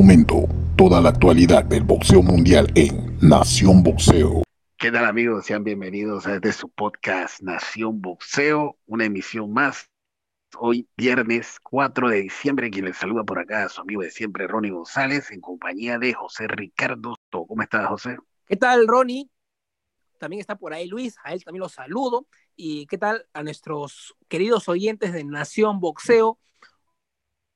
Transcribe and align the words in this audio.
momento 0.00 0.48
toda 0.78 0.98
la 1.02 1.10
actualidad 1.10 1.62
del 1.62 1.84
boxeo 1.84 2.22
mundial 2.22 2.72
en 2.74 3.18
Nación 3.20 3.82
Boxeo. 3.82 4.42
¿Qué 4.78 4.90
tal 4.90 5.04
amigos? 5.04 5.44
Sean 5.44 5.62
bienvenidos 5.62 6.26
a 6.26 6.36
este 6.36 6.52
su 6.52 6.70
podcast 6.70 7.42
Nación 7.42 8.00
Boxeo, 8.00 8.78
una 8.86 9.04
emisión 9.04 9.52
más. 9.52 9.90
Hoy 10.58 10.88
viernes 10.96 11.58
4 11.62 12.08
de 12.08 12.22
diciembre, 12.22 12.70
quien 12.70 12.86
les 12.86 12.96
saluda 12.96 13.24
por 13.24 13.40
acá, 13.40 13.68
su 13.68 13.82
amigo 13.82 14.00
de 14.00 14.10
siempre, 14.10 14.46
Ronnie 14.46 14.70
González, 14.70 15.30
en 15.32 15.42
compañía 15.42 15.98
de 15.98 16.14
José 16.14 16.48
Ricardo. 16.48 17.14
¿Cómo 17.30 17.60
estás, 17.60 17.86
José? 17.86 18.16
¿Qué 18.46 18.56
tal, 18.56 18.88
Ronnie? 18.88 19.28
También 20.18 20.40
está 20.40 20.56
por 20.56 20.72
ahí 20.72 20.88
Luis, 20.88 21.14
a 21.22 21.34
él 21.34 21.44
también 21.44 21.60
lo 21.60 21.68
saludo. 21.68 22.26
¿Y 22.56 22.86
qué 22.86 22.96
tal 22.96 23.26
a 23.34 23.42
nuestros 23.42 24.16
queridos 24.28 24.66
oyentes 24.66 25.12
de 25.12 25.24
Nación 25.24 25.78
Boxeo? 25.78 26.38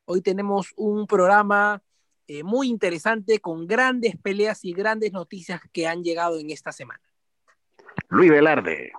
Hoy 0.05 0.21
tenemos 0.21 0.75
un 0.77 1.07
programa 1.07 1.83
eh, 2.27 2.43
muy 2.43 2.69
interesante 2.69 3.39
con 3.39 3.67
grandes 3.67 4.17
peleas 4.17 4.65
y 4.65 4.73
grandes 4.73 5.13
noticias 5.13 5.61
que 5.73 5.87
han 5.87 6.03
llegado 6.03 6.39
en 6.39 6.51
esta 6.51 6.73
semana. 6.73 7.03
Luis 8.09 8.31
Velarde. 8.31 8.93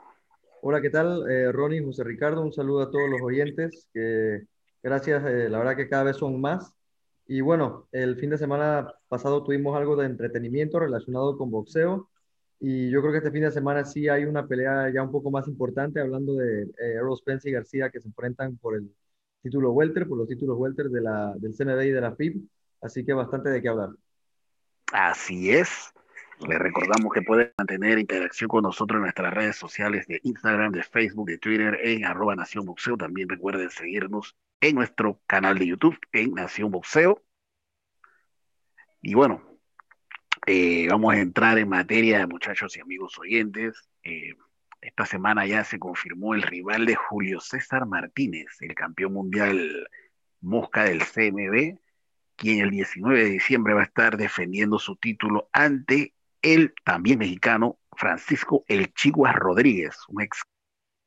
Hola, 0.62 0.82
¿qué 0.82 0.90
tal? 0.90 1.30
Eh, 1.30 1.52
Ronnie, 1.52 1.84
José 1.84 2.04
Ricardo, 2.04 2.42
un 2.42 2.52
saludo 2.52 2.82
a 2.82 2.90
todos 2.90 3.08
los 3.10 3.22
oyentes. 3.22 3.88
Que, 3.94 4.48
gracias, 4.82 5.24
eh, 5.26 5.48
la 5.48 5.60
verdad 5.60 5.76
que 5.76 5.88
cada 5.88 6.06
vez 6.06 6.18
son 6.18 6.42
más. 6.42 6.74
Y 7.28 7.42
bueno, 7.42 7.88
el 7.92 8.18
fin 8.18 8.32
de 8.32 8.38
semana 8.38 8.92
pasado 9.08 9.44
tuvimos 9.44 9.78
algo 9.78 9.96
de 9.96 10.08
entretenimiento 10.08 10.80
relacionado 10.80 11.38
con 11.38 11.52
boxeo. 11.52 12.10
Y 12.60 12.90
yo 12.90 13.02
creo 13.02 13.12
que 13.12 13.20
este 13.20 13.32
fin 13.32 13.44
de 13.44 13.52
semana 13.52 13.86
sí 13.86 14.10
hay 14.10 14.26
una 14.26 14.48
pelea 14.48 14.92
ya 14.92 15.04
un 15.04 15.12
poco 15.12 15.30
más 15.30 15.48
importante, 15.48 16.00
hablando 16.00 16.34
de 16.34 16.64
eh, 16.64 16.94
Errol 16.96 17.18
Spence 17.18 17.48
y 17.50 17.52
García 17.52 17.90
que 17.90 18.00
se 18.00 18.08
enfrentan 18.08 18.58
por 18.58 18.76
el 18.76 18.92
título 19.44 19.72
welter, 19.72 20.08
por 20.08 20.18
los 20.18 20.28
títulos 20.28 20.58
welter 20.58 20.90
de 20.90 21.02
la, 21.02 21.36
del 21.38 21.54
CMB 21.56 21.82
y 21.82 21.92
de 21.92 22.02
la 22.02 22.16
FIB. 22.16 22.42
Así 22.86 23.04
que 23.04 23.14
bastante 23.14 23.50
de 23.50 23.64
qué 23.64 23.70
hablar. 23.70 23.90
Así 24.94 25.52
es. 25.52 25.92
Les 26.48 26.60
recordamos 26.60 27.12
que 27.12 27.24
pueden 27.24 27.52
mantener 27.58 27.98
interacción 27.98 28.48
con 28.48 28.62
nosotros 28.62 28.98
en 28.98 29.04
nuestras 29.04 29.34
redes 29.34 29.56
sociales 29.56 30.06
de 30.06 30.20
Instagram, 30.22 30.72
de 30.72 30.84
Facebook, 30.84 31.28
de 31.28 31.40
Twitter, 31.40 31.80
en 31.82 32.06
arroba 32.06 32.36
Nación 32.36 32.64
Boxeo. 32.64 32.96
También 32.96 33.28
recuerden 33.28 33.72
seguirnos 33.72 34.38
en 34.62 34.76
nuestro 34.76 35.20
canal 35.26 35.58
de 35.58 35.66
YouTube, 35.66 35.98
en 36.12 36.36
Nación 36.36 36.70
Boxeo. 36.70 37.24
Y 39.02 39.16
bueno, 39.16 39.42
eh, 40.46 40.88
vamos 40.88 41.16
a 41.16 41.18
entrar 41.18 41.58
en 41.58 41.70
materia, 41.70 42.28
muchachos 42.28 42.78
y 42.78 42.82
amigos 42.82 43.18
oyentes. 43.18 43.90
Eh, 44.04 44.36
esta 44.80 45.08
semana 45.08 45.48
ya 45.48 45.64
se 45.64 45.80
confirmó 45.80 46.36
el 46.36 46.44
rival 46.44 46.86
de 46.86 46.94
Julio 46.94 47.40
César 47.40 47.88
Martínez, 47.88 48.58
el 48.60 48.76
campeón 48.76 49.14
mundial 49.14 49.90
mosca 50.42 50.84
del 50.84 51.02
CMB, 51.02 51.80
quien 52.36 52.60
el 52.60 52.72
19 52.72 53.24
de 53.24 53.30
diciembre 53.30 53.74
va 53.74 53.82
a 53.82 53.86
estar 53.86 54.18
defendiendo 54.18 54.80
su 54.80 54.96
título 54.96 55.50
ante 55.52 56.14
el 56.42 56.74
también 56.84 57.20
mexicano 57.20 57.80
Francisco 57.96 58.64
El 58.68 58.92
Rodríguez, 59.34 59.98
un 60.10 60.22
ex 60.22 60.44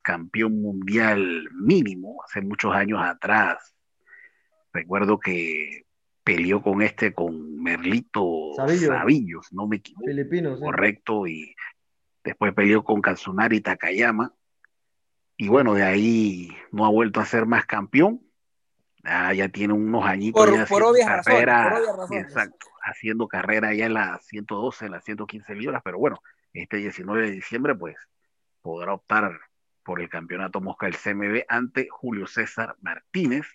campeón 0.01 0.61
mundial 0.61 1.49
mínimo 1.53 2.21
hace 2.23 2.41
muchos 2.41 2.73
años 2.73 2.99
atrás. 3.01 3.75
Recuerdo 4.73 5.19
que 5.19 5.85
peleó 6.23 6.61
con 6.61 6.81
este, 6.81 7.13
con 7.13 7.61
Merlito 7.61 8.51
Sabillo, 8.55 9.41
no 9.51 9.67
me 9.67 9.77
equivoco. 9.77 10.05
Filipino, 10.05 10.59
Correcto, 10.59 11.27
y 11.27 11.55
después 12.23 12.53
peleó 12.53 12.83
con 12.83 13.01
Katsunari 13.01 13.61
Takayama. 13.61 14.33
Y 15.37 15.47
bueno, 15.47 15.73
de 15.73 15.83
ahí 15.83 16.49
no 16.71 16.85
ha 16.85 16.89
vuelto 16.89 17.19
a 17.19 17.25
ser 17.25 17.45
más 17.45 17.65
campeón. 17.65 18.21
Ah, 19.03 19.33
ya 19.33 19.47
tiene 19.47 19.73
unos 19.73 20.05
añitos 20.05 20.45
por, 20.45 20.53
ya 20.53 20.65
por 20.65 20.83
obvias 20.83 21.07
carrera, 21.07 21.69
razones, 21.69 21.89
por 21.89 22.05
obvias 22.05 22.23
exacto, 22.23 22.67
haciendo 22.81 23.27
carrera 23.27 23.73
ya 23.73 23.85
en 23.85 23.93
las 23.93 24.25
112, 24.25 24.85
en 24.85 24.91
las 24.91 25.03
115 25.05 25.55
libras, 25.55 25.81
pero 25.83 25.97
bueno, 25.97 26.21
este 26.53 26.77
19 26.77 27.27
de 27.27 27.31
diciembre 27.31 27.75
pues 27.75 27.95
podrá 28.61 28.93
optar 28.93 29.39
por 29.83 30.01
el 30.01 30.09
campeonato 30.09 30.61
Mosca 30.61 30.85
del 30.85 30.97
CMB 30.97 31.45
ante 31.47 31.87
Julio 31.89 32.27
César 32.27 32.75
Martínez. 32.81 33.47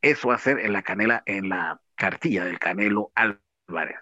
Eso 0.00 0.28
va 0.28 0.34
a 0.34 0.38
ser 0.38 0.58
en 0.58 0.72
la 0.72 0.82
canela, 0.82 1.22
en 1.26 1.48
la 1.48 1.80
cartilla 1.94 2.44
del 2.44 2.58
Canelo 2.58 3.12
Álvarez. 3.14 3.98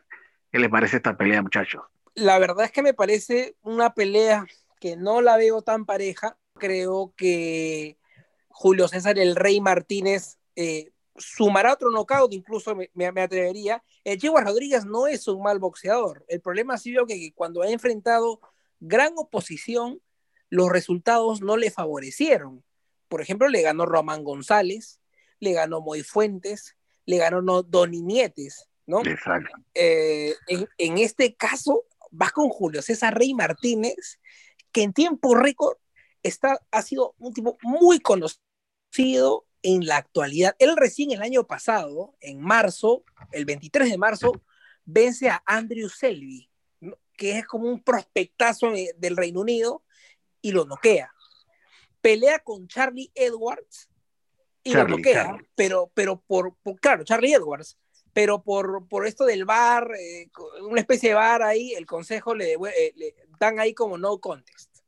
¿Qué 0.50 0.58
les 0.58 0.70
parece 0.70 0.96
esta 0.96 1.16
pelea, 1.16 1.42
muchachos? 1.42 1.82
La 2.14 2.38
verdad 2.38 2.64
es 2.64 2.72
que 2.72 2.82
me 2.82 2.94
parece 2.94 3.56
una 3.60 3.92
pelea 3.92 4.46
que 4.80 4.96
no 4.96 5.20
la 5.20 5.36
veo 5.36 5.60
tan 5.60 5.84
pareja. 5.84 6.38
Creo 6.54 7.12
que 7.16 7.98
Julio 8.60 8.88
César 8.88 9.18
el 9.18 9.36
Rey 9.36 9.58
Martínez 9.58 10.36
eh, 10.54 10.92
sumará 11.16 11.72
otro 11.72 11.90
knockout, 11.90 12.34
incluso 12.34 12.76
me, 12.76 12.90
me, 12.92 13.22
atrevería. 13.22 13.82
El 14.04 14.18
Chihuahua 14.18 14.50
Rodríguez 14.50 14.84
no 14.84 15.06
es 15.06 15.26
un 15.28 15.42
mal 15.42 15.58
boxeador. 15.58 16.26
El 16.28 16.42
problema 16.42 16.74
ha 16.74 16.76
sido 16.76 17.06
que 17.06 17.32
cuando 17.34 17.62
ha 17.62 17.70
enfrentado 17.70 18.38
gran 18.78 19.14
oposición, 19.16 20.02
los 20.50 20.68
resultados 20.68 21.40
no 21.40 21.56
le 21.56 21.70
favorecieron. 21.70 22.62
Por 23.08 23.22
ejemplo, 23.22 23.48
le 23.48 23.62
ganó 23.62 23.86
Román 23.86 24.24
González, 24.24 25.00
le 25.38 25.54
ganó 25.54 25.80
Moy 25.80 26.02
Fuentes, 26.02 26.76
le 27.06 27.16
ganó 27.16 27.40
no, 27.40 27.62
Doni 27.62 28.02
Nietes, 28.02 28.68
¿no? 28.84 29.00
Exacto. 29.06 29.56
Eh, 29.72 30.34
en, 30.48 30.68
en, 30.76 30.98
este 30.98 31.34
caso, 31.34 31.84
va 32.12 32.28
con 32.28 32.50
Julio 32.50 32.82
César 32.82 33.16
Rey 33.16 33.32
Martínez, 33.32 34.20
que 34.70 34.82
en 34.82 34.92
tiempo 34.92 35.34
récord 35.34 35.78
está, 36.22 36.60
ha 36.70 36.82
sido 36.82 37.14
un 37.18 37.32
tipo 37.32 37.56
muy 37.62 38.00
conocido 38.00 38.49
en 39.62 39.86
la 39.86 39.96
actualidad. 39.98 40.54
Él 40.58 40.76
recién 40.76 41.12
el 41.12 41.22
año 41.22 41.46
pasado, 41.46 42.14
en 42.20 42.40
marzo, 42.40 43.04
el 43.32 43.44
23 43.44 43.90
de 43.90 43.98
marzo, 43.98 44.32
vence 44.84 45.28
a 45.28 45.42
Andrew 45.46 45.88
Selby, 45.88 46.48
que 47.16 47.38
es 47.38 47.46
como 47.46 47.68
un 47.68 47.82
prospectazo 47.82 48.72
del 48.96 49.16
Reino 49.16 49.40
Unido, 49.40 49.82
y 50.42 50.52
lo 50.52 50.64
noquea. 50.64 51.12
Pelea 52.00 52.38
con 52.38 52.66
Charlie 52.66 53.10
Edwards 53.14 53.90
y 54.62 54.72
Charlie, 54.72 54.90
lo 54.90 54.96
noquea, 54.96 55.24
Charlie. 55.24 55.48
pero, 55.54 55.90
pero 55.94 56.20
por, 56.20 56.56
por, 56.62 56.80
claro, 56.80 57.04
Charlie 57.04 57.34
Edwards, 57.34 57.78
pero 58.12 58.42
por, 58.42 58.88
por 58.88 59.06
esto 59.06 59.24
del 59.24 59.44
bar, 59.44 59.90
eh, 59.98 60.30
una 60.62 60.80
especie 60.80 61.10
de 61.10 61.14
bar 61.14 61.42
ahí, 61.42 61.74
el 61.74 61.86
consejo 61.86 62.34
le, 62.34 62.54
eh, 62.54 62.92
le, 62.96 63.14
dan 63.38 63.60
ahí 63.60 63.74
como 63.74 63.98
no 63.98 64.18
contest. 64.18 64.78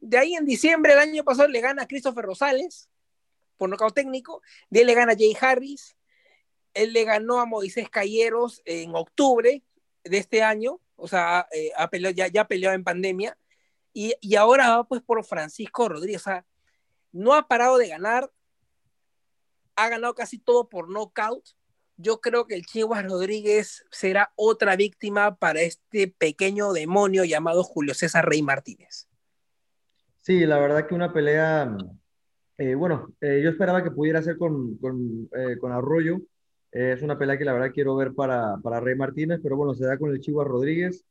De 0.00 0.16
ahí 0.16 0.34
en 0.34 0.46
diciembre 0.46 0.92
del 0.92 1.02
año 1.02 1.24
pasado 1.24 1.48
le 1.48 1.60
gana 1.60 1.82
a 1.82 1.86
Christopher 1.86 2.24
Rosales 2.24 2.88
por 3.58 3.68
nocaut 3.68 3.94
técnico, 3.94 4.40
de 4.70 4.80
él 4.80 4.86
le 4.86 4.94
gana 4.94 5.14
Jay 5.18 5.36
Harris, 5.38 5.96
él 6.74 6.92
le 6.92 7.04
ganó 7.04 7.40
a 7.40 7.46
Moisés 7.46 7.90
Calleros 7.90 8.62
en 8.64 8.94
octubre 8.94 9.62
de 10.04 10.18
este 10.18 10.42
año, 10.42 10.80
o 10.96 11.08
sea, 11.08 11.46
eh, 11.52 11.70
ha 11.76 11.90
ya, 12.12 12.48
peleó 12.48 12.72
en 12.72 12.84
pandemia, 12.84 13.36
y, 13.92 14.14
ahora 14.36 14.76
va 14.76 14.84
pues 14.84 15.02
por 15.02 15.24
Francisco 15.24 15.88
Rodríguez, 15.88 16.22
o 16.22 16.24
sea, 16.24 16.46
no 17.12 17.34
ha 17.34 17.48
parado 17.48 17.78
de 17.78 17.88
ganar, 17.88 18.30
ha 19.76 19.88
ganado 19.88 20.14
casi 20.14 20.38
todo 20.38 20.68
por 20.68 20.88
knockout, 20.88 21.44
yo 21.96 22.20
creo 22.20 22.46
que 22.46 22.54
el 22.54 22.64
Chihuahua 22.64 23.02
Rodríguez 23.02 23.84
será 23.90 24.32
otra 24.36 24.76
víctima 24.76 25.34
para 25.36 25.62
este 25.62 26.06
pequeño 26.06 26.72
demonio 26.72 27.24
llamado 27.24 27.64
Julio 27.64 27.92
César 27.92 28.28
Rey 28.28 28.40
Martínez. 28.40 29.08
Sí, 30.22 30.46
la 30.46 30.58
verdad 30.58 30.86
que 30.86 30.94
una 30.94 31.12
pelea, 31.12 31.76
eh, 32.58 32.74
bueno, 32.74 33.14
eh, 33.20 33.40
yo 33.42 33.50
esperaba 33.50 33.82
que 33.82 33.90
pudiera 33.90 34.22
ser 34.22 34.36
con, 34.36 34.76
con, 34.78 35.28
eh, 35.36 35.58
con 35.58 35.72
Arroyo. 35.72 36.20
es 36.70 37.02
una 37.02 37.18
pelea 37.18 37.38
que 37.38 37.44
la 37.44 37.52
verdad 37.54 37.72
quiero 37.72 37.96
ver 37.96 38.14
para, 38.14 38.56
para 38.62 38.80
Rey 38.80 38.94
Martínez, 38.96 39.40
pero 39.42 39.56
bueno, 39.56 39.74
se 39.74 39.86
da 39.86 39.98
con 39.98 40.10
el 40.10 40.20
Chihuahua 40.20 40.48
Rodríguez, 40.50 41.04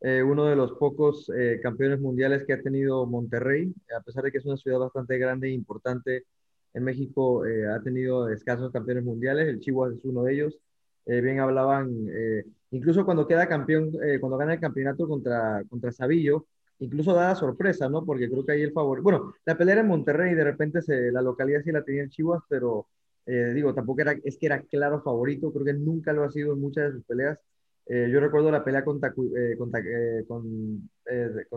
uno 0.00 0.46
de 0.46 0.56
los 0.56 0.72
pocos 0.72 1.30
campeones 1.62 2.00
mundiales 2.00 2.44
que 2.44 2.54
ha 2.54 2.62
tenido 2.62 3.06
Monterrey, 3.06 3.72
a 3.96 4.00
pesar 4.00 4.24
de 4.24 4.32
que 4.32 4.38
es 4.38 4.46
una 4.46 4.56
ciudad 4.56 4.78
bastante 4.80 5.16
grande 5.18 5.48
e 5.48 5.52
importante 5.52 6.24
en 6.74 6.84
México 6.84 7.44
eh, 7.46 7.68
ha 7.68 7.80
tenido 7.82 8.28
escasos 8.28 8.72
campeones 8.72 9.04
mundiales, 9.04 9.48
el 9.48 9.60
Chihuahua 9.60 9.94
es 9.94 10.04
uno 10.04 10.22
de 10.24 10.34
ellos. 10.34 10.58
Eh, 11.06 11.20
bien 11.20 11.40
hablaban, 11.40 11.90
eh, 12.10 12.44
incluso 12.70 13.04
cuando 13.04 13.26
queda 13.26 13.48
campeón, 13.48 13.90
cuando 14.20 14.36
gana 14.38 14.54
el 14.54 14.60
campeonato 14.60 15.08
contra, 15.08 15.62
contra 15.68 15.92
Sabillo, 15.92 16.46
incluso 16.84 17.14
da 17.14 17.28
la 17.28 17.34
sorpresa, 17.34 17.88
¿no? 17.88 18.04
Porque 18.04 18.28
creo 18.28 18.44
que 18.44 18.52
ahí 18.52 18.62
el 18.62 18.72
favor. 18.72 19.02
Bueno, 19.02 19.34
la 19.44 19.56
pelea 19.56 19.74
era 19.74 19.82
en 19.82 19.88
Monterrey, 19.88 20.34
de 20.34 20.44
repente 20.44 20.80
la 21.12 21.22
localidad 21.22 21.62
sí 21.64 21.72
la 21.72 21.84
tenía 21.84 22.02
el 22.02 22.10
Chihuahua, 22.10 22.44
pero 22.48 22.86
digo, 23.26 23.72
tampoco 23.74 24.00
era, 24.00 24.16
es 24.24 24.36
que 24.36 24.46
era 24.46 24.62
claro 24.62 25.00
favorito, 25.02 25.52
creo 25.52 25.64
que 25.64 25.74
nunca 25.74 26.12
lo 26.12 26.24
ha 26.24 26.30
sido 26.30 26.52
en 26.54 26.60
muchas 26.60 26.86
de 26.86 26.92
sus 26.98 27.04
peleas. 27.04 27.38
yo 27.86 28.20
recuerdo 28.20 28.50
la 28.50 28.64
pelea 28.64 28.84
con, 28.84 29.00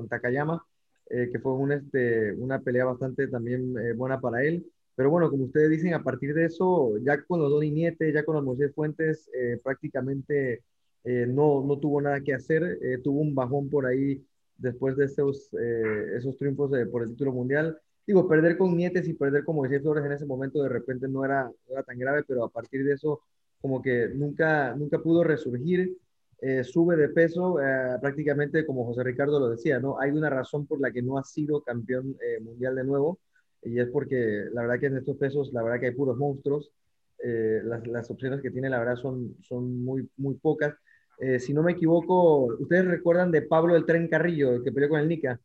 Takayama, 0.09 0.63
que 1.09 1.39
fue 1.41 1.75
este, 1.75 2.33
una 2.33 2.59
pelea 2.61 2.85
bastante 2.85 3.27
también 3.27 3.73
buena 3.97 4.19
para 4.21 4.43
él. 4.43 4.65
Pero 4.95 5.09
bueno, 5.09 5.29
como 5.29 5.45
ustedes 5.45 5.69
dicen, 5.69 5.93
a 5.93 6.03
partir 6.03 6.33
de 6.33 6.45
eso, 6.45 6.97
ya 6.99 7.21
con 7.23 7.41
los 7.41 7.51
Doni 7.51 7.69
Niete, 7.71 8.13
ya 8.13 8.23
con 8.23 8.35
los 8.35 8.43
Moisés 8.45 8.73
Fuentes, 8.73 9.29
eh, 9.33 9.59
prácticamente 9.61 10.63
eh, 11.03 11.25
no, 11.27 11.63
no 11.65 11.77
tuvo 11.79 12.01
nada 12.01 12.21
que 12.21 12.33
hacer. 12.33 12.79
Eh, 12.81 12.99
tuvo 13.03 13.19
un 13.21 13.35
bajón 13.35 13.69
por 13.69 13.85
ahí 13.85 14.25
después 14.57 14.95
de 14.95 15.05
esos, 15.05 15.49
esos 15.53 16.37
triunfos 16.37 16.71
por 16.91 17.03
el 17.03 17.09
título 17.09 17.33
mundial. 17.33 17.77
Digo, 18.07 18.27
perder 18.27 18.57
con 18.57 18.75
Nietes 18.75 19.07
y 19.07 19.13
perder 19.13 19.43
con 19.43 19.55
Moisés 19.55 19.81
Flores 19.81 20.05
en 20.05 20.11
ese 20.11 20.25
momento 20.25 20.61
de 20.61 20.69
repente 20.69 21.07
no 21.07 21.25
era, 21.25 21.45
no 21.45 21.73
era 21.73 21.83
tan 21.83 21.97
grave, 21.97 22.23
pero 22.27 22.43
a 22.43 22.49
partir 22.49 22.85
de 22.85 22.93
eso 22.93 23.21
como 23.59 23.81
que 23.81 24.09
nunca, 24.09 24.75
nunca 24.75 24.99
pudo 24.99 25.23
resurgir, 25.23 25.97
eh, 26.39 26.63
sube 26.63 26.95
de 26.95 27.09
peso, 27.09 27.59
eh, 27.59 27.97
prácticamente 27.99 28.63
como 28.63 28.85
José 28.85 29.03
Ricardo 29.03 29.39
lo 29.39 29.49
decía, 29.49 29.79
¿no? 29.79 29.99
Hay 29.99 30.11
una 30.11 30.29
razón 30.29 30.67
por 30.67 30.79
la 30.79 30.91
que 30.91 31.01
no 31.01 31.17
ha 31.17 31.23
sido 31.23 31.61
campeón 31.63 32.15
eh, 32.21 32.39
mundial 32.41 32.75
de 32.75 32.83
nuevo, 32.83 33.19
y 33.63 33.79
es 33.79 33.89
porque 33.89 34.45
la 34.53 34.61
verdad 34.61 34.79
que 34.79 34.85
en 34.85 34.97
estos 34.97 35.17
pesos, 35.17 35.51
la 35.53 35.63
verdad 35.63 35.79
que 35.79 35.87
hay 35.87 35.95
puros 35.95 36.17
monstruos, 36.17 36.71
las, 37.17 37.87
las, 37.87 38.11
opciones 38.11 38.39
que 38.41 38.51
tiene 38.51 38.69
la 38.69 38.77
verdad 38.77 38.97
son, 38.97 39.35
son 39.41 39.83
muy, 39.83 40.07
muy 40.17 40.35
pocas. 40.35 40.75
Si 41.39 41.53
no 41.53 41.63
me 41.63 41.73
equivoco, 41.73 42.45
¿ustedes 42.59 42.85
recuerdan 42.85 43.31
de 43.31 43.41
Pablo 43.41 43.75
el 43.75 43.85
Tren 43.85 44.07
Carrillo, 44.07 44.53
el 44.53 44.63
que 44.63 44.71
peleó 44.71 44.89
con 44.89 44.99
el 44.99 45.07
Nica? 45.07 45.39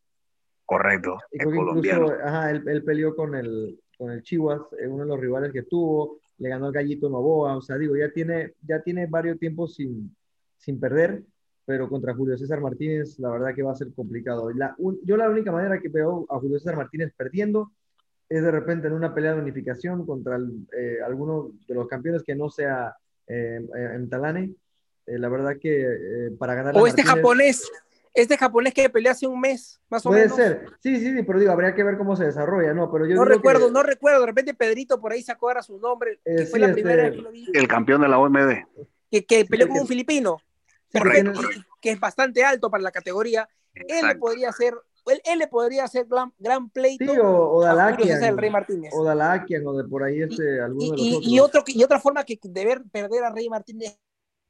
Correcto, 0.65 1.19
el 1.33 1.45
colombiano. 1.45 2.07
Incluso, 2.07 2.25
ajá, 2.25 2.51
él, 2.51 2.63
él, 2.67 2.85
peleó 2.85 3.15
con 3.15 3.35
el, 3.35 3.79
con 3.99 4.11
el 4.11 4.23
Chivas, 4.23 4.61
uno 4.89 5.03
de 5.05 5.09
los 5.09 5.21
rivales 5.21 5.53
que 5.53 5.63
tuvo, 5.63 6.21
le 6.39 6.49
ganó 6.49 6.67
al 6.67 6.73
Gallito 6.73 7.09
Novoa, 7.09 7.57
o 7.57 7.63
sea, 7.63 7.77
digo, 7.77 7.97
ya 7.97 8.11
tiene, 8.11 8.55
ya 8.67 8.83
tiene 8.83 9.07
varios 9.07 9.39
tiempos 9.39 9.75
sin, 9.75 10.15
sin 10.57 10.81
perder, 10.81 11.23
pero 11.65 11.89
contra 11.89 12.15
Julio 12.15 12.37
César 12.37 12.61
Martínez, 12.61 13.19
la 13.19 13.31
verdad 13.31 13.55
que 13.55 13.63
va 13.63 13.73
a 13.73 13.77
ser 13.77 13.93
complicado. 13.93 14.51
La, 14.53 14.75
yo 15.05 15.17
la 15.17 15.29
única 15.29 15.53
manera 15.53 15.79
que 15.81 15.89
veo 15.89 16.27
a 16.29 16.39
Julio 16.39 16.59
César 16.59 16.77
Martínez 16.77 17.13
perdiendo 17.17 17.73
es 18.29 18.43
de 18.43 18.51
repente 18.51 18.87
en 18.87 18.95
una 18.95 19.15
pelea 19.15 19.35
de 19.35 19.43
unificación 19.43 20.07
contra 20.07 20.39
eh, 20.77 20.99
alguno 21.05 21.53
de 21.67 21.75
los 21.75 21.87
campeones 21.87 22.23
que 22.23 22.35
no 22.35 22.49
sea 22.49 22.95
eh, 23.27 23.61
en 23.95 24.09
Talane. 24.09 24.55
Eh, 25.11 25.19
la 25.19 25.29
verdad 25.29 25.57
que 25.61 26.31
para 26.39 26.55
ganar... 26.55 26.77
O 26.77 26.87
este 26.87 27.03
japonés, 27.03 27.71
este 28.15 28.37
japonés 28.37 28.75
que 28.75 28.89
peleó 28.91 29.12
hace 29.12 29.27
un 29.27 29.41
mes, 29.41 29.81
más 29.89 30.05
o 30.07 30.11
menos. 30.11 30.33
Puede 30.33 30.49
ser, 30.49 30.67
sí, 30.81 30.97
sí, 30.97 31.17
sí, 31.17 31.23
pero 31.23 31.39
digo, 31.39 31.53
habría 31.53 31.75
que 31.75 31.85
ver 31.85 31.97
cómo 31.97 32.17
se 32.17 32.25
desarrolla, 32.25 32.73
¿no? 32.75 32.91
Pero 32.91 33.07
yo 33.07 33.15
no 33.15 33.25
recuerdo, 33.25 33.71
no 33.71 33.83
recuerdo, 33.83 34.21
de 34.21 34.27
repente 34.27 34.55
Pedrito 34.55 35.01
por 35.01 35.12
ahí 35.12 35.23
sacó 35.23 35.49
ahora 35.49 35.62
su 35.62 35.79
nombre, 35.79 36.21
que 36.25 36.47
fue 36.47 36.59
la 36.59 36.73
primera 36.73 37.05
vez 37.05 37.12
que 37.12 37.23
lo 37.23 37.31
vi. 37.31 37.47
El 37.53 37.69
campeón 37.69 38.03
de 38.03 38.09
la 38.09 38.19
OMD. 38.19 38.65
Que, 39.11 39.25
que 39.25 39.45
peleó 39.45 39.69
con 39.69 39.81
un 39.81 39.87
filipino, 39.87 40.39
que 41.81 41.91
es 41.91 42.01
bastante 42.01 42.45
alto 42.45 42.71
para 42.71 42.83
la 42.83 42.93
categoría. 42.93 43.49
Él 43.75 44.07
le 44.07 44.17
podría 44.17 44.51
hacer 44.51 44.75
él, 45.07 45.21
él, 45.25 45.39
le 45.39 45.49
podría 45.49 45.85
hacer 45.85 46.07
gran, 46.07 46.33
gran 46.39 46.69
pleito 46.69 47.12
sí, 47.12 47.19
o, 47.19 47.53
o 47.53 47.62
Dalakian, 47.62 48.23
el 48.23 48.37
Rey 48.37 48.51
Martínez. 48.51 48.93
O 48.95 49.03
Dalakian, 49.03 49.67
o 49.67 49.73
de 49.73 49.89
por 49.89 50.05
ahí 50.05 50.21
este, 50.23 50.61
alguno 50.61 50.85
y, 50.85 50.91
de 50.91 50.97
los 50.97 51.01
y, 51.01 51.15
otros. 51.15 51.27
y, 51.27 51.41
otro, 51.41 51.65
y 51.67 51.83
otra 51.83 52.01
forma 52.01 52.25
que 52.25 52.39
de 52.43 52.65
ver 52.65 52.83
perder 52.93 53.25
a 53.25 53.33
Rey 53.33 53.49
Martínez 53.49 53.99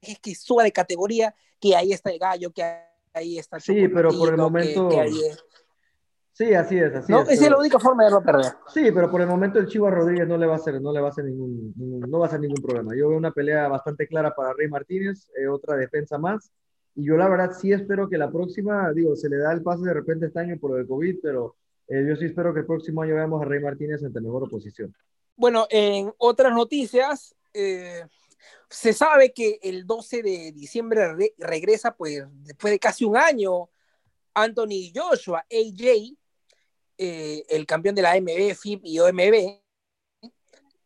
es 0.01 0.19
que 0.19 0.35
suba 0.35 0.63
de 0.63 0.73
categoría, 0.73 1.35
que 1.59 1.77
ahí 1.77 1.93
está 1.93 2.11
el 2.11 2.19
gallo, 2.19 2.51
que 2.51 2.63
ahí 3.13 3.39
está 3.39 3.61
Sí, 3.61 3.89
pero 3.89 4.11
por 4.11 4.31
el 4.31 4.37
momento. 4.37 4.89
Que, 4.89 4.95
que 4.95 5.01
ahí 5.01 5.21
es. 5.25 5.45
Sí, 6.33 6.55
así 6.55 6.79
es, 6.79 6.95
así 6.95 7.13
no, 7.13 7.21
es. 7.21 7.29
Esa 7.29 7.45
es 7.45 7.51
la 7.51 7.59
única 7.59 7.79
forma 7.79 8.05
de 8.05 8.11
no 8.11 8.23
perder. 8.23 8.53
Sí, 8.69 8.91
pero 8.93 9.11
por 9.11 9.21
el 9.21 9.27
momento 9.27 9.59
el 9.59 9.67
Chivas 9.67 9.93
Rodríguez 9.93 10.27
no 10.27 10.39
le 10.39 10.47
va 10.47 10.55
a 10.55 10.57
hacer, 10.57 10.81
no 10.81 10.91
le 10.91 11.01
va 11.01 11.09
a 11.09 11.11
hacer 11.11 11.27
ningún, 11.27 11.75
ningún, 11.77 12.11
no 12.11 12.19
va 12.19 12.27
a 12.27 12.29
hacer 12.29 12.41
ningún 12.41 12.63
problema. 12.63 12.95
Yo 12.97 13.11
veo 13.11 13.19
una 13.19 13.31
pelea 13.31 13.69
bastante 13.69 14.07
clara 14.07 14.35
para 14.35 14.55
Rey 14.55 14.67
Martínez, 14.67 15.29
eh, 15.37 15.49
otra 15.49 15.77
defensa 15.77 16.17
más. 16.17 16.51
Y 16.95 17.05
yo 17.05 17.17
la 17.17 17.29
verdad 17.29 17.53
sí 17.53 17.73
espero 17.73 18.09
que 18.09 18.17
la 18.17 18.31
próxima, 18.31 18.91
digo, 18.93 19.15
se 19.17 19.29
le 19.29 19.37
da 19.37 19.53
el 19.53 19.63
pase 19.63 19.85
de 19.85 19.93
repente 19.93 20.27
este 20.27 20.41
año 20.41 20.57
por 20.59 20.79
el 20.79 20.87
COVID, 20.87 21.19
pero 21.23 21.57
eh, 21.89 22.07
yo 22.09 22.17
sí 22.17 22.27
espero 22.27 22.55
que 22.55 22.61
el 22.61 22.67
próximo 22.67 23.03
año 23.03 23.17
veamos 23.17 23.43
a 23.43 23.45
Rey 23.45 23.61
Martínez 23.61 24.03
ante 24.03 24.21
mejor 24.21 24.45
oposición. 24.45 24.95
Bueno, 25.37 25.67
en 25.69 26.13
otras 26.17 26.55
noticias, 26.55 27.35
eh, 27.53 28.05
se 28.69 28.93
sabe 28.93 29.33
que 29.33 29.59
el 29.63 29.87
12 29.87 30.23
de 30.23 30.53
diciembre 30.53 31.13
re 31.13 31.35
regresa, 31.39 31.97
pues 31.97 32.25
después 32.45 32.71
de 32.73 32.79
casi 32.79 33.05
un 33.05 33.17
año, 33.17 33.71
Anthony 34.35 34.93
Joshua, 34.95 35.45
AJ, 35.51 36.17
eh, 36.99 37.45
el 37.49 37.67
campeón 37.67 37.95
de 37.95 38.03
la 38.03 38.13
AMB, 38.13 38.55
FIB 38.55 38.81
y 38.85 38.99
OMB, 39.01 39.61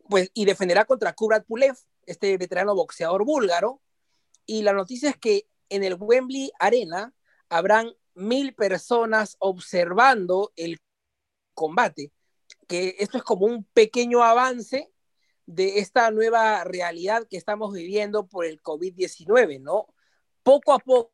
pues, 0.09 0.31
y 0.33 0.45
defenderá 0.45 0.85
contra 0.85 1.12
Kubrat 1.12 1.45
Pulev, 1.45 1.77
este 2.06 2.37
veterano 2.39 2.75
boxeador 2.75 3.25
búlgaro. 3.25 3.83
Y 4.47 4.62
la 4.62 4.73
noticia 4.73 5.11
es 5.11 5.17
que 5.17 5.49
en 5.69 5.85
el 5.85 5.97
Wembley 5.99 6.53
Arena 6.59 7.12
habrán 7.49 7.93
mil 8.15 8.55
personas 8.55 9.37
observando 9.41 10.53
el 10.57 10.79
combate, 11.55 12.12
que 12.69 12.97
esto 12.99 13.19
es 13.19 13.25
como 13.25 13.47
un 13.47 13.65
pequeño 13.65 14.23
avance 14.23 14.94
de 15.46 15.79
esta 15.79 16.11
nueva 16.11 16.64
realidad 16.64 17.26
que 17.29 17.37
estamos 17.37 17.73
viviendo 17.73 18.26
por 18.26 18.44
el 18.44 18.62
COVID-19, 18.62 19.61
¿no? 19.61 19.87
Poco 20.43 20.73
a 20.73 20.79
poco, 20.79 21.12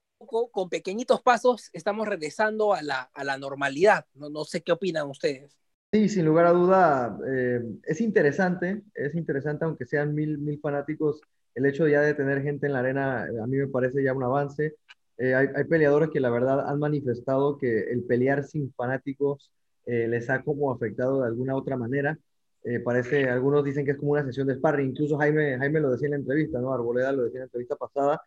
con 0.50 0.68
pequeñitos 0.68 1.22
pasos, 1.22 1.70
estamos 1.72 2.06
regresando 2.06 2.74
a 2.74 2.82
la, 2.82 3.02
a 3.14 3.24
la 3.24 3.38
normalidad. 3.38 4.06
No, 4.14 4.28
no 4.28 4.44
sé 4.44 4.62
qué 4.62 4.72
opinan 4.72 5.08
ustedes. 5.08 5.56
Sí, 5.92 6.08
sin 6.08 6.24
lugar 6.24 6.46
a 6.46 6.52
duda, 6.52 7.18
eh, 7.26 7.60
es 7.82 8.00
interesante, 8.00 8.82
es 8.94 9.14
interesante, 9.16 9.64
aunque 9.64 9.86
sean 9.86 10.14
mil, 10.14 10.38
mil 10.38 10.60
fanáticos, 10.60 11.20
el 11.54 11.66
hecho 11.66 11.88
ya 11.88 12.00
de 12.00 12.14
tener 12.14 12.42
gente 12.42 12.66
en 12.68 12.74
la 12.74 12.78
arena, 12.78 13.24
a 13.24 13.46
mí 13.48 13.56
me 13.56 13.66
parece 13.66 14.02
ya 14.04 14.12
un 14.12 14.22
avance. 14.22 14.76
Eh, 15.18 15.34
hay, 15.34 15.48
hay, 15.54 15.64
peleadores 15.64 16.10
que 16.10 16.20
la 16.20 16.30
verdad 16.30 16.68
han 16.68 16.78
manifestado 16.78 17.58
que 17.58 17.80
el 17.90 18.04
pelear 18.04 18.44
sin 18.44 18.72
fanáticos 18.74 19.50
eh, 19.84 20.06
les 20.06 20.30
ha 20.30 20.42
como 20.42 20.72
afectado 20.72 21.22
de 21.22 21.26
alguna 21.26 21.56
otra 21.56 21.76
manera. 21.76 22.16
Eh, 22.62 22.80
parece, 22.80 23.28
algunos 23.28 23.64
dicen 23.64 23.84
que 23.84 23.92
es 23.92 23.96
como 23.96 24.12
una 24.12 24.24
sesión 24.24 24.46
de 24.46 24.54
sparring, 24.54 24.90
incluso 24.90 25.16
Jaime, 25.16 25.56
Jaime 25.58 25.80
lo 25.80 25.90
decía 25.90 26.06
en 26.06 26.12
la 26.12 26.18
entrevista, 26.18 26.60
¿no? 26.60 26.72
Arboleda 26.72 27.12
lo 27.12 27.24
decía 27.24 27.38
en 27.38 27.42
la 27.42 27.46
entrevista 27.46 27.76
pasada, 27.76 28.20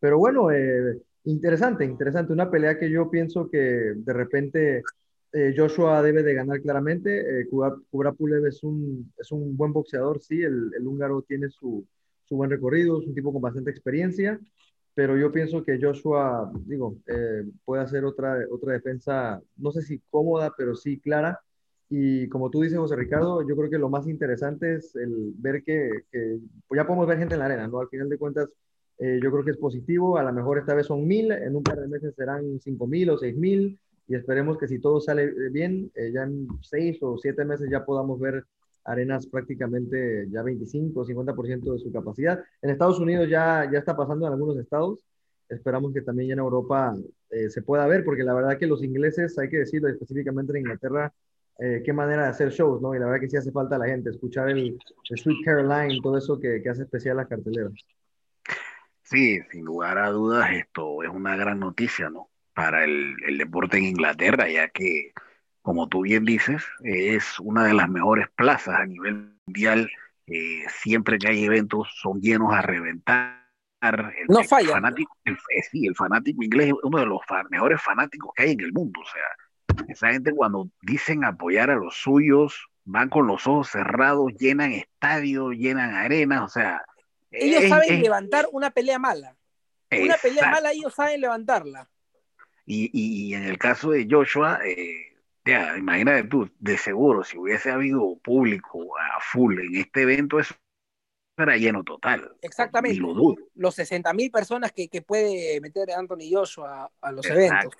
pero 0.00 0.18
bueno, 0.18 0.50
eh, 0.50 1.00
interesante, 1.24 1.84
interesante, 1.84 2.32
una 2.32 2.50
pelea 2.50 2.78
que 2.78 2.90
yo 2.90 3.10
pienso 3.10 3.48
que 3.50 3.58
de 3.58 4.12
repente 4.12 4.82
eh, 5.32 5.52
Joshua 5.56 6.00
debe 6.00 6.22
de 6.22 6.32
ganar 6.32 6.60
claramente, 6.62 7.40
eh, 7.40 7.48
Kubra 7.48 8.12
Pulev 8.12 8.46
es 8.46 8.62
un, 8.62 9.12
es 9.18 9.32
un 9.32 9.56
buen 9.56 9.72
boxeador, 9.72 10.20
sí, 10.20 10.40
el, 10.42 10.70
el 10.78 10.86
húngaro 10.86 11.22
tiene 11.22 11.50
su, 11.50 11.84
su, 12.24 12.36
buen 12.36 12.50
recorrido, 12.50 13.00
es 13.00 13.08
un 13.08 13.14
tipo 13.14 13.32
con 13.32 13.42
bastante 13.42 13.70
experiencia, 13.70 14.38
pero 14.94 15.16
yo 15.16 15.32
pienso 15.32 15.64
que 15.64 15.78
Joshua, 15.82 16.52
digo, 16.66 16.98
eh, 17.06 17.44
puede 17.64 17.82
hacer 17.82 18.04
otra, 18.04 18.38
otra 18.48 18.74
defensa, 18.74 19.42
no 19.56 19.72
sé 19.72 19.82
si 19.82 20.00
cómoda, 20.08 20.54
pero 20.56 20.76
sí 20.76 21.00
clara, 21.00 21.40
y 21.88 22.28
como 22.28 22.50
tú 22.50 22.62
dices, 22.62 22.78
José 22.78 22.96
Ricardo, 22.96 23.46
yo 23.46 23.56
creo 23.56 23.70
que 23.70 23.78
lo 23.78 23.88
más 23.88 24.06
interesante 24.06 24.76
es 24.76 24.96
el 24.96 25.32
ver 25.36 25.62
que, 25.62 25.90
que 26.10 26.38
pues 26.66 26.78
ya 26.78 26.86
podemos 26.86 27.06
ver 27.06 27.18
gente 27.18 27.34
en 27.34 27.40
la 27.40 27.46
arena, 27.46 27.68
¿no? 27.68 27.80
Al 27.80 27.88
final 27.88 28.08
de 28.08 28.18
cuentas, 28.18 28.48
eh, 28.98 29.20
yo 29.22 29.30
creo 29.30 29.44
que 29.44 29.50
es 29.52 29.58
positivo. 29.58 30.16
A 30.18 30.22
lo 30.22 30.32
mejor 30.32 30.58
esta 30.58 30.74
vez 30.74 30.86
son 30.86 31.06
mil, 31.06 31.30
en 31.30 31.56
un 31.56 31.62
par 31.62 31.80
de 31.80 31.88
meses 31.88 32.14
serán 32.14 32.58
cinco 32.60 32.86
mil 32.86 33.10
o 33.10 33.18
seis 33.18 33.36
mil, 33.36 33.78
y 34.06 34.14
esperemos 34.14 34.58
que 34.58 34.68
si 34.68 34.78
todo 34.80 35.00
sale 35.00 35.32
bien, 35.50 35.90
eh, 35.94 36.10
ya 36.12 36.24
en 36.24 36.48
seis 36.62 36.98
o 37.02 37.18
siete 37.18 37.44
meses 37.44 37.68
ya 37.70 37.84
podamos 37.84 38.20
ver 38.20 38.44
arenas 38.84 39.26
prácticamente 39.26 40.28
ya 40.30 40.42
25 40.42 41.00
o 41.00 41.06
50% 41.06 41.72
de 41.72 41.78
su 41.78 41.92
capacidad. 41.92 42.42
En 42.62 42.70
Estados 42.70 42.98
Unidos 43.00 43.28
ya, 43.28 43.68
ya 43.70 43.78
está 43.78 43.96
pasando 43.96 44.26
en 44.26 44.32
algunos 44.32 44.58
estados. 44.58 45.00
Esperamos 45.48 45.92
que 45.92 46.02
también 46.02 46.28
ya 46.28 46.32
en 46.34 46.40
Europa 46.40 46.94
eh, 47.30 47.50
se 47.50 47.62
pueda 47.62 47.86
ver, 47.86 48.04
porque 48.04 48.22
la 48.22 48.34
verdad 48.34 48.58
que 48.58 48.66
los 48.66 48.82
ingleses, 48.82 49.38
hay 49.38 49.48
que 49.48 49.58
decirlo 49.58 49.88
específicamente 49.88 50.52
en 50.52 50.58
Inglaterra, 50.58 51.12
eh, 51.58 51.82
qué 51.84 51.92
manera 51.92 52.24
de 52.24 52.28
hacer 52.30 52.50
shows, 52.50 52.82
¿no? 52.82 52.94
Y 52.94 52.98
la 52.98 53.06
verdad 53.06 53.20
que 53.20 53.28
sí 53.28 53.36
hace 53.36 53.52
falta 53.52 53.76
a 53.76 53.78
la 53.78 53.86
gente, 53.86 54.10
escuchar 54.10 54.48
el, 54.50 54.76
el 55.10 55.18
Sweet 55.18 55.44
Caroline, 55.44 56.00
todo 56.02 56.18
eso 56.18 56.38
que, 56.40 56.60
que, 56.62 56.68
hace 56.68 56.82
especial 56.82 57.16
las 57.16 57.28
carteleras. 57.28 57.72
Sí, 59.02 59.40
sin 59.50 59.64
lugar 59.64 59.98
a 59.98 60.10
dudas, 60.10 60.50
esto 60.50 61.02
es 61.02 61.10
una 61.10 61.36
gran 61.36 61.60
noticia, 61.60 62.10
¿no? 62.10 62.30
Para 62.54 62.84
el, 62.84 63.14
el 63.26 63.38
deporte 63.38 63.78
en 63.78 63.84
Inglaterra, 63.84 64.48
ya 64.48 64.68
que, 64.68 65.12
como 65.62 65.88
tú 65.88 66.02
bien 66.02 66.24
dices, 66.24 66.64
es 66.82 67.38
una 67.38 67.64
de 67.64 67.74
las 67.74 67.88
mejores 67.88 68.26
plazas 68.34 68.74
a 68.76 68.86
nivel 68.86 69.32
mundial. 69.46 69.88
Eh, 70.26 70.64
siempre 70.68 71.18
que 71.18 71.28
hay 71.28 71.44
eventos 71.44 71.88
son 72.00 72.20
llenos 72.20 72.52
a 72.52 72.62
reventar. 72.62 73.44
El, 73.82 74.26
no 74.28 74.42
falla. 74.42 74.68
El 74.68 74.72
fanático, 74.72 75.16
el, 75.24 75.36
sí, 75.70 75.86
el 75.86 75.94
fanático 75.94 76.42
inglés 76.42 76.68
es 76.68 76.74
uno 76.82 76.98
de 76.98 77.06
los 77.06 77.20
fa 77.26 77.42
mejores 77.50 77.82
fanáticos 77.82 78.32
que 78.34 78.44
hay 78.44 78.52
en 78.52 78.60
el 78.60 78.72
mundo, 78.72 78.98
o 78.98 79.04
sea, 79.04 79.22
esa 79.88 80.12
gente 80.12 80.32
cuando 80.32 80.68
dicen 80.82 81.24
apoyar 81.24 81.70
a 81.70 81.76
los 81.76 81.96
suyos, 81.96 82.68
van 82.84 83.08
con 83.08 83.26
los 83.26 83.46
ojos 83.46 83.70
cerrados, 83.70 84.32
llenan 84.38 84.72
estadios, 84.72 85.54
llenan 85.54 85.94
arenas, 85.94 86.42
o 86.42 86.48
sea. 86.48 86.84
Ellos 87.30 87.64
es, 87.64 87.68
saben 87.68 87.94
es, 87.94 88.00
levantar 88.00 88.46
una 88.52 88.70
pelea 88.70 88.98
mala. 88.98 89.36
Una 89.90 90.16
pelea 90.16 90.50
mala 90.50 90.72
ellos 90.72 90.94
saben 90.94 91.20
levantarla. 91.20 91.88
Y, 92.66 92.90
y, 92.92 93.28
y 93.28 93.34
en 93.34 93.44
el 93.44 93.58
caso 93.58 93.90
de 93.90 94.06
Joshua, 94.08 94.60
eh, 94.64 95.14
ya, 95.44 95.76
imagínate 95.76 96.24
tú, 96.28 96.50
de 96.58 96.78
seguro, 96.78 97.22
si 97.24 97.36
hubiese 97.36 97.70
habido 97.70 98.16
público 98.22 98.96
a 98.98 99.20
full 99.20 99.58
en 99.58 99.76
este 99.76 100.02
evento, 100.02 100.38
eso 100.38 100.54
era 101.36 101.56
lleno 101.56 101.82
total. 101.84 102.36
Exactamente. 102.40 103.00
Lo 103.00 103.12
dudo. 103.12 103.36
Los 103.54 103.74
60 103.74 104.12
mil 104.14 104.30
personas 104.30 104.72
que, 104.72 104.88
que, 104.88 105.02
puede 105.02 105.60
meter 105.60 105.90
Anthony 105.90 106.30
Joshua 106.32 106.84
a, 106.84 107.08
a 107.08 107.12
los 107.12 107.26
exacto. 107.26 107.44
eventos. 107.44 107.72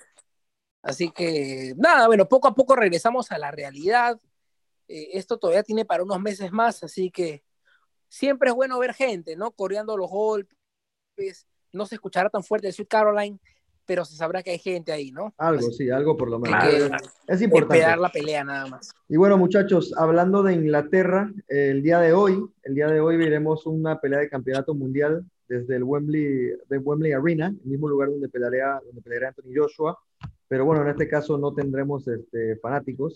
Así 0.85 1.09
que, 1.09 1.73
nada, 1.77 2.05
bueno, 2.05 2.29
poco 2.29 2.47
a 2.47 2.53
poco 2.53 2.75
regresamos 2.75 3.31
a 3.31 3.39
la 3.39 3.49
realidad. 3.49 4.19
Eh, 4.87 5.09
esto 5.13 5.39
todavía 5.39 5.63
tiene 5.63 5.83
para 5.83 6.03
unos 6.03 6.21
meses 6.21 6.51
más, 6.51 6.83
así 6.83 7.09
que 7.09 7.43
siempre 8.07 8.49
es 8.49 8.55
bueno 8.55 8.77
ver 8.77 8.93
gente, 8.93 9.35
¿no? 9.35 9.49
Coreando 9.49 9.97
los 9.97 10.11
golpes, 10.11 11.47
no 11.73 11.87
se 11.87 11.95
escuchará 11.95 12.29
tan 12.29 12.43
fuerte 12.43 12.67
el 12.67 12.73
Sweet 12.73 12.87
Caroline, 12.87 13.39
pero 13.87 14.05
se 14.05 14.15
sabrá 14.15 14.43
que 14.43 14.51
hay 14.51 14.59
gente 14.59 14.91
ahí, 14.91 15.11
¿no? 15.11 15.33
Algo, 15.39 15.71
sí, 15.71 15.89
algo 15.89 16.15
por 16.15 16.29
lo 16.29 16.37
menos. 16.37 16.59
Claro. 16.59 16.95
Es 17.25 17.41
importante. 17.41 17.77
Esperar 17.79 17.97
la 17.97 18.09
pelea 18.09 18.43
nada 18.43 18.67
más. 18.67 18.91
Y 19.09 19.17
bueno, 19.17 19.39
muchachos, 19.39 19.91
hablando 19.97 20.43
de 20.43 20.53
Inglaterra, 20.53 21.31
el 21.47 21.81
día 21.81 21.99
de 21.99 22.13
hoy, 22.13 22.45
el 22.61 22.75
día 22.75 22.89
de 22.89 22.99
hoy 22.99 23.17
veremos 23.17 23.65
una 23.65 23.99
pelea 23.99 24.19
de 24.19 24.29
campeonato 24.29 24.75
mundial 24.75 25.25
desde 25.47 25.77
el 25.77 25.83
Wembley, 25.83 26.51
de 26.69 26.77
Wembley 26.77 27.13
Arena, 27.13 27.47
el 27.47 27.71
mismo 27.71 27.89
lugar 27.89 28.09
donde 28.09 28.29
pelearía, 28.29 28.79
donde 28.85 29.01
pelearía 29.01 29.29
Anthony 29.29 29.51
Joshua. 29.55 29.97
Pero 30.47 30.65
bueno, 30.65 30.83
en 30.83 30.89
este 30.89 31.07
caso 31.07 31.37
no 31.37 31.53
tendremos 31.53 32.07
este, 32.07 32.57
fanáticos. 32.57 33.15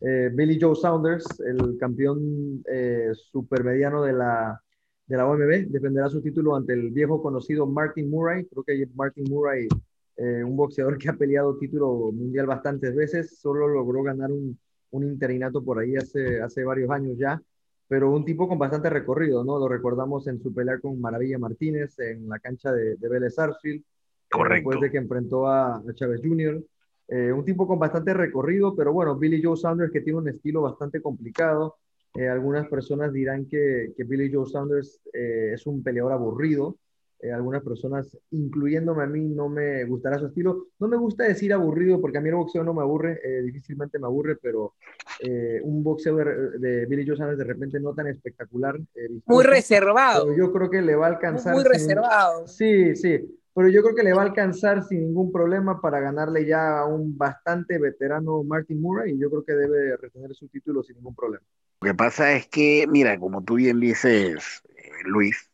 Eh, 0.00 0.30
Billy 0.32 0.58
Joe 0.60 0.76
Saunders, 0.76 1.26
el 1.40 1.76
campeón 1.78 2.62
eh, 2.70 3.10
supermediano 3.14 4.02
de 4.02 4.12
la, 4.12 4.62
de 5.06 5.16
la 5.16 5.26
OMB, 5.26 5.68
defenderá 5.68 6.08
su 6.08 6.20
título 6.22 6.54
ante 6.54 6.74
el 6.74 6.90
viejo 6.90 7.22
conocido 7.22 7.66
Martin 7.66 8.10
Murray. 8.10 8.46
Creo 8.46 8.62
que 8.62 8.88
Martin 8.94 9.24
Murray, 9.28 9.68
eh, 10.16 10.44
un 10.44 10.56
boxeador 10.56 10.98
que 10.98 11.08
ha 11.08 11.14
peleado 11.14 11.58
título 11.58 12.12
mundial 12.12 12.46
bastantes 12.46 12.94
veces, 12.94 13.38
solo 13.38 13.66
logró 13.68 14.02
ganar 14.02 14.30
un, 14.30 14.58
un 14.90 15.04
interinato 15.04 15.64
por 15.64 15.78
ahí 15.78 15.96
hace, 15.96 16.40
hace 16.40 16.64
varios 16.64 16.90
años 16.90 17.16
ya 17.18 17.40
pero 17.88 18.10
un 18.12 18.24
tipo 18.24 18.46
con 18.46 18.58
bastante 18.58 18.90
recorrido, 18.90 19.42
¿no? 19.44 19.58
Lo 19.58 19.66
recordamos 19.66 20.26
en 20.26 20.40
su 20.40 20.52
pelea 20.54 20.78
con 20.78 21.00
Maravilla 21.00 21.38
Martínez 21.38 21.98
en 21.98 22.28
la 22.28 22.38
cancha 22.38 22.70
de, 22.70 22.96
de 22.96 23.08
Vélez 23.08 23.34
Sarsfield, 23.34 23.82
Correcto. 24.30 24.70
después 24.70 24.80
de 24.80 24.90
que 24.90 24.98
enfrentó 24.98 25.46
a, 25.46 25.76
a 25.76 25.94
Chávez 25.94 26.20
Jr. 26.22 26.62
Eh, 27.08 27.32
un 27.32 27.44
tipo 27.44 27.66
con 27.66 27.78
bastante 27.78 28.12
recorrido, 28.12 28.76
pero 28.76 28.92
bueno, 28.92 29.16
Billy 29.16 29.42
Joe 29.42 29.56
Saunders 29.56 29.90
que 29.90 30.02
tiene 30.02 30.18
un 30.18 30.28
estilo 30.28 30.62
bastante 30.62 31.00
complicado. 31.00 31.76
Eh, 32.14 32.28
algunas 32.28 32.68
personas 32.68 33.12
dirán 33.12 33.46
que, 33.46 33.92
que 33.96 34.04
Billy 34.04 34.30
Joe 34.32 34.46
Saunders 34.46 35.00
eh, 35.12 35.52
es 35.54 35.66
un 35.66 35.82
peleador 35.82 36.12
aburrido. 36.12 36.76
Eh, 37.20 37.32
algunas 37.32 37.64
personas, 37.64 38.16
incluyéndome 38.30 39.02
a 39.02 39.06
mí, 39.06 39.20
no 39.28 39.48
me 39.48 39.84
gustará 39.84 40.18
su 40.20 40.26
estilo. 40.26 40.66
No 40.78 40.86
me 40.86 40.96
gusta 40.96 41.24
decir 41.24 41.52
aburrido 41.52 42.00
porque 42.00 42.18
a 42.18 42.20
mí 42.20 42.28
el 42.28 42.36
boxeo 42.36 42.62
no 42.62 42.72
me 42.74 42.82
aburre, 42.82 43.18
eh, 43.24 43.42
difícilmente 43.42 43.98
me 43.98 44.06
aburre, 44.06 44.36
pero 44.36 44.74
eh, 45.20 45.60
un 45.64 45.82
boxeo 45.82 46.14
de, 46.16 46.58
de, 46.58 46.86
Billy 46.86 47.04
Joe 47.06 47.16
Saunders 47.16 47.38
de 47.38 47.44
repente 47.44 47.80
no 47.80 47.92
tan 47.92 48.06
espectacular. 48.06 48.76
eh, 48.94 49.08
Muy 49.26 49.44
reservado. 49.44 50.32
yo 50.36 50.52
creo 50.52 50.70
que 50.70 50.80
le 50.80 50.94
va 50.94 51.06
a 51.06 51.10
alcanzar. 51.10 51.54
Muy 51.54 51.64
sin- 51.64 51.72
reservado. 51.72 52.46
Sí, 52.46 52.94
sí, 52.94 53.37
pero 53.58 53.70
yo 53.70 53.82
creo 53.82 53.96
que 53.96 54.04
le 54.04 54.12
va 54.12 54.22
a 54.22 54.26
alcanzar 54.26 54.84
sin 54.84 55.00
ningún 55.00 55.32
problema 55.32 55.80
para 55.80 55.98
ganarle 55.98 56.46
ya 56.46 56.78
a 56.78 56.86
un 56.86 57.18
bastante 57.18 57.76
veterano 57.76 58.44
Martin 58.44 58.80
Murray 58.80 59.14
y 59.14 59.18
yo 59.18 59.28
creo 59.30 59.44
que 59.44 59.52
debe 59.52 59.96
retener 59.96 60.32
su 60.32 60.46
título 60.46 60.80
sin 60.84 60.94
ningún 60.94 61.16
problema. 61.16 61.44
Lo 61.80 61.88
que 61.88 61.94
pasa 61.96 62.30
es 62.34 62.46
que, 62.46 62.86
mira, 62.88 63.18
como 63.18 63.42
tú 63.42 63.56
bien 63.56 63.80
dices, 63.80 64.62
eh, 64.76 64.90
Luis, 65.06 65.50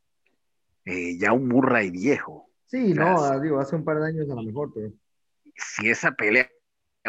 eh, 0.85 1.17
ya 1.19 1.33
un 1.33 1.49
Murray 1.49 1.91
viejo, 1.91 2.51
Sí, 2.67 2.93
no, 2.93 3.41
digo, 3.41 3.59
hace 3.59 3.75
un 3.75 3.85
par 3.85 3.99
de 4.01 4.09
años 4.09 4.29
a 4.29 4.35
lo 4.35 4.43
mejor, 4.43 4.71
pero 4.75 4.93
si 5.57 5.89
esa 5.89 6.13
pelea 6.13 6.51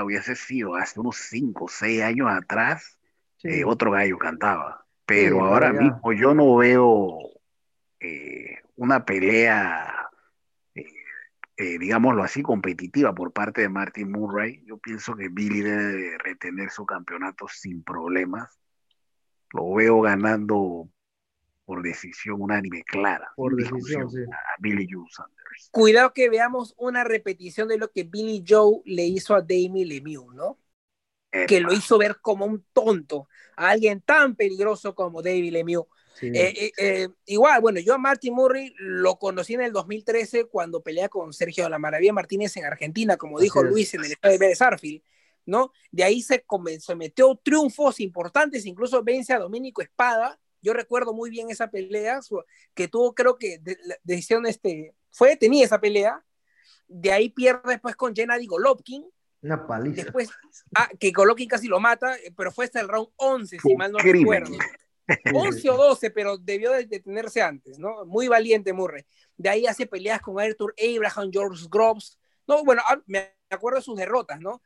hubiese 0.01 0.37
sido 0.37 0.75
hace 0.75 1.01
unos 1.01 1.17
5 1.17 1.65
o 1.65 1.67
6 1.67 2.03
años 2.03 2.29
atrás, 2.31 2.97
sí, 3.37 3.49
eh, 3.49 3.65
otro 3.65 3.91
gallo 3.91 4.17
cantaba. 4.17 4.85
Pero 5.05 5.41
Sí, 5.41 5.45
ahora 5.45 5.73
ya. 5.73 5.79
mismo 5.81 6.13
yo 6.13 6.33
no 6.33 6.55
veo 6.55 7.19
una 8.77 9.05
pelea, 9.05 10.04
eh, 11.57 11.77
digámoslo 11.79 12.23
así, 12.23 12.41
competitiva 12.41 13.15
por 13.15 13.31
parte 13.31 13.61
de 13.61 13.69
Martin 13.69 14.11
Murray. 14.11 14.61
Yo 14.65 14.77
pienso 14.77 15.15
que 15.15 15.29
Billy 15.29 15.61
debe 15.61 15.83
de 15.83 16.17
retener 16.17 16.69
su 16.69 16.85
campeonato 16.85 17.47
sin 17.47 17.81
problemas. 17.83 18.59
Lo 19.53 19.73
veo 19.73 20.01
ganando 20.01 20.89
por 21.63 21.81
decisión 21.81 22.41
unánime 22.41 22.83
clara, 22.83 23.31
por 23.35 23.55
decisión, 23.55 24.09
sí. 24.11 24.17
a 24.29 24.55
Billy 24.59 24.87
Joe 24.89 25.05
Sanders. 25.09 25.69
Cuidado 25.71 26.13
que 26.13 26.29
veamos 26.29 26.75
una 26.77 27.03
repetición 27.03 27.69
de 27.69 27.77
lo 27.77 27.91
que 27.91 28.03
Billy 28.03 28.43
Joe 28.47 28.81
le 28.85 29.05
hizo 29.05 29.33
a 29.33 29.41
Damien 29.41 29.87
Lemieux, 29.87 30.33
¿no? 30.33 30.59
Que 31.31 31.59
lo 31.59 31.69
Epa, 31.69 31.77
hizo 31.77 31.97
ver 31.97 32.17
como 32.21 32.45
un 32.45 32.65
tonto, 32.71 33.27
a 33.57 33.69
alguien 33.69 34.01
tan 34.01 34.35
peligroso 34.35 34.93
como 34.93 35.21
David 35.21 35.53
Lemieux. 35.53 35.85
Sí. 36.19 36.27
Eh, 36.27 36.53
eh, 36.67 36.71
eh, 36.77 37.09
igual, 37.25 37.59
bueno, 37.61 37.79
yo 37.81 37.93
a 37.93 37.97
Martin 37.97 38.33
Murray 38.33 38.73
lo 38.77 39.19
conocí 39.19 39.53
en 39.53 39.61
el 39.61 39.73
2013 39.73 40.45
cuando 40.45 40.81
pelea 40.81 41.09
con 41.09 41.33
Sergio 41.33 41.67
La 41.67 41.77
Maravilla 41.77 42.13
Martínez 42.13 42.55
en 42.57 42.65
Argentina, 42.65 43.17
como 43.17 43.39
dijo. 43.39 43.61
Luis 43.63 43.93
en 43.93 44.05
el 44.05 44.11
estadio 44.13 44.39
de 44.39 44.45
Vélez 44.45 44.59
¿no? 45.45 45.71
De 45.91 46.03
ahí 46.03 46.21
se, 46.21 46.41
comenzó, 46.41 46.95
metió 46.95 47.35
triunfos 47.43 47.99
importantes, 47.99 48.65
incluso 48.65 49.03
vence 49.03 49.33
a 49.33 49.39
Domínico 49.39 49.81
Espada. 49.81 50.39
Yo 50.61 50.73
recuerdo 50.73 51.13
muy 51.13 51.29
bien 51.29 51.49
esa 51.49 51.69
pelea, 51.69 52.21
su- 52.21 52.43
que 52.73 52.87
tuvo, 52.87 53.13
creo 53.13 53.37
que, 53.37 53.59
de, 53.59 53.77
la 53.83 53.95
decisión, 54.03 54.45
este, 54.47 54.95
fue 55.11 55.29
detenida 55.29 55.65
esa 55.65 55.79
pelea. 55.79 56.23
De 56.87 57.11
ahí 57.11 57.29
pierde 57.29 57.61
después 57.73 57.95
con 57.95 58.15
Gennady 58.15 58.47
Golovkin, 58.47 59.05
Una 59.41 59.67
paliza. 59.67 60.03
después, 60.03 60.29
ah, 60.75 60.89
que 60.99 61.11
Golovkin 61.11 61.49
casi 61.49 61.67
lo 61.67 61.79
mata, 61.79 62.15
pero 62.35 62.51
fue 62.51 62.65
hasta 62.65 62.79
el 62.79 62.87
round 62.87 63.09
11, 63.17 63.59
si 63.59 63.75
mal 63.75 63.91
no 63.91 63.97
crimen. 63.99 64.43
recuerdo. 64.43 64.57
Sí, 65.07 65.15
sí, 65.23 65.31
11 65.33 65.59
sí. 65.59 65.69
o 65.69 65.77
12, 65.77 66.11
pero 66.11 66.37
debió 66.37 66.71
de 66.71 66.85
detenerse 66.85 67.41
antes, 67.41 67.77
¿no? 67.77 68.05
Muy 68.05 68.27
valiente 68.27 68.73
Murray. 68.73 69.03
De 69.37 69.49
ahí 69.49 69.65
hace 69.67 69.85
peleas 69.85 70.21
con 70.21 70.39
Arthur 70.39 70.73
Abraham, 70.79 71.29
George 71.31 71.65
Groves. 71.69 72.17
No, 72.47 72.63
bueno, 72.63 72.81
ah, 72.87 72.97
me 73.05 73.35
acuerdo 73.49 73.79
de 73.79 73.83
sus 73.83 73.97
derrotas, 73.97 74.39
¿no? 74.39 74.61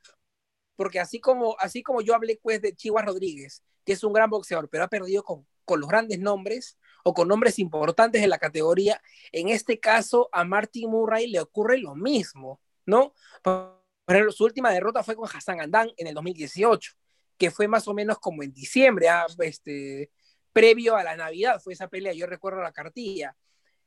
Porque 0.76 1.00
así 1.00 1.20
como, 1.20 1.56
así 1.60 1.84
como 1.84 2.02
yo 2.02 2.16
hablé 2.16 2.40
pues 2.42 2.62
de 2.62 2.76
Chivas 2.76 3.06
Rodríguez, 3.06 3.64
que 3.86 3.94
es 3.94 4.04
un 4.04 4.14
gran 4.14 4.30
boxeador, 4.30 4.70
pero 4.70 4.86
ha 4.86 4.88
perdido 4.88 5.24
con, 5.24 5.46
con 5.66 5.80
los 5.80 5.90
grandes 5.90 6.20
nombres 6.20 6.78
o 7.04 7.14
con 7.14 7.28
nombres 7.28 7.60
importantes 7.60 8.22
de 8.22 8.28
la 8.28 8.38
categoría, 8.38 9.02
en 9.32 9.50
este 9.50 9.80
caso 9.80 10.30
a 10.32 10.44
Martin 10.44 10.90
Murray 10.90 11.28
le 11.28 11.40
ocurre 11.40 11.78
lo 11.78 11.96
mismo, 11.96 12.62
¿no? 12.86 13.14
Por 13.44 13.80
ejemplo, 14.08 14.32
su 14.32 14.44
última 14.46 14.72
derrota 14.72 15.04
fue 15.04 15.16
con 15.16 15.30
Hassan 15.32 15.62
Andán 15.62 15.92
en 15.98 16.08
el 16.08 16.16
2018, 16.16 16.94
que 17.38 17.52
fue 17.52 17.68
más 17.68 17.88
o 17.88 17.94
menos 17.94 18.20
como 18.20 18.42
en 18.42 18.52
diciembre, 18.54 19.10
ah, 19.10 19.28
este, 19.40 20.12
previo 20.54 20.96
a 20.96 21.04
la 21.04 21.16
Navidad 21.16 21.60
fue 21.62 21.74
esa 21.74 21.88
pelea, 21.88 22.14
yo 22.14 22.26
recuerdo 22.26 22.62
la 22.62 22.72
cartilla. 22.72 23.36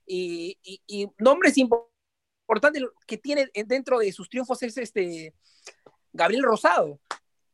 Y, 0.07 0.59
y, 0.62 0.83
y 0.87 1.11
nombres 1.19 1.57
importantes 1.59 2.83
que 3.07 3.19
tiene 3.19 3.50
dentro 3.66 3.99
de 3.99 4.12
sus 4.12 4.28
triunfos 4.28 4.62
es 4.62 4.76
este 4.76 5.35
Gabriel 6.12 6.42
Rosado, 6.42 7.00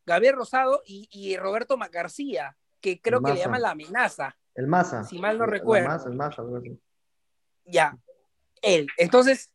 Gabriel 0.06 0.36
Rosado 0.36 0.82
y, 0.86 1.08
y 1.12 1.36
Roberto 1.36 1.76
García, 1.90 2.56
que 2.80 3.00
creo 3.00 3.18
El 3.18 3.24
que 3.24 3.32
le 3.34 3.40
llaman 3.40 3.62
la 3.62 3.70
amenaza. 3.70 4.36
El 4.54 4.66
Maza. 4.66 5.04
Si 5.04 5.18
mal 5.18 5.38
no 5.38 5.46
recuerdo. 5.46 5.88
Maza, 5.88 6.08
el 6.08 6.16
Maza, 6.16 6.42
así. 6.58 6.80
Ya, 7.64 7.96
él. 8.62 8.88
Entonces, 8.96 9.50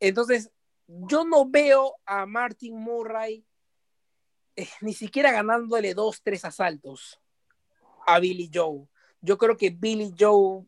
entonces, 0.00 0.50
yo 0.86 1.24
no 1.24 1.48
veo 1.48 1.96
a 2.04 2.26
Martin 2.26 2.76
Murray 2.76 3.46
eh, 4.56 4.68
ni 4.80 4.92
siquiera 4.92 5.30
ganándole 5.30 5.94
dos, 5.94 6.20
tres 6.22 6.44
asaltos 6.44 7.19
a 8.06 8.18
Billy 8.18 8.50
Joe. 8.52 8.86
Yo 9.20 9.38
creo 9.38 9.56
que 9.56 9.70
Billy 9.70 10.14
Joe 10.18 10.64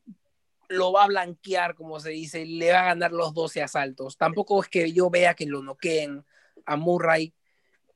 lo 0.69 0.93
va 0.93 1.05
a 1.05 1.09
blanquear, 1.09 1.75
como 1.75 2.01
se 2.01 2.11
dice, 2.11 2.47
le 2.47 2.73
va 2.73 2.81
a 2.81 2.87
ganar 2.87 3.13
los 3.13 3.35
12 3.35 3.63
asaltos. 3.63 4.17
Tampoco 4.17 4.63
es 4.63 4.69
que 4.69 4.93
yo 4.93 5.11
vea 5.11 5.35
que 5.35 5.47
lo 5.47 5.63
noqueen 5.63 6.25
a 6.65 6.77
Murray, 6.77 7.35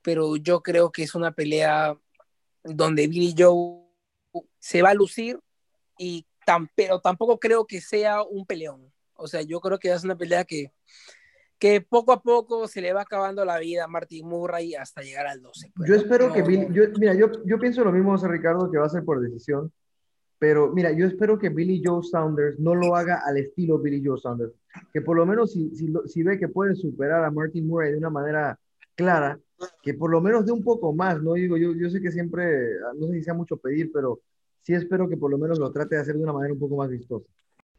pero 0.03 0.37
yo 0.37 0.63
creo 0.63 0.93
que 0.93 1.03
es 1.03 1.15
una 1.15 1.33
pelea 1.33 1.99
donde 2.63 3.07
Billy 3.07 3.35
Joe 3.37 3.83
se 4.59 4.83
va 4.83 4.91
a 4.91 4.95
lucir 4.95 5.41
y 5.99 6.27
pero 6.75 7.01
tampoco 7.01 7.39
creo 7.39 7.67
que 7.67 7.81
sea 7.81 8.23
un 8.23 8.47
peleón. 8.47 8.93
O 9.15 9.27
sea, 9.27 9.43
yo 9.43 9.61
creo 9.61 9.79
que 9.79 9.93
es 9.93 10.05
una 10.05 10.17
pelea 10.17 10.45
que, 10.45 10.73
que 11.59 11.81
poco 11.81 12.13
a 12.13 12.23
poco 12.23 12.69
se 12.69 12.81
le 12.81 12.93
va 12.93 13.03
acabando 13.03 13.45
la 13.45 13.59
vida 13.59 13.85
a 13.85 13.89
Martin 13.89 14.27
Murray 14.27 14.75
hasta 14.75 15.03
llegar 15.03 15.27
al 15.27 15.41
12. 15.41 15.73
pues, 15.75 15.89
Yo 15.89 15.95
¿no? 15.95 16.01
espero 16.01 16.33
que 16.33 16.43
Billy, 16.43 16.69
yo, 16.71 16.85
mira, 16.99 17.15
yo, 17.15 17.31
yo 17.45 17.59
pienso 17.59 17.83
lo 17.83 17.93
mismo, 17.93 18.13
José 18.13 18.29
Ricardo, 18.29 18.71
que 18.71 18.79
va 18.79 18.87
a 18.87 18.91
ser 18.91 19.05
por 19.05 19.21
decisión, 19.21 19.73
pero 20.39 20.73
mira, 20.73 20.93
yo 20.93 21.07
espero 21.07 21.39
que 21.39 21.49
Billy 21.49 21.83
Joe 21.83 22.03
Saunders 22.03 22.59
no 22.59 22.75
lo 22.75 22.95
haga 22.95 23.23
al 23.25 23.39
estilo 23.39 23.79
Billy 23.79 24.03
Joe 24.05 24.19
Saunders, 24.19 24.53
que 24.93 25.01
por 25.01 25.17
lo 25.17 25.25
menos 25.25 25.53
si, 25.53 25.75
si, 25.75 25.93
si 26.07 26.23
ve 26.23 26.39
que 26.39 26.49
puede 26.49 26.75
superar 26.75 27.25
a 27.25 27.31
Martin 27.31 27.67
Murray 27.67 27.93
de 27.93 27.99
una 27.99 28.11
manera 28.11 28.59
clara, 28.95 29.39
que 29.83 29.95
por 29.95 30.11
lo 30.11 30.21
menos 30.21 30.45
dé 30.45 30.53
un 30.53 30.63
poco 30.63 30.93
más, 30.93 31.23
¿no? 31.23 31.35
Digo, 31.35 31.57
yo, 31.57 31.73
yo 31.73 31.89
sé 31.89 32.01
que 32.01 32.13
siempre, 32.13 32.45
no 32.99 33.07
sé 33.07 33.15
si 33.15 33.23
sea 33.23 33.35
mucho 33.35 33.57
pedir, 33.57 33.91
pero 33.93 34.21
sí 34.61 34.75
espero 34.75 35.09
que 35.09 35.17
por 35.17 35.31
lo 35.31 35.39
menos 35.39 35.59
lo 35.59 35.71
trate 35.73 35.95
de 35.95 36.03
hacer 36.03 36.17
de 36.17 36.23
una 36.23 36.33
manera 36.33 36.53
un 36.53 36.61
poco 36.61 36.77
más 36.77 36.91
vistosa. 36.91 37.27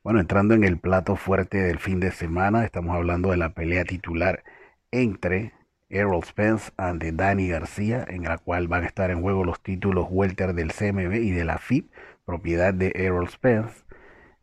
Bueno, 0.07 0.21
entrando 0.21 0.53
en 0.53 0.63
el 0.63 0.79
plato 0.79 1.17
fuerte 1.17 1.57
del 1.57 1.79
fin 1.79 1.99
de 1.99 2.11
semana, 2.11 2.63
estamos 2.63 2.95
hablando 2.95 3.31
de 3.31 3.35
la 3.35 3.49
pelea 3.49 3.83
titular 3.83 4.41
entre 4.89 5.51
Errol 5.89 6.23
Spence 6.23 6.71
ante 6.77 7.11
Danny 7.11 7.49
García, 7.49 8.05
en 8.07 8.23
la 8.23 8.37
cual 8.37 8.69
van 8.69 8.83
a 8.83 8.85
estar 8.85 9.11
en 9.11 9.21
juego 9.21 9.43
los 9.43 9.61
títulos 9.61 10.07
welter 10.09 10.53
del 10.53 10.71
CMB 10.71 11.13
y 11.15 11.31
de 11.31 11.43
la 11.43 11.57
FIP, 11.57 11.91
propiedad 12.23 12.73
de 12.73 12.93
Errol 12.95 13.27
Spence. 13.27 13.83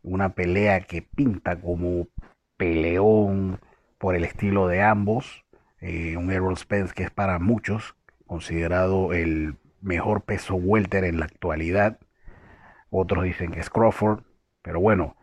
Una 0.03 0.35
pelea 0.35 0.81
que 0.81 1.01
pinta 1.01 1.59
como 1.59 2.09
peleón 2.57 3.59
por 3.97 4.13
el 4.15 4.23
estilo 4.23 4.67
de 4.67 4.83
ambos. 4.83 5.45
Eh, 5.81 6.15
un 6.15 6.31
Errol 6.31 6.57
Spence 6.57 6.93
que 6.93 7.01
es 7.01 7.09
para 7.09 7.39
muchos 7.39 7.95
considerado 8.27 9.13
el 9.13 9.55
mejor 9.81 10.25
peso 10.25 10.53
welter 10.53 11.05
en 11.05 11.17
la 11.17 11.25
actualidad. 11.25 11.97
Otros 12.91 13.23
dicen 13.23 13.49
que 13.49 13.61
es 13.61 13.71
Crawford, 13.71 14.21
pero 14.61 14.79
bueno, 14.79 15.15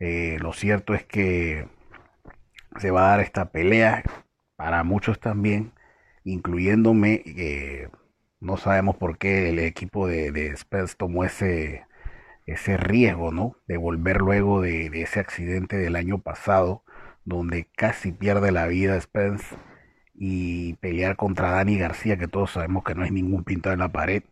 eh, 0.00 0.38
lo 0.40 0.52
cierto 0.52 0.94
es 0.94 1.04
que 1.04 1.68
se 2.78 2.90
va 2.90 3.06
a 3.06 3.10
dar 3.10 3.20
esta 3.20 3.50
pelea 3.50 4.02
para 4.56 4.84
muchos 4.84 5.20
también, 5.20 5.72
incluyéndome, 6.24 7.22
eh, 7.26 7.88
no 8.40 8.56
sabemos 8.56 8.96
por 8.96 9.18
qué 9.18 9.50
el 9.50 9.58
equipo 9.58 10.06
de, 10.06 10.56
Spence 10.56 10.94
tomó 10.96 11.24
ese, 11.24 11.86
ese 12.46 12.76
riesgo, 12.76 13.32
¿no? 13.32 13.56
De 13.66 13.76
volver 13.76 14.18
luego 14.18 14.60
de, 14.60 14.86
ese 14.94 15.20
accidente 15.20 15.76
del 15.76 15.96
año 15.96 16.18
pasado, 16.18 16.84
donde 17.24 17.68
casi 17.76 18.12
pierde 18.12 18.52
la 18.52 18.66
vida 18.66 19.00
Spence 19.00 19.56
y 20.14 20.74
pelear 20.74 21.16
contra 21.16 21.50
Dani 21.52 21.78
García, 21.78 22.16
que 22.18 22.28
todos 22.28 22.52
sabemos 22.52 22.84
que 22.84 22.94
no 22.94 23.04
es 23.04 23.12
ningún 23.12 23.44
pintado 23.44 23.74
en 23.74 23.80
la 23.80 23.92
pared. 23.92 24.22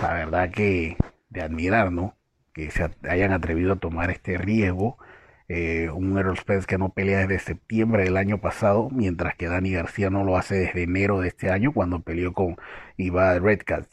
La 0.00 0.14
verdad 0.14 0.50
que 0.50 0.96
de 1.30 1.42
admirar, 1.42 1.92
¿no? 1.92 2.16
Que 2.54 2.70
se 2.70 2.90
hayan 3.08 3.32
atrevido 3.32 3.74
a 3.74 3.76
tomar 3.76 4.10
este 4.10 4.38
riesgo. 4.38 4.98
Eh, 5.48 5.90
un 5.90 6.18
Errol 6.18 6.38
Spence 6.38 6.66
que 6.66 6.78
no 6.78 6.90
pelea 6.90 7.20
desde 7.20 7.38
septiembre 7.38 8.04
del 8.04 8.16
año 8.16 8.40
pasado, 8.40 8.88
mientras 8.90 9.36
que 9.36 9.48
Dani 9.48 9.72
García 9.72 10.10
no 10.10 10.24
lo 10.24 10.36
hace 10.36 10.56
desde 10.56 10.82
enero 10.82 11.20
de 11.20 11.28
este 11.28 11.50
año, 11.50 11.72
cuando 11.72 12.00
peleó 12.00 12.32
con 12.32 12.56
Iva 12.96 13.38
Redcat. 13.38 13.86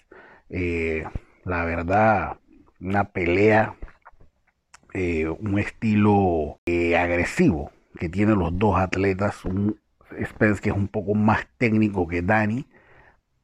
Eh, 0.49 1.05
la 1.45 1.65
verdad, 1.65 2.37
una 2.79 3.05
pelea, 3.11 3.75
eh, 4.93 5.27
un 5.27 5.59
estilo 5.59 6.59
agresivo 6.97 7.71
que 7.99 8.09
tienen 8.09 8.39
los 8.39 8.57
dos 8.57 8.77
atletas, 8.77 9.45
un 9.45 9.79
Spence 10.23 10.61
que 10.61 10.69
es 10.69 10.75
un 10.75 10.87
poco 10.87 11.15
más 11.15 11.47
técnico 11.57 12.07
que 12.07 12.21
Dani, 12.21 12.67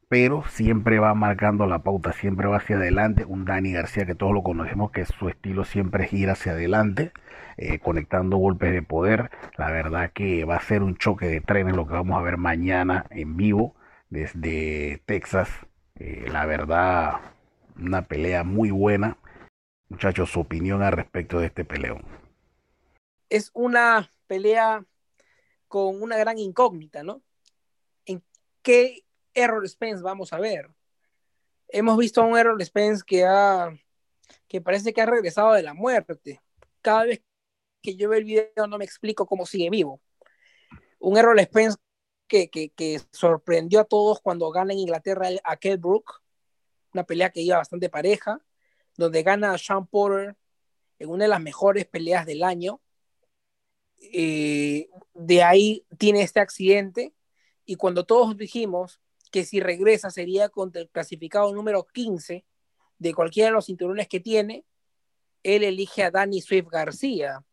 pero 0.09 0.43
siempre 0.49 0.97
va 0.97 1.13
marcando 1.13 1.67
la 1.67 1.83
pauta, 1.83 2.11
siempre 2.13 2.47
va 2.47 2.57
hacia 2.57 2.77
adelante. 2.77 3.25
Un 3.25 3.45
Dani 3.45 3.71
García 3.71 4.07
que 4.07 4.15
todos 4.15 4.33
lo 4.33 4.41
conocemos, 4.41 4.91
que 4.91 5.05
su 5.05 5.29
estilo 5.29 5.65
siempre 5.65 6.09
ir 6.11 6.31
hacia 6.31 6.53
adelante, 6.53 7.11
eh, 7.57 7.77
conectando 7.77 8.37
golpes 8.37 8.73
de 8.73 8.81
poder. 8.81 9.29
La 9.55 9.69
verdad 9.69 10.11
que 10.11 10.45
va 10.45 10.55
a 10.55 10.61
ser 10.61 10.81
un 10.81 10.97
choque 10.97 11.27
de 11.27 11.41
trenes 11.41 11.75
lo 11.75 11.85
que 11.85 11.93
vamos 11.93 12.17
a 12.17 12.23
ver 12.23 12.37
mañana 12.37 13.05
en 13.11 13.37
vivo 13.37 13.75
desde 14.09 15.03
Texas. 15.05 15.47
Eh, 15.99 16.27
la 16.31 16.47
verdad, 16.47 17.17
una 17.79 18.01
pelea 18.01 18.43
muy 18.43 18.71
buena. 18.71 19.17
Muchachos, 19.89 20.31
su 20.31 20.39
opinión 20.39 20.81
al 20.81 20.93
respecto 20.93 21.39
de 21.39 21.45
este 21.45 21.65
peleón. 21.65 22.03
Es 23.29 23.51
una 23.53 24.11
pelea 24.25 24.83
con 25.67 26.01
una 26.01 26.17
gran 26.17 26.39
incógnita, 26.39 27.03
¿no? 27.03 27.21
¿En 28.07 28.23
qué 28.63 29.03
Errol 29.39 29.67
Spence 29.67 30.03
vamos 30.03 30.33
a 30.33 30.39
ver. 30.39 30.69
Hemos 31.67 31.97
visto 31.97 32.21
a 32.21 32.25
un 32.25 32.37
Errol 32.37 32.63
Spence 32.63 33.03
que 33.05 33.25
ha 33.25 33.71
que 34.47 34.61
parece 34.61 34.93
que 34.93 35.01
ha 35.01 35.05
regresado 35.05 35.53
de 35.53 35.63
la 35.63 35.73
muerte. 35.73 36.41
Cada 36.81 37.05
vez 37.05 37.21
que 37.81 37.95
yo 37.95 38.09
veo 38.09 38.19
el 38.19 38.25
video 38.25 38.67
no 38.67 38.77
me 38.77 38.85
explico 38.85 39.25
cómo 39.25 39.45
sigue 39.45 39.69
vivo. 39.69 40.01
Un 40.99 41.17
Errol 41.17 41.39
Spence 41.39 41.77
que, 42.27 42.49
que, 42.49 43.01
sorprendió 43.11 43.79
a 43.79 43.85
todos 43.85 44.19
cuando 44.21 44.51
gana 44.51 44.73
en 44.73 44.79
Inglaterra 44.79 45.29
a 45.43 45.57
Kell 45.57 45.77
Brook, 45.77 46.21
una 46.93 47.03
pelea 47.03 47.31
que 47.31 47.41
iba 47.41 47.57
bastante 47.57 47.89
pareja, 47.89 48.43
donde 48.97 49.23
gana 49.23 49.53
a 49.53 49.57
Sean 49.57 49.87
Porter 49.87 50.35
en 50.99 51.09
una 51.09 51.23
de 51.25 51.29
las 51.29 51.41
mejores 51.41 51.85
peleas 51.85 52.25
del 52.25 52.43
año. 52.43 52.81
Eh, 53.97 54.89
de 55.13 55.43
ahí 55.43 55.85
tiene 55.97 56.21
este 56.21 56.39
accidente 56.39 57.13
y 57.65 57.75
cuando 57.75 58.05
todos 58.05 58.37
dijimos 58.37 58.99
que 59.31 59.45
si 59.45 59.59
regresa 59.59 60.09
sería 60.09 60.49
contra 60.49 60.81
el 60.81 60.89
clasificado 60.89 61.53
número 61.53 61.85
15 61.85 62.45
de 62.97 63.13
cualquiera 63.13 63.49
de 63.49 63.53
los 63.53 63.65
cinturones 63.65 64.07
que 64.07 64.19
tiene, 64.19 64.65
él 65.43 65.63
elige 65.63 66.03
a 66.03 66.11
Danny 66.11 66.41
Swift 66.41 66.69
García, 66.69 67.43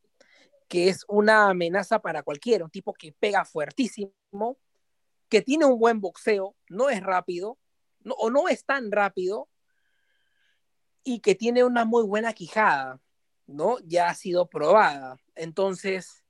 que 0.68 0.88
es 0.88 1.05
una 1.09 1.48
amenaza 1.50 2.00
para 2.00 2.22
cualquiera, 2.22 2.64
un 2.64 2.70
tipo 2.70 2.92
que 2.92 3.12
pega 3.12 3.44
fuertísimo, 3.44 4.59
que 5.29 5.42
tiene 5.42 5.64
un 5.64 5.79
buen 5.79 6.00
boxeo, 6.00 6.57
no 6.68 6.88
es 6.88 7.03
rápido, 7.03 7.59
o 8.18 8.31
no 8.31 8.48
es 8.48 8.64
tan 8.64 8.90
rápido, 8.90 9.48
y 11.05 11.20
que 11.20 11.35
tiene 11.37 11.62
una 11.62 11.85
muy 11.85 12.05
buena 12.05 12.33
quijada, 12.33 13.00
¿no? 13.46 13.79
Ya 13.85 14.09
ha 14.09 14.14
sido 14.14 14.48
probada. 14.48 15.18
Entonces, 15.37 16.24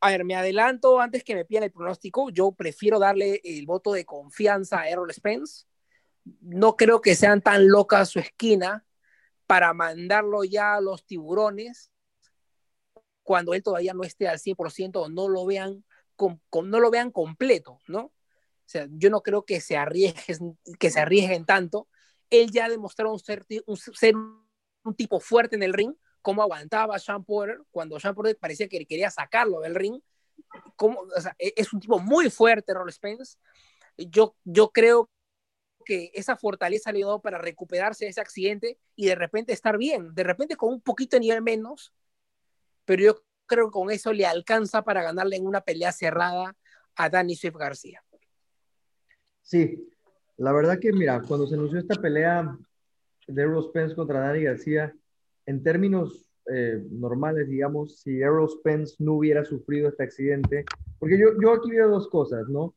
a 0.00 0.10
ver, 0.10 0.24
me 0.24 0.34
adelanto 0.34 1.00
antes 1.00 1.24
que 1.24 1.34
me 1.34 1.44
pidan 1.44 1.64
el 1.64 1.72
pronóstico. 1.72 2.30
Yo 2.30 2.52
prefiero 2.52 2.98
darle 2.98 3.40
el 3.44 3.66
voto 3.66 3.92
de 3.92 4.04
confianza 4.04 4.80
a 4.80 4.88
Errol 4.88 5.12
Spence. 5.12 5.66
No 6.40 6.76
creo 6.76 7.00
que 7.00 7.14
sean 7.14 7.42
tan 7.42 7.68
locas 7.68 8.08
su 8.08 8.18
esquina 8.18 8.86
para 9.46 9.74
mandarlo 9.74 10.44
ya 10.44 10.74
a 10.76 10.80
los 10.80 11.04
tiburones 11.04 11.90
cuando 13.22 13.54
él 13.54 13.62
todavía 13.62 13.94
no 13.94 14.02
esté 14.02 14.26
al 14.26 14.38
100% 14.38 14.96
o 14.96 15.08
no 15.08 15.28
lo 15.28 15.46
vean, 15.46 15.84
con, 16.16 16.40
no 16.64 16.80
lo 16.80 16.90
vean 16.90 17.10
completo, 17.10 17.78
¿no? 17.86 18.00
O 18.00 18.12
sea, 18.66 18.88
yo 18.90 19.10
no 19.10 19.22
creo 19.22 19.44
que 19.44 19.60
se 19.60 19.76
arriesguen, 19.76 21.44
tanto. 21.44 21.88
Él 22.28 22.50
ya 22.50 22.64
ha 22.64 22.68
demostrado 22.68 23.12
un, 23.12 23.20
ser 23.20 24.14
un 24.14 24.94
tipo 24.96 25.20
fuerte 25.20 25.56
en 25.56 25.62
el 25.62 25.72
ring, 25.72 25.94
cómo 26.22 26.42
aguantaba 26.42 26.98
Sean 26.98 27.24
Porter 27.24 27.60
cuando 27.70 27.98
Sean 27.98 28.14
Porter 28.14 28.36
parecía 28.38 28.68
que 28.68 28.86
quería 28.86 29.10
sacarlo 29.10 29.60
del 29.60 29.74
ring. 29.74 30.00
Cómo, 30.76 31.04
e, 31.38 31.52
es 31.56 31.72
un 31.72 31.80
tipo 31.80 31.98
muy 31.98 32.30
fuerte, 32.30 32.74
Roll 32.74 32.92
Spence. 32.92 33.38
Yo, 33.96 34.36
yo 34.44 34.70
creo 34.70 35.10
que 35.84 36.10
esa 36.14 36.36
fortaleza 36.36 36.92
le 36.92 36.98
dio 36.98 37.20
para 37.20 37.38
recuperarse 37.38 38.04
de 38.04 38.10
ese 38.10 38.20
accidente 38.20 38.78
y 38.96 39.06
de 39.06 39.14
repente 39.14 39.52
estar 39.52 39.78
bien, 39.78 40.14
de 40.14 40.22
repente 40.24 40.56
con 40.56 40.72
un 40.72 40.80
poquito 40.80 41.16
de 41.16 41.20
nivel 41.20 41.42
menos, 41.42 41.92
pero 42.84 43.02
yo 43.02 43.24
creo 43.46 43.66
que 43.66 43.72
con 43.72 43.90
eso 43.90 44.12
le 44.12 44.26
alcanza 44.26 44.82
para 44.82 45.02
ganarle 45.02 45.36
en 45.36 45.46
una 45.46 45.62
pelea 45.62 45.92
cerrada 45.92 46.56
a 46.96 47.08
Danny 47.08 47.34
Swift 47.34 47.56
García. 47.56 48.04
Sí, 49.42 49.90
la 50.36 50.52
verdad 50.52 50.78
que 50.78 50.92
mira, 50.92 51.22
cuando 51.26 51.46
se 51.46 51.54
anunció 51.54 51.78
esta 51.78 52.00
pelea 52.00 52.56
de 53.26 53.42
Errol 53.42 53.64
Spence 53.64 53.94
contra 53.94 54.20
Danny 54.20 54.44
García, 54.44 54.94
en 55.46 55.62
términos 55.62 56.26
eh, 56.52 56.82
normales, 56.90 57.48
digamos, 57.48 58.00
si 58.00 58.20
Errol 58.20 58.48
Spence 58.48 58.96
no 58.98 59.14
hubiera 59.14 59.44
sufrido 59.44 59.88
este 59.88 60.04
accidente, 60.04 60.64
porque 60.98 61.18
yo, 61.18 61.28
yo 61.40 61.52
aquí 61.52 61.70
veo 61.70 61.88
dos 61.88 62.08
cosas, 62.08 62.48
¿no? 62.48 62.74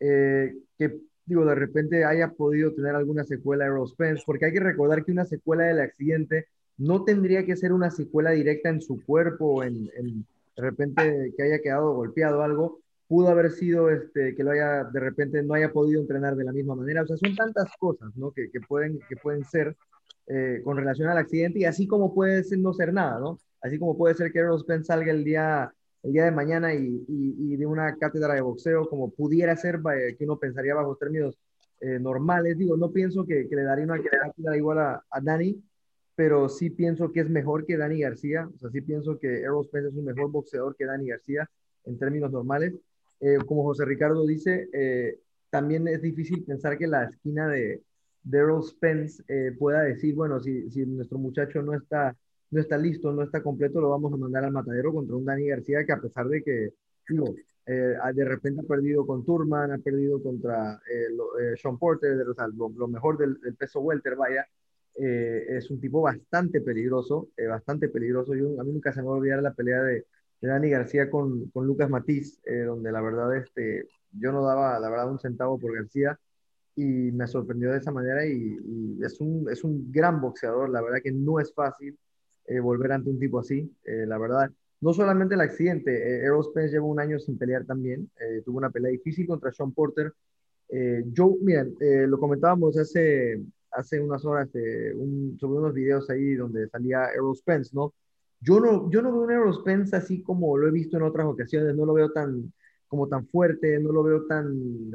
Eh, 0.00 0.54
que, 0.78 0.98
digo, 1.24 1.44
de 1.44 1.54
repente 1.54 2.04
haya 2.04 2.32
podido 2.32 2.72
tener 2.72 2.94
alguna 2.94 3.24
secuela 3.24 3.66
Errol 3.66 3.88
Spence, 3.88 4.22
porque 4.26 4.46
hay 4.46 4.52
que 4.52 4.60
recordar 4.60 5.04
que 5.04 5.12
una 5.12 5.24
secuela 5.24 5.64
del 5.64 5.80
accidente 5.80 6.46
no 6.78 7.04
tendría 7.04 7.44
que 7.46 7.56
ser 7.56 7.72
una 7.72 7.90
secuela 7.90 8.30
directa 8.30 8.70
en 8.70 8.80
su 8.80 9.04
cuerpo, 9.04 9.62
en, 9.62 9.90
en 9.94 10.26
de 10.56 10.62
repente 10.62 11.32
que 11.36 11.42
haya 11.42 11.60
quedado 11.60 11.94
golpeado 11.94 12.42
algo, 12.42 12.80
pudo 13.08 13.28
haber 13.28 13.50
sido 13.50 13.90
este, 13.90 14.34
que 14.34 14.42
lo 14.42 14.52
haya, 14.52 14.84
de 14.84 15.00
repente 15.00 15.42
no 15.42 15.54
haya 15.54 15.72
podido 15.72 16.00
entrenar 16.00 16.34
de 16.34 16.44
la 16.44 16.52
misma 16.52 16.74
manera, 16.74 17.02
o 17.02 17.06
sea, 17.06 17.16
son 17.16 17.34
tantas 17.36 17.70
cosas, 17.78 18.16
¿no? 18.16 18.32
Que, 18.32 18.50
que 18.50 18.60
pueden, 18.60 18.98
que 19.08 19.16
pueden 19.16 19.44
ser 19.44 19.76
eh, 20.28 20.60
con 20.62 20.76
relación 20.76 21.08
al 21.08 21.18
accidente 21.18 21.58
y 21.58 21.64
así 21.64 21.86
como 21.88 22.14
puede 22.14 22.44
ser 22.44 22.58
no 22.60 22.72
ser 22.72 22.92
nada, 22.92 23.18
¿no? 23.18 23.40
Así 23.60 23.78
como 23.78 23.96
puede 23.98 24.14
ser 24.14 24.32
que 24.32 24.38
Errol 24.38 24.64
salga 24.84 25.10
el 25.10 25.24
día, 25.24 25.72
el 26.02 26.12
día 26.12 26.24
de 26.24 26.30
mañana 26.30 26.74
y, 26.74 27.04
y, 27.08 27.56
de 27.56 27.66
una 27.66 27.96
cátedra 27.96 28.34
de 28.34 28.40
boxeo 28.40 28.88
como 28.88 29.10
pudiera 29.10 29.56
ser, 29.56 29.80
que 30.18 30.24
uno 30.24 30.38
pensaría 30.38 30.74
bajo 30.74 30.96
términos 30.96 31.38
eh, 31.80 31.98
normales. 31.98 32.56
Digo, 32.56 32.76
no 32.76 32.92
pienso 32.92 33.24
que, 33.26 33.48
le 33.50 33.62
daría 33.62 33.84
una 33.84 34.00
cátedra 34.02 34.56
igual 34.56 34.78
a, 34.78 35.04
a 35.10 35.20
Dani, 35.20 35.60
pero 36.14 36.48
sí 36.48 36.70
pienso 36.70 37.12
que 37.12 37.20
es 37.20 37.28
mejor 37.28 37.66
que 37.66 37.76
Dani 37.76 38.00
García. 38.00 38.48
O 38.54 38.58
sea, 38.58 38.70
sí 38.70 38.80
pienso 38.80 39.18
que 39.18 39.40
Errol 39.40 39.64
Spence 39.64 39.88
es 39.88 39.94
un 39.94 40.04
mejor 40.04 40.30
boxeador 40.30 40.76
que 40.76 40.86
Dani 40.86 41.08
García 41.08 41.48
en 41.84 41.98
términos 41.98 42.30
normales. 42.32 42.74
Eh, 43.20 43.38
como 43.46 43.64
José 43.64 43.84
Ricardo 43.84 44.26
dice, 44.26 44.68
también 45.50 45.86
es 45.88 46.00
difícil 46.00 46.44
pensar 46.44 46.78
que 46.78 46.86
la 46.86 47.04
esquina 47.04 47.48
de, 47.48 47.82
Daryl 48.24 48.62
Spence 48.62 49.22
eh, 49.28 49.52
pueda 49.58 49.82
decir, 49.82 50.14
bueno, 50.14 50.40
si, 50.40 50.70
si, 50.70 50.86
nuestro 50.86 51.18
muchacho 51.18 51.62
no 51.62 51.74
está, 51.74 52.16
no 52.50 52.60
está 52.60 52.78
listo, 52.78 53.12
no 53.12 53.22
está 53.22 53.42
completo, 53.42 53.80
lo 53.80 53.90
vamos 53.90 54.12
a 54.12 54.16
mandar 54.16 54.44
al 54.44 54.52
matadero 54.52 54.92
contra 54.92 55.16
un 55.16 55.24
Dani 55.24 55.48
García 55.48 55.84
que 55.84 55.92
a 55.92 56.00
pesar 56.00 56.28
de 56.28 56.42
que, 56.42 56.74
eh, 57.66 57.94
de 58.14 58.24
repente 58.24 58.62
ha 58.62 58.64
perdido 58.64 59.06
con 59.06 59.24
Turman, 59.24 59.72
ha 59.72 59.78
perdido 59.78 60.22
contra 60.22 60.80
eh, 60.90 61.56
Sean 61.56 61.78
Porter, 61.78 62.28
o 62.28 62.34
sea, 62.34 62.46
lo, 62.48 62.88
mejor 62.88 63.18
del, 63.18 63.38
peso 63.56 63.80
welter, 63.80 64.16
vaya, 64.16 64.46
es 64.94 65.70
un 65.70 65.80
tipo 65.80 66.02
bastante 66.02 66.60
peligroso, 66.60 67.30
bastante 67.48 67.88
peligroso. 67.88 68.34
Yo, 68.34 68.60
a 68.60 68.64
mí 68.64 68.72
nunca 68.72 68.92
se 68.92 69.00
me 69.02 69.08
va 69.08 69.40
la 69.40 69.54
pelea 69.54 69.82
de, 69.82 70.06
de 70.40 70.48
Dani 70.48 70.70
García 70.70 71.08
con, 71.10 71.48
con 71.50 71.66
Lucas 71.66 71.88
Matiz, 71.88 72.40
donde 72.66 72.92
la 72.92 73.00
verdad 73.00 73.34
este, 73.36 73.88
yo 74.12 74.32
no 74.32 74.44
daba, 74.44 74.78
la 74.78 74.90
verdad, 74.90 75.10
un 75.10 75.18
centavo 75.18 75.58
por 75.58 75.74
García 75.74 76.18
y 76.74 77.12
me 77.12 77.26
sorprendió 77.26 77.70
de 77.72 77.78
esa 77.78 77.90
manera 77.90 78.26
y, 78.26 78.58
es, 79.02 79.20
un, 79.20 79.48
es 79.50 79.64
un 79.64 79.90
gran 79.92 80.20
boxeador, 80.20 80.70
la 80.70 80.82
verdad 80.82 81.00
que 81.02 81.12
no 81.12 81.40
es 81.40 81.52
fácil 81.52 81.98
eh, 82.46 82.60
volver 82.60 82.92
ante 82.92 83.10
un 83.10 83.18
tipo 83.18 83.38
así, 83.38 83.70
eh, 83.84 84.04
la 84.06 84.18
verdad. 84.18 84.50
No 84.80 84.92
solamente 84.92 85.34
el 85.34 85.40
accidente, 85.40 85.92
eh, 85.92 86.24
Errol 86.24 86.44
Spence 86.44 86.72
lleva 86.72 86.86
un 86.86 86.98
año 86.98 87.18
sin 87.18 87.38
pelear 87.38 87.64
también, 87.64 88.10
tuvo 88.44 88.58
una 88.58 88.70
pelea 88.70 88.90
difícil 88.90 89.26
contra 89.26 89.52
Sean 89.52 89.72
Porter. 89.72 90.12
yo, 91.12 91.36
miren, 91.40 91.76
lo 92.08 92.18
comentábamos 92.18 92.76
hace, 92.78 93.40
hace 93.70 94.00
unas 94.00 94.24
horas 94.24 94.48
un, 94.96 95.36
sobre 95.38 95.58
unos 95.58 95.74
videos 95.74 96.08
ahí 96.10 96.34
donde 96.34 96.68
salía 96.68 97.10
Errol 97.14 97.36
Spence, 97.36 97.70
¿no? 97.74 97.94
Yo 98.40 98.58
no, 98.58 98.90
yo 98.90 99.02
no 99.02 99.12
veo 99.12 99.22
un 99.22 99.30
Errol 99.30 99.54
Spence 99.54 99.94
así 99.94 100.22
como 100.22 100.56
lo 100.56 100.66
he 100.66 100.72
visto 100.72 100.96
en 100.96 101.04
otras 101.04 101.26
ocasiones, 101.26 101.76
no 101.76 101.86
lo 101.86 101.94
veo 101.94 102.10
tan, 102.10 102.52
como 102.88 103.06
tan 103.08 103.26
fuerte, 103.28 103.78
no 103.78 103.92
lo 103.92 104.02
veo 104.02 104.26
tan, 104.26 104.92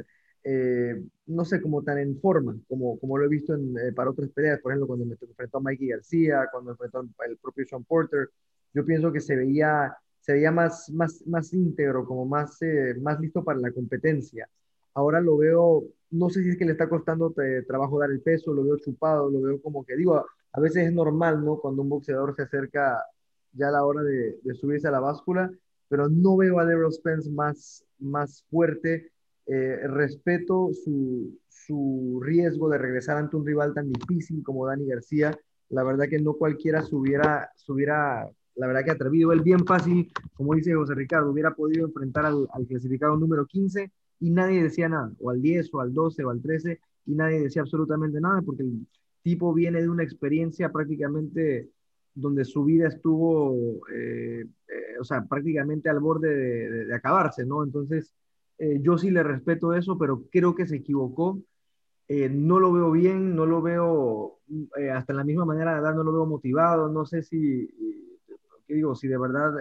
eh, 0.49 1.03
no 1.25 1.43
sé, 1.43 1.61
como 1.61 1.83
tan 1.83 1.97
en 1.97 2.17
forma, 2.21 2.57
como, 2.69 2.97
como 2.99 3.17
lo 3.17 3.25
he 3.25 3.27
visto 3.27 3.53
en, 3.53 3.77
eh, 3.77 3.91
para 3.93 4.11
otras 4.11 4.29
peleas, 4.29 4.61
por 4.61 4.71
ejemplo, 4.71 4.87
cuando 4.87 5.05
me 5.05 5.17
enfrentó 5.19 5.57
a 5.57 5.61
Mikey 5.61 5.89
García, 5.89 6.47
cuando 6.49 6.71
enfrentó 6.71 6.99
al 6.99 7.37
propio 7.41 7.65
Sean 7.65 7.83
Porter, 7.83 8.29
yo 8.73 8.85
pienso 8.85 9.11
que 9.11 9.19
se 9.19 9.35
veía, 9.35 9.93
se 10.21 10.33
veía 10.33 10.51
más, 10.51 10.89
más, 10.91 11.21
más 11.27 11.53
íntegro, 11.53 12.05
como 12.05 12.25
más, 12.25 12.61
eh, 12.61 12.95
más 13.01 13.19
listo 13.19 13.43
para 13.43 13.59
la 13.59 13.73
competencia. 13.73 14.47
Ahora 14.93 15.19
lo 15.19 15.37
veo, 15.37 15.83
no 16.11 16.29
sé 16.29 16.43
si 16.43 16.49
es 16.51 16.57
que 16.57 16.65
le 16.65 16.71
está 16.71 16.87
costando 16.87 17.33
trabajo 17.67 17.99
dar 17.99 18.11
el 18.11 18.21
peso, 18.21 18.53
lo 18.53 18.63
veo 18.63 18.77
chupado, 18.77 19.29
lo 19.29 19.41
veo 19.41 19.61
como 19.61 19.83
que, 19.83 19.97
digo, 19.97 20.25
a 20.53 20.59
veces 20.61 20.87
es 20.87 20.93
normal, 20.93 21.43
¿no? 21.43 21.59
Cuando 21.59 21.81
un 21.81 21.89
boxeador 21.89 22.35
se 22.35 22.43
acerca 22.43 23.03
ya 23.51 23.67
a 23.67 23.71
la 23.71 23.85
hora 23.85 24.01
de, 24.01 24.39
subirse 24.55 24.87
a 24.87 24.91
la 24.91 24.99
báscula, 24.99 25.51
pero 25.89 26.07
no 26.09 26.37
veo 26.37 26.59
a 26.59 26.63
Errol 26.63 26.93
Spence 26.93 27.29
más, 27.29 27.83
más 27.99 28.43
fuerte. 28.49 29.11
Eh, 29.47 29.87
respeto 29.87 30.71
su, 30.73 31.39
su, 31.47 32.19
riesgo 32.21 32.69
de 32.69 32.77
regresar 32.77 33.17
ante 33.17 33.37
un 33.37 33.45
rival 33.45 33.73
tan 33.73 33.89
difícil 33.91 34.43
como 34.43 34.65
Dani 34.65 34.85
García. 34.85 35.37
La 35.69 35.83
verdad 35.83 36.07
que 36.09 36.19
no 36.19 36.33
cualquiera 36.33 36.81
se 36.81 36.95
hubiera, 36.95 37.49
la 38.55 38.67
verdad 38.67 38.83
que 38.83 38.91
atrevido. 38.91 39.31
Él 39.31 39.41
bien 39.41 39.65
fácil, 39.65 40.11
como 40.33 40.53
dice 40.53 40.73
José 40.75 40.95
Ricardo, 40.95 41.31
hubiera 41.31 41.53
podido 41.55 41.85
enfrentar 41.85 42.25
al, 42.25 42.47
clasificado 42.67 43.15
número 43.17 43.45
15 43.45 43.91
y 44.19 44.29
nadie 44.31 44.63
decía 44.63 44.89
nada, 44.89 45.11
o 45.19 45.29
al 45.29 45.41
10, 45.41 45.73
o 45.73 45.81
al 45.81 45.93
12, 45.93 46.23
o 46.25 46.29
al 46.29 46.41
13, 46.41 46.79
y 47.05 47.15
nadie 47.15 47.41
decía 47.41 47.61
absolutamente 47.61 48.19
nada, 48.19 48.41
porque 48.41 48.63
el 48.63 48.85
tipo 49.21 49.53
viene 49.53 49.81
de 49.81 49.89
una 49.89 50.03
experiencia 50.03 50.71
prácticamente 50.71 51.69
donde 52.15 52.45
su 52.45 52.63
vida 52.63 52.87
estuvo, 52.87 53.79
eh, 53.93 54.41
eh, 54.67 54.99
o 54.99 55.03
sea, 55.03 55.23
prácticamente 55.25 55.89
al 55.89 55.99
borde 55.99 56.85
de, 56.85 56.95
acabarse, 56.95 57.45
¿no? 57.45 57.63
Entonces, 57.63 58.13
eh, 58.59 58.79
yo 58.81 58.97
sí 58.97 59.11
le 59.11 59.23
respeto 59.23 59.73
eso, 59.73 59.97
pero 59.97 60.23
creo 60.31 60.55
que 60.55 60.67
se 60.67 60.77
equivocó. 60.77 61.39
no 62.09 62.59
lo 62.59 62.71
veo 62.71 62.91
bien, 62.91 63.35
no 63.35 63.45
lo 63.45 63.61
veo, 63.61 64.39
hasta 64.93 65.13
en 65.13 65.17
la 65.17 65.23
misma 65.23 65.45
manera 65.45 65.81
de 65.81 65.95
no 65.95 66.03
lo 66.03 66.13
veo 66.13 66.25
motivado, 66.25 66.89
no 66.89 67.05
sé 67.05 67.21
si, 67.23 67.69
¿qué 68.65 68.73
digo? 68.75 68.95
Si 68.95 69.07
de 69.07 69.17
verdad 69.17 69.51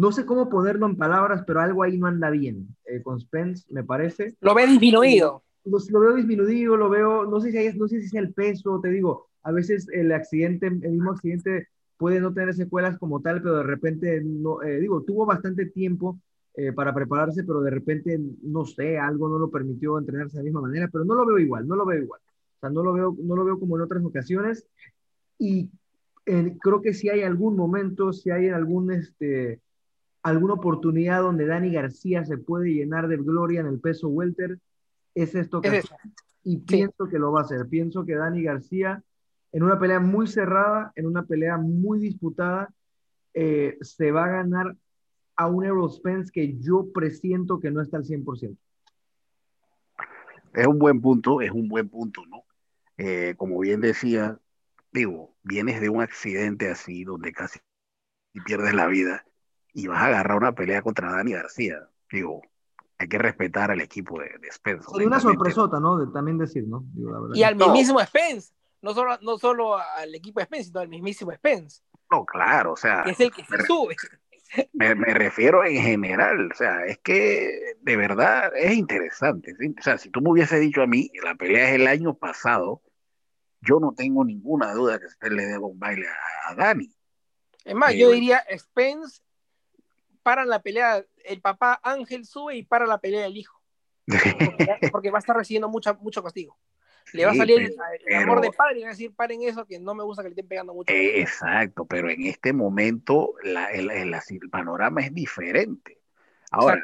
no 0.00 0.12
sé 0.12 0.24
cómo 0.24 0.48
ponerlo 0.48 0.86
en 0.86 0.96
palabras, 0.96 1.44
pero 1.46 1.60
algo 1.60 1.82
ahí 1.82 1.98
no 1.98 2.06
anda 2.06 2.30
bien 2.30 2.74
eh, 2.86 3.02
con 3.02 3.20
Spence, 3.20 3.66
me 3.68 3.84
parece. 3.84 4.34
Lo 4.40 4.54
ve 4.54 4.66
disminuido. 4.66 5.42
Lo, 5.64 5.78
lo, 5.90 6.00
veo 6.00 6.14
disminuido, 6.14 6.74
lo 6.74 6.88
veo, 6.88 7.26
no 7.26 7.38
sé 7.38 7.50
si 7.50 7.58
hay, 7.58 7.76
no 7.76 7.86
sé 7.86 8.00
si 8.00 8.06
es 8.06 8.14
el 8.14 8.32
peso, 8.32 8.80
te 8.80 8.88
digo, 8.88 9.28
a 9.42 9.52
veces 9.52 9.88
el 9.92 10.10
accidente, 10.12 10.68
el 10.68 10.92
mismo 10.92 11.10
accidente 11.10 11.68
puede 11.98 12.18
no 12.18 12.32
tener 12.32 12.54
secuelas 12.54 12.98
como 12.98 13.20
tal, 13.20 13.42
pero 13.42 13.58
de 13.58 13.62
repente, 13.64 14.22
no, 14.24 14.62
eh, 14.62 14.80
digo, 14.80 15.02
tuvo 15.02 15.26
bastante 15.26 15.66
tiempo 15.66 16.18
eh, 16.54 16.72
para 16.72 16.92
prepararse, 16.92 17.44
pero 17.44 17.60
de 17.60 17.70
repente, 17.70 18.20
no 18.42 18.64
sé, 18.64 18.98
algo 18.98 19.28
no 19.28 19.38
lo 19.38 19.50
permitió 19.50 19.98
entrenarse 19.98 20.36
de 20.36 20.42
la 20.42 20.44
misma 20.44 20.62
manera, 20.62 20.88
pero 20.92 21.04
no 21.04 21.14
lo 21.14 21.26
veo 21.26 21.38
igual, 21.38 21.66
no 21.66 21.76
lo 21.76 21.86
veo 21.86 22.02
igual. 22.02 22.20
O 22.56 22.60
sea, 22.60 22.70
no 22.70 22.82
lo 22.82 22.92
veo, 22.92 23.16
no 23.22 23.36
lo 23.36 23.44
veo 23.44 23.58
como 23.58 23.76
en 23.76 23.82
otras 23.82 24.04
ocasiones. 24.04 24.66
Y 25.38 25.70
creo 26.24 26.82
que 26.82 26.94
si 26.94 27.08
hay 27.08 27.22
algún 27.22 27.56
momento, 27.56 28.12
si 28.12 28.30
hay 28.30 28.48
algún, 28.48 28.92
este, 28.92 29.60
alguna 30.22 30.54
oportunidad 30.54 31.22
donde 31.22 31.46
Dani 31.46 31.72
García 31.72 32.24
se 32.24 32.38
puede 32.38 32.72
llenar 32.72 33.08
de 33.08 33.16
gloria 33.16 33.60
en 33.60 33.66
el 33.66 33.80
peso 33.80 34.08
welter, 34.08 34.58
es 35.14 35.34
esto 35.34 35.60
que 35.60 35.82
y 36.42 36.58
pienso 36.58 37.06
que 37.08 37.18
lo 37.18 37.32
va 37.32 37.40
a 37.40 37.44
hacer. 37.44 37.66
Pienso 37.68 38.04
que 38.04 38.14
Dani 38.14 38.42
García, 38.42 39.02
en 39.52 39.62
una 39.62 39.78
pelea 39.78 40.00
muy 40.00 40.26
cerrada, 40.26 40.92
en 40.96 41.06
una 41.06 41.24
pelea 41.24 41.58
muy 41.58 41.98
disputada, 41.98 42.72
eh, 43.34 43.76
se 43.80 44.10
va 44.10 44.24
a 44.24 44.28
ganar 44.28 44.76
a 45.40 45.46
un 45.46 45.64
Eurospence 45.64 46.30
que 46.30 46.58
yo 46.58 46.92
presiento 46.92 47.60
que 47.60 47.70
no 47.70 47.80
está 47.80 47.96
al 47.96 48.04
100%. 48.04 48.58
Es 50.52 50.66
un 50.66 50.78
buen 50.78 51.00
punto, 51.00 51.40
es 51.40 51.50
un 51.50 51.66
buen 51.66 51.88
punto, 51.88 52.26
¿no? 52.26 52.44
Eh, 52.98 53.34
como 53.38 53.58
bien 53.58 53.80
decía, 53.80 54.38
digo, 54.92 55.34
vienes 55.42 55.80
de 55.80 55.88
un 55.88 56.02
accidente 56.02 56.70
así 56.70 57.04
donde 57.04 57.32
casi 57.32 57.58
pierdes 58.44 58.74
la 58.74 58.86
vida 58.86 59.24
y 59.72 59.86
vas 59.86 60.02
a 60.02 60.06
agarrar 60.08 60.36
una 60.36 60.54
pelea 60.54 60.82
contra 60.82 61.10
Dani 61.10 61.32
García. 61.32 61.88
Digo, 62.12 62.42
hay 62.98 63.08
que 63.08 63.16
respetar 63.16 63.70
al 63.70 63.80
equipo 63.80 64.20
de, 64.20 64.36
de 64.42 64.52
Spence. 64.52 64.90
Sería 64.90 65.06
una 65.06 65.20
sorpresota, 65.20 65.80
¿no? 65.80 65.96
De, 65.96 66.12
también 66.12 66.36
decir, 66.36 66.68
¿no? 66.68 66.84
y 67.32 67.44
al 67.44 67.56
mismísimo 67.56 67.98
Spence. 68.00 68.52
No 68.82 68.92
solo, 68.92 69.16
no 69.22 69.38
solo 69.38 69.78
al 69.78 70.14
equipo 70.14 70.40
de 70.40 70.44
Spence, 70.44 70.64
sino 70.64 70.80
al 70.80 70.88
mismísimo 70.88 71.32
Spence. 71.32 71.80
No, 72.10 72.26
claro, 72.26 72.72
o 72.72 72.76
sea. 72.76 73.04
es 73.04 73.18
el 73.20 73.30
que 73.30 73.42
se 73.44 73.62
sube. 73.64 73.96
Me, 74.72 74.94
me, 74.94 75.14
refiero 75.14 75.64
en 75.64 75.80
general, 75.80 76.50
o 76.52 76.54
sea, 76.54 76.84
es 76.86 76.98
que 76.98 77.76
de 77.80 77.96
verdad 77.96 78.52
es 78.56 78.72
interesante. 78.72 79.54
O 79.78 79.82
sea, 79.82 79.96
si 79.98 80.10
tú 80.10 80.20
me 80.20 80.30
hubiese 80.30 80.58
dicho 80.58 80.82
a 80.82 80.86
mí, 80.86 81.10
la 81.22 81.36
pelea 81.36 81.68
es 81.68 81.74
el 81.76 81.86
año 81.86 82.14
pasado, 82.14 82.82
yo 83.60 83.78
no 83.78 83.92
tengo 83.94 84.24
ninguna 84.24 84.72
duda 84.72 84.98
que 84.98 85.06
usted 85.06 85.30
le 85.30 85.46
deba 85.46 85.66
un 85.66 85.78
baile 85.78 86.06
a, 86.48 86.54
Dani. 86.54 86.92
Es 87.64 87.74
más, 87.74 87.94
yo 87.94 88.10
diría 88.10 88.44
Spence 88.56 89.22
para 90.22 90.44
la 90.44 90.60
pelea, 90.60 91.04
el 91.24 91.40
papá 91.40 91.80
Ángel 91.82 92.24
sube 92.24 92.56
y 92.56 92.62
para 92.62 92.86
la 92.86 92.98
pelea 92.98 93.22
del 93.22 93.36
hijo. 93.36 93.60
Porque, 94.92 95.10
va 95.10 95.18
a 95.18 95.20
estar 95.20 95.36
recibiendo 95.36 95.68
mucha, 95.68 95.92
mucho 95.94 96.22
castigo. 96.22 96.58
Le 97.12 97.24
va 97.24 97.32
a 97.32 97.34
salir 97.34 97.60
el, 98.06 98.14
amor 98.14 98.40
de 98.40 98.52
padre 98.52 98.78
y 98.78 98.82
va 98.82 98.88
a 98.88 98.90
decir, 98.90 99.14
paren 99.14 99.42
eso, 99.42 99.66
que 99.66 99.78
no 99.78 99.94
me 99.94 100.04
gusta 100.04 100.22
que 100.22 100.28
le 100.28 100.32
estén 100.34 100.48
pegando 100.48 100.74
mucho. 100.74 100.92
exacto, 100.92 101.84
pero 101.86 102.08
en 102.08 102.26
este 102.26 102.52
momento 102.52 103.34
la, 103.42 103.70
el, 103.72 103.90
el, 103.90 104.14
panorama 104.50 105.00
es 105.00 105.12
diferente. 105.12 105.98
Ahora, 106.50 106.82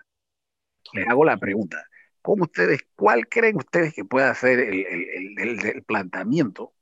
les 0.92 1.08
hago 1.08 1.24
la 1.24 1.36
pregunta. 1.36 1.84
¿Cómo 2.22 2.44
ustedes, 2.44 2.80
cuál 2.96 3.28
creen 3.28 3.56
ustedes 3.56 3.94
que 3.94 4.04
pueda 4.04 4.34
ser 4.34 4.58
el, 4.58 5.38
el 5.38 5.82
planteamiento 5.84 6.72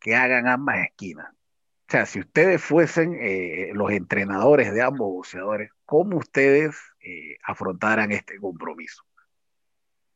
que 0.00 0.16
hagan 0.16 0.48
ambas 0.48 0.84
esquinas? 0.86 1.32
O 1.90 1.92
sea, 1.92 2.06
si 2.06 2.20
ustedes 2.20 2.62
fuesen 2.62 3.18
eh, 3.20 3.72
los 3.74 3.90
entrenadores 3.90 4.72
de 4.72 4.80
ambos 4.80 5.08
boxeadores, 5.08 5.72
¿cómo 5.84 6.18
ustedes 6.18 6.76
eh, 7.00 7.36
afrontaran 7.42 8.12
este 8.12 8.38
compromiso? 8.38 9.02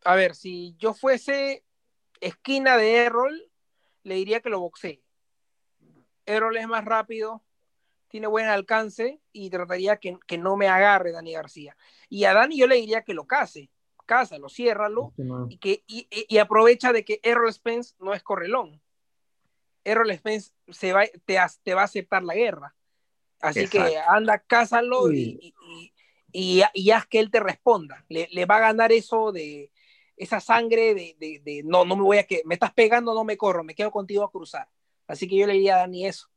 A 0.05 0.15
ver, 0.15 0.37
si 0.37 0.77
yo 0.79 0.95
fuese 0.95 1.65
esquina 2.21 2.77
de 2.77 2.97
Errol, 2.97 3.51
le 4.03 4.15
diría 4.17 4.41
que 4.41 4.51
lo 4.51 4.61
boxee. 4.61 5.03
Errol 6.27 6.57
es 6.57 6.67
más 6.67 6.85
rápido, 6.85 7.43
tiene 8.09 8.27
buen 8.27 8.47
alcance 8.47 9.21
y 9.33 9.51
trataría 9.51 9.97
que, 9.97 10.19
que, 10.27 10.39
no 10.39 10.57
me 10.57 10.69
agarre 10.69 11.13
Dani 11.13 11.33
García. 11.33 11.77
Y 12.09 12.25
a 12.25 12.35
Dani 12.35 12.57
yo 12.57 12.67
le 12.67 12.77
diría 12.77 13.03
que 13.03 13.15
lo 13.15 13.27
case, 13.27 13.71
cásalo, 14.07 14.49
ciérralo 14.49 15.13
y, 15.49 15.59
que, 15.59 15.83
y, 15.87 16.07
y 16.11 16.39
aprovecha 16.39 16.93
de 16.93 17.05
que 17.05 17.21
Errol 17.23 17.53
Spence 17.53 17.95
no 17.99 18.15
es 18.15 18.23
correlón. 18.23 18.81
Errol 19.85 20.13
Spence 20.15 20.53
se 20.69 20.93
va, 20.93 21.05
te, 21.25 21.39
te 21.63 21.75
va 21.75 21.83
a 21.83 21.85
aceptar 21.85 22.23
la 22.23 22.35
guerra. 22.35 22.75
Así 23.41 23.69
que 23.69 23.99
anda, 24.09 24.39
cásalo 24.39 25.13
y, 25.13 25.53
y, 26.33 26.63
y, 26.73 26.91
haz 26.91 27.07
que 27.07 27.19
él 27.19 27.31
te 27.31 27.41
responda. 27.41 28.05
Le, 28.09 28.29
le, 28.31 28.47
va 28.47 28.57
a 28.57 28.61
ganar 28.61 28.91
eso 28.91 29.33
de 29.33 29.71
esa 30.17 30.41
sangre 30.41 30.95
de, 30.95 31.17
de, 31.19 31.41
de, 31.45 31.63
no, 31.65 31.85
no 31.85 31.97
me 31.97 32.03
voy 32.03 32.19
a 32.19 32.25
que 32.25 32.43
me 32.45 32.55
estás 32.55 32.73
pegando, 32.73 33.15
no 33.15 33.25
me 33.25 33.37
corro, 33.37 33.65
me 33.65 33.75
quedo 33.75 33.91
contigo 33.91 34.23
a 34.23 34.31
cruzar. 34.31 34.69
Así 35.07 35.29
que 35.29 35.37
yo 35.37 35.47
le 35.47 35.55
diría 35.55 35.77
a 35.77 35.79
Dani 35.81 36.07
eso. 36.07 36.29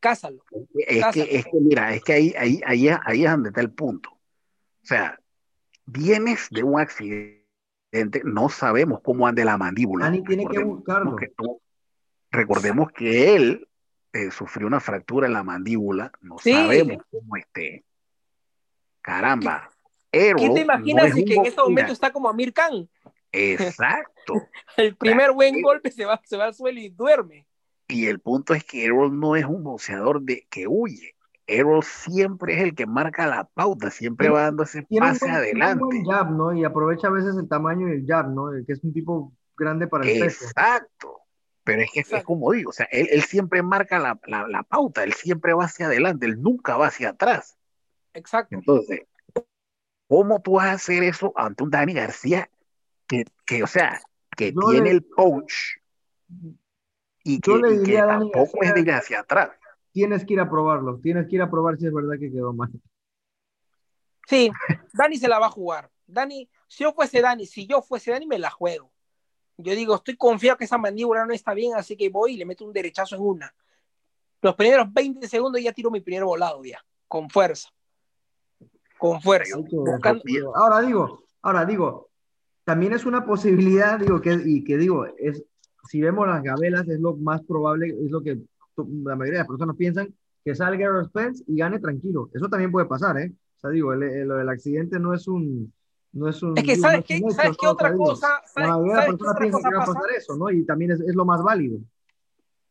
Cásalo. 0.00 0.44
Es, 0.74 1.06
Que, 1.12 1.38
es 1.38 1.44
que, 1.44 1.60
mira, 1.60 1.94
es 1.94 2.02
que 2.04 2.12
ahí, 2.12 2.34
ahí, 2.36 2.60
ahí, 2.66 2.88
ahí 2.88 3.24
es 3.24 3.30
donde 3.30 3.48
está 3.48 3.60
el 3.60 3.72
punto. 3.72 4.10
O 4.10 4.86
sea, 4.86 5.18
vienes 5.86 6.48
de 6.50 6.62
un 6.62 6.78
accidente, 6.78 8.22
no 8.24 8.48
sabemos 8.48 9.00
cómo 9.02 9.26
ande 9.26 9.44
la 9.44 9.56
mandíbula. 9.56 10.06
Dani 10.06 10.22
tiene 10.22 10.46
que 10.46 10.62
buscarlo. 10.62 11.16
Recordemos 12.30 12.90
que 12.92 13.34
él 13.36 13.68
eh, 14.12 14.30
sufrió 14.30 14.66
una 14.66 14.80
fractura 14.80 15.26
en 15.26 15.32
la 15.32 15.42
mandíbula, 15.42 16.12
no 16.20 16.36
sabemos 16.38 17.02
cómo 17.10 17.36
esté. 17.36 17.84
Caramba. 19.00 19.70
¿Qué 20.10 20.34
te 20.54 20.60
imaginas 20.60 21.14
que 21.14 21.34
en 21.34 21.46
este 21.46 21.60
momento 21.60 21.92
está 21.92 22.12
como 22.12 22.28
Amir 22.28 22.52
Khan? 22.52 22.88
Exacto. 23.34 24.34
el 24.76 24.96
primer 24.96 25.32
buen 25.32 25.60
golpe 25.60 25.90
se 25.90 26.04
va, 26.04 26.20
se 26.24 26.36
va 26.36 26.44
al 26.44 26.54
suelo 26.54 26.80
y 26.80 26.88
duerme. 26.88 27.46
Y 27.88 28.06
el 28.06 28.20
punto 28.20 28.54
es 28.54 28.64
que 28.64 28.86
Errol 28.86 29.18
no 29.18 29.36
es 29.36 29.44
un 29.44 29.62
boxeador 29.62 30.22
de, 30.22 30.46
que 30.48 30.66
huye. 30.66 31.14
Errol 31.46 31.82
siempre 31.82 32.54
es 32.54 32.62
el 32.62 32.74
que 32.74 32.86
marca 32.86 33.26
la 33.26 33.44
pauta, 33.44 33.90
siempre 33.90 34.30
va 34.30 34.42
dando 34.42 34.62
ese 34.62 34.86
pase 34.98 35.28
adelante. 35.28 35.84
Tiene 35.90 36.04
un 36.04 36.10
jab, 36.10 36.30
¿no? 36.30 36.54
Y 36.54 36.64
aprovecha 36.64 37.08
a 37.08 37.10
veces 37.10 37.36
el 37.36 37.48
tamaño 37.48 37.88
y 37.88 37.92
el 37.92 38.06
jab, 38.06 38.30
¿no? 38.30 38.50
Que 38.66 38.72
es 38.72 38.82
un 38.82 38.94
tipo 38.94 39.32
grande 39.56 39.86
para 39.86 40.08
el 40.08 40.20
peso. 40.20 40.46
Exacto. 40.46 41.20
Pero 41.64 41.82
es 41.82 41.90
que 41.92 42.00
es 42.00 42.24
como 42.24 42.52
digo, 42.52 42.70
o 42.70 42.72
sea, 42.72 42.86
él, 42.90 43.08
él 43.10 43.22
siempre 43.22 43.62
marca 43.62 43.98
la, 43.98 44.18
la, 44.26 44.46
la, 44.46 44.62
pauta, 44.62 45.02
él 45.02 45.14
siempre 45.14 45.54
va 45.54 45.64
hacia 45.64 45.86
adelante, 45.86 46.26
él 46.26 46.40
nunca 46.40 46.76
va 46.76 46.88
hacia 46.88 47.10
atrás. 47.10 47.56
Exacto. 48.12 48.54
Entonces, 48.54 49.02
¿cómo 50.06 50.40
tú 50.42 50.52
vas 50.52 50.66
a 50.66 50.72
hacer 50.72 51.02
eso 51.02 51.32
ante 51.36 51.64
un 51.64 51.70
Dani 51.70 51.94
García 51.94 52.50
que, 53.06 53.24
que 53.46 53.62
o 53.62 53.66
sea, 53.66 54.00
que 54.36 54.52
Yo 54.52 54.70
tiene 54.70 54.90
le... 54.90 54.90
el 54.90 55.04
punch 55.04 55.80
y 57.24 57.40
que, 57.40 57.52
y 57.52 57.82
que 57.82 57.96
tampoco 57.96 58.58
García, 58.60 58.68
es 58.68 58.74
de 58.74 58.80
ir 58.80 58.92
hacia 58.92 59.20
atrás? 59.20 59.50
Tienes 59.92 60.24
que 60.24 60.34
ir 60.34 60.40
a 60.40 60.50
probarlo, 60.50 60.98
tienes 61.00 61.26
que 61.28 61.36
ir 61.36 61.42
a 61.42 61.50
probar 61.50 61.78
si 61.78 61.86
es 61.86 61.92
verdad 61.92 62.18
que 62.18 62.30
quedó 62.30 62.52
mal. 62.52 62.70
Sí, 64.26 64.50
Dani 64.92 65.16
se 65.16 65.28
la 65.28 65.38
va 65.38 65.46
a 65.46 65.50
jugar. 65.50 65.90
Dani, 66.06 66.48
si 66.66 66.84
yo 66.84 66.92
fuese 66.92 67.20
Dani, 67.20 67.46
si 67.46 67.66
yo 67.66 67.82
fuese 67.82 68.10
Dani, 68.10 68.26
me 68.26 68.38
la 68.38 68.50
juego. 68.50 68.90
Yo 69.56 69.74
digo, 69.74 69.94
estoy 69.94 70.16
confiado 70.16 70.58
que 70.58 70.64
esa 70.64 70.78
mandíbula 70.78 71.24
no 71.24 71.32
está 71.32 71.54
bien, 71.54 71.74
así 71.74 71.96
que 71.96 72.08
voy 72.08 72.34
y 72.34 72.36
le 72.36 72.44
meto 72.44 72.64
un 72.64 72.72
derechazo 72.72 73.16
en 73.16 73.22
una. 73.22 73.54
Los 74.42 74.54
primeros 74.56 74.92
20 74.92 75.26
segundos 75.28 75.62
ya 75.62 75.72
tiro 75.72 75.90
mi 75.90 76.00
primer 76.00 76.24
volado 76.24 76.62
ya, 76.64 76.84
con 77.08 77.30
fuerza. 77.30 77.68
Con 78.98 79.22
fuerza. 79.22 79.56
Buscando... 79.56 80.22
Ahora 80.54 80.80
digo, 80.80 81.24
ahora 81.40 81.64
digo, 81.64 82.10
también 82.64 82.94
es 82.94 83.04
una 83.04 83.24
posibilidad, 83.24 83.98
digo, 83.98 84.20
que, 84.20 84.40
y 84.44 84.64
que 84.64 84.76
digo, 84.76 85.06
es, 85.18 85.44
si 85.88 86.00
vemos 86.00 86.26
las 86.26 86.42
gabelas, 86.42 86.88
es 86.88 87.00
lo 87.00 87.16
más 87.16 87.42
probable, 87.42 87.88
es 87.88 88.10
lo 88.10 88.22
que 88.22 88.40
la 88.76 89.16
mayoría 89.16 89.38
de 89.40 89.44
las 89.44 89.48
personas 89.48 89.76
piensan, 89.76 90.14
que 90.44 90.54
salga 90.54 90.84
Errol 90.84 91.06
Spence 91.06 91.44
y 91.46 91.56
gane 91.56 91.78
tranquilo. 91.78 92.30
Eso 92.34 92.48
también 92.48 92.72
puede 92.72 92.86
pasar, 92.86 93.18
¿eh? 93.18 93.32
O 93.56 93.60
sea, 93.60 93.70
digo, 93.70 93.92
el, 93.92 94.00
del 94.00 94.48
accidente 94.48 94.98
no 94.98 95.14
es 95.14 95.28
un, 95.28 95.72
no 96.12 96.28
es 96.28 96.42
un. 96.42 96.56
Es 96.56 96.64
que, 96.64 96.76
¿sabes, 96.76 97.04
qué, 97.04 97.20
¿sabes 97.30 97.56
qué 97.58 97.66
otra 97.66 97.94
cosa? 97.94 98.42
¿sabes, 98.46 98.68
la 98.68 98.78
mayoría 98.78 98.94
de 98.94 99.00
las 99.00 99.06
personas 99.06 99.36
piensan 99.38 99.62
que 99.62 99.76
va 99.76 99.82
a 99.82 99.86
pasar 99.86 100.10
eso, 100.16 100.36
¿no? 100.36 100.50
Y 100.50 100.64
también 100.64 100.90
es, 100.92 101.00
es, 101.00 101.14
lo 101.14 101.24
más 101.24 101.42
válido. 101.42 101.78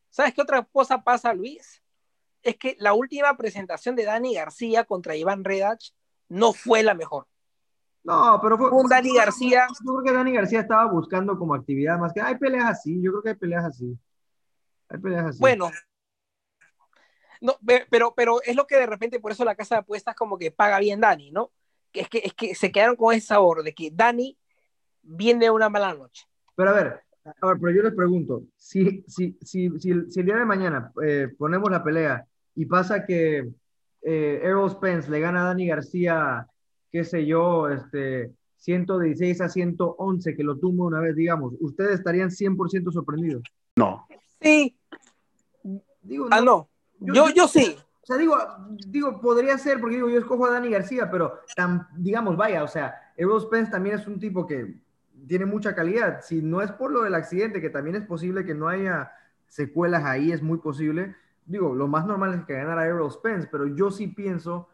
¿Sabes 0.09 0.33
qué 0.33 0.41
otra 0.41 0.63
cosa 0.63 1.03
pasa, 1.03 1.33
Luis? 1.33 1.81
Es 2.41 2.57
que 2.57 2.75
la 2.79 2.93
última 2.93 3.35
presentación 3.37 3.95
de 3.95 4.05
Dani 4.05 4.35
García 4.35 4.83
contra 4.83 5.15
Iván 5.15 5.43
Redach 5.43 5.93
no 6.29 6.53
fue 6.53 6.83
la 6.83 6.93
mejor. 6.93 7.25
No, 8.03 8.39
pero 8.41 8.57
fue. 8.57 8.69
Un 8.69 8.89
Dani 8.89 9.15
García. 9.15 9.67
Yo 9.69 9.93
creo 9.93 10.03
que 10.03 10.13
Dani 10.13 10.33
García 10.33 10.59
estaba 10.59 10.91
buscando 10.91 11.37
como 11.37 11.55
actividad 11.55 11.97
más 11.97 12.13
que. 12.13 12.21
Hay 12.21 12.37
peleas 12.37 12.69
así, 12.69 13.01
yo 13.01 13.11
creo 13.11 13.23
que 13.23 13.29
hay 13.29 13.35
peleas 13.35 13.65
así. 13.65 13.97
Hay 14.89 14.99
peleas 14.99 15.25
así. 15.27 15.39
Bueno. 15.39 15.71
No, 17.39 17.57
pero, 17.89 18.13
pero 18.15 18.41
es 18.41 18.55
lo 18.55 18.65
que 18.65 18.77
de 18.77 18.85
repente, 18.85 19.19
por 19.19 19.33
eso 19.33 19.43
la 19.43 19.55
casa 19.55 19.75
de 19.75 19.79
apuestas 19.79 20.15
como 20.15 20.37
que 20.37 20.51
paga 20.51 20.79
bien 20.79 21.01
Dani, 21.01 21.31
¿no? 21.31 21.51
Es 21.91 22.07
que, 22.07 22.21
es 22.23 22.33
que 22.33 22.55
se 22.55 22.71
quedaron 22.71 22.95
con 22.95 23.13
ese 23.13 23.27
sabor 23.27 23.63
de 23.63 23.73
que 23.73 23.91
Dani 23.91 24.37
viene 25.01 25.51
una 25.51 25.67
mala 25.67 25.93
noche. 25.93 26.25
Pero 26.55 26.69
a 26.69 26.73
ver, 26.73 27.01
a 27.25 27.47
ver, 27.47 27.57
pero 27.59 27.71
yo 27.71 27.83
les 27.83 27.93
pregunto, 27.93 28.43
si, 28.55 29.03
si, 29.07 29.37
si, 29.41 29.69
si 29.77 29.91
el 29.91 30.25
día 30.25 30.37
de 30.37 30.45
mañana 30.45 30.91
eh, 31.05 31.27
ponemos 31.37 31.69
la 31.69 31.83
pelea 31.83 32.25
y 32.55 32.65
pasa 32.65 33.05
que 33.05 33.49
eh, 34.01 34.39
Errol 34.41 34.71
Spence 34.71 35.11
le 35.11 35.19
gana 35.19 35.41
a 35.41 35.45
Dani 35.47 35.67
García 35.67 36.47
qué 36.93 37.03
sé 37.03 37.25
yo, 37.25 37.67
este, 37.69 38.31
116 38.57 39.41
a 39.41 39.49
111 39.49 40.35
que 40.35 40.43
lo 40.43 40.57
tumba 40.57 40.85
una 40.85 40.99
vez, 40.99 41.15
digamos, 41.15 41.55
¿ustedes 41.59 41.95
estarían 41.95 42.29
100% 42.29 42.91
sorprendidos? 42.93 43.41
No. 43.75 44.07
Sí. 44.39 44.77
Digo, 46.03 46.27
ah, 46.29 46.39
no. 46.39 46.69
Yo, 46.99 47.13
yo, 47.13 47.29
yo, 47.31 47.47
sí. 47.47 47.75
O 48.03 48.05
sea, 48.05 48.17
digo, 48.17 48.37
digo, 48.87 49.19
podría 49.19 49.57
ser, 49.57 49.79
porque 49.79 49.95
digo, 49.95 50.07
yo 50.07 50.19
escojo 50.19 50.45
a 50.45 50.51
Dani 50.51 50.69
García, 50.69 51.09
pero 51.09 51.39
tan, 51.55 51.87
digamos, 51.97 52.37
vaya, 52.37 52.63
o 52.63 52.67
sea, 52.67 52.93
Errol 53.17 53.41
Spence 53.41 53.71
también 53.71 53.95
es 53.95 54.05
un 54.05 54.19
tipo 54.19 54.45
que 54.45 54.79
tiene 55.27 55.45
mucha 55.45 55.73
calidad. 55.73 56.21
Si 56.21 56.43
no 56.43 56.61
es 56.61 56.71
por 56.71 56.91
lo 56.91 57.01
del 57.01 57.15
accidente, 57.15 57.59
que 57.59 57.71
también 57.71 57.95
es 57.95 58.05
posible 58.05 58.45
que 58.45 58.53
no 58.53 58.67
haya 58.67 59.11
secuelas 59.47 60.03
ahí, 60.03 60.31
es 60.31 60.43
muy 60.43 60.59
posible. 60.59 61.15
Digo, 61.45 61.73
lo 61.73 61.87
más 61.87 62.05
normal 62.05 62.35
es 62.35 62.45
que 62.45 62.53
ganara 62.53 62.85
Errol 62.85 63.11
Spence, 63.11 63.47
pero 63.51 63.65
yo 63.65 63.89
sí 63.89 64.07
pienso 64.07 64.69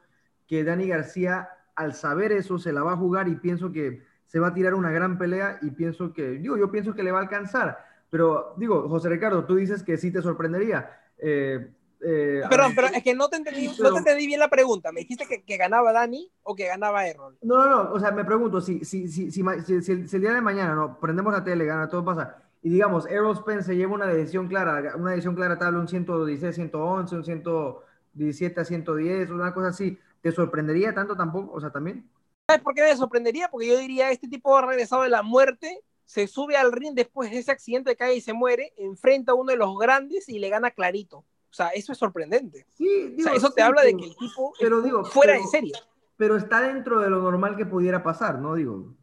que 0.47 0.65
Dani 0.65 0.87
García 0.87 1.49
al 1.79 1.93
saber 1.93 2.33
eso 2.33 2.59
se 2.59 2.73
la 2.73 2.83
va 2.83 2.91
a 2.91 2.97
jugar 2.97 3.29
y 3.29 3.35
pienso 3.35 3.71
que 3.71 4.03
se 4.25 4.39
va 4.39 4.49
a 4.49 4.53
tirar 4.53 4.73
una 4.73 4.91
gran 4.91 5.17
pelea 5.17 5.59
y 5.61 5.71
pienso 5.71 6.11
que, 6.13 6.31
digo, 6.31 6.57
yo 6.57 6.69
pienso 6.69 6.93
que 6.93 7.03
le 7.03 7.11
va 7.11 7.19
a 7.19 7.21
alcanzar. 7.21 7.79
Pero 8.09 8.53
digo, 8.57 8.89
José 8.89 9.07
Ricardo, 9.07 9.45
tú 9.45 9.55
dices 9.55 9.81
que 9.81 9.97
sí 9.97 10.11
te 10.11 10.21
sorprendería. 10.21 10.91
Eh, 11.17 11.71
eh, 12.01 12.41
Perdón, 12.49 12.73
pero 12.75 12.87
es 12.87 13.01
que 13.01 13.13
no 13.15 13.29
te 13.29 13.37
entendí, 13.37 13.69
no 13.81 13.93
te 13.93 13.97
entendí 13.99 14.27
bien 14.27 14.41
la 14.41 14.49
pregunta. 14.49 14.91
¿Me 14.91 14.99
dijiste 14.99 15.25
que, 15.25 15.41
que, 15.43 15.55
ganaba 15.55 15.93
Dani 15.93 16.29
o 16.43 16.53
que 16.53 16.67
ganaba 16.67 17.07
Errol? 17.07 17.37
No, 17.41 17.65
no, 17.65 17.83
no. 17.83 17.93
O 17.93 17.99
sea, 17.99 18.11
me 18.11 18.25
pregunto, 18.25 18.59
si, 18.59 18.83
si, 18.83 19.07
si, 19.07 19.31
si, 19.31 19.41
si 19.41 19.91
el 19.91 20.21
día 20.21 20.33
de 20.33 20.41
mañana 20.41 20.75
no 20.75 20.99
prendemos 20.99 21.31
la 21.31 21.43
tele, 21.43 21.65
gana, 21.65 21.87
todo 21.87 22.03
pasa, 22.03 22.43
y 22.61 22.69
digamos, 22.69 23.07
Errol 23.07 23.37
Spence 23.37 23.75
lleva 23.75 23.93
una 23.93 24.07
decisión 24.07 24.47
clara, 24.47 24.95
una 24.97 25.11
decisión 25.11 25.35
clara, 25.35 25.57
tal, 25.57 25.77
un 25.77 25.87
116, 25.87 26.55
111, 26.55 27.15
un 27.15 27.23
117 27.23 28.59
a 28.59 28.65
110, 28.65 29.29
una 29.29 29.53
cosa 29.53 29.69
así. 29.69 29.97
¿Te 30.21 30.31
sorprendería 30.31 30.93
tanto 30.93 31.15
tampoco? 31.15 31.53
O 31.53 31.61
sea, 31.61 31.71
también. 31.71 32.09
¿Sabes 32.47 32.63
por 32.63 32.73
qué 32.73 32.81
me 32.81 32.95
sorprendería? 32.95 33.49
Porque 33.49 33.67
yo 33.67 33.77
diría, 33.77 34.11
este 34.11 34.27
tipo 34.27 34.57
ha 34.57 34.65
regresado 34.65 35.03
de 35.03 35.09
la 35.09 35.21
muerte, 35.21 35.81
se 36.05 36.27
sube 36.27 36.57
al 36.57 36.71
ring 36.71 36.93
después 36.95 37.29
de 37.29 37.37
ese 37.37 37.51
accidente, 37.51 37.95
cae 37.95 38.15
y 38.15 38.21
se 38.21 38.33
muere, 38.33 38.73
enfrenta 38.77 39.33
a 39.33 39.35
uno 39.35 39.51
de 39.51 39.57
los 39.57 39.77
grandes 39.77 40.27
y 40.29 40.39
le 40.39 40.49
gana 40.49 40.71
clarito. 40.71 41.17
O 41.17 41.53
sea, 41.53 41.69
eso 41.69 41.91
es 41.91 41.97
sorprendente. 41.97 42.65
Sí, 42.73 43.15
o 43.19 43.21
sea, 43.21 43.33
eso 43.33 43.51
te 43.51 43.61
habla 43.61 43.83
de 43.83 43.95
que 43.95 44.05
el 44.05 44.15
tipo 44.15 44.53
pero, 44.59 44.81
digo, 44.81 45.03
fuera 45.05 45.33
de 45.33 45.43
serie. 45.43 45.73
Pero 46.17 46.35
está 46.37 46.61
dentro 46.61 46.99
de 46.99 47.09
lo 47.09 47.21
normal 47.21 47.55
que 47.55 47.65
pudiera 47.65 48.03
pasar, 48.03 48.39
¿no? 48.39 48.55
Digo, 48.55 48.93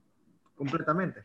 completamente. 0.54 1.24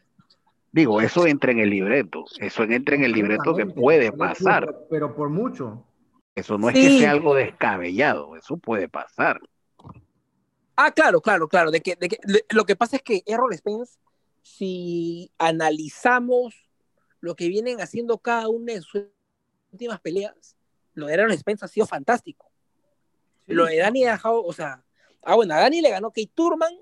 Digo, 0.72 1.02
eso 1.02 1.28
entra 1.28 1.52
en 1.52 1.60
el 1.60 1.70
libreto. 1.70 2.24
Eso 2.40 2.64
entra 2.64 2.96
en 2.96 3.04
el 3.04 3.12
libreto 3.12 3.56
que 3.56 3.66
puede 3.66 4.12
pasar. 4.12 4.66
Pero, 4.66 4.88
pero 4.90 5.16
por 5.16 5.30
mucho. 5.30 5.86
Eso 6.34 6.58
no 6.58 6.70
es 6.70 6.76
que 6.76 7.00
sea 7.00 7.12
algo 7.12 7.36
descabellado, 7.36 8.38
eso 8.38 8.58
puede 8.58 8.88
pasar. 8.88 9.42
Ah, 10.76 10.92
claro, 10.92 11.22
claro, 11.22 11.48
claro. 11.48 11.72
De 11.72 11.82
que, 11.82 11.96
de 11.96 12.10
que, 12.10 12.20
lo 12.50 12.66
que 12.66 12.76
pasa 12.76 12.96
es 12.96 13.02
que 13.02 13.24
Errol 13.26 13.56
Spence, 13.56 14.00
si 14.42 15.32
analizamos 15.38 16.70
lo 17.20 17.36
que 17.36 17.48
vienen 17.48 17.82
haciendo 17.82 18.18
cada 18.18 18.48
una 18.48 18.74
de 18.74 18.82
sus 18.82 19.04
últimas 19.72 20.00
peleas, 20.02 20.56
lo 20.94 21.08
de 21.08 21.14
Errol 21.14 21.38
Spence 21.38 21.66
ha 21.66 21.68
sido 21.68 21.86
fantástico. 21.86 22.52
Lo 23.48 23.66
de 23.66 23.78
Dani 23.78 24.06
ha 24.06 24.14
dejado, 24.14 24.44
o 24.44 24.54
sea, 24.54 24.84
ah, 25.24 25.36
bueno, 25.36 25.54
a 25.54 25.60
Dani 25.60 25.82
le 25.82 25.90
ganó 25.90 26.10
Kate 26.10 26.32
Turman 26.34 26.74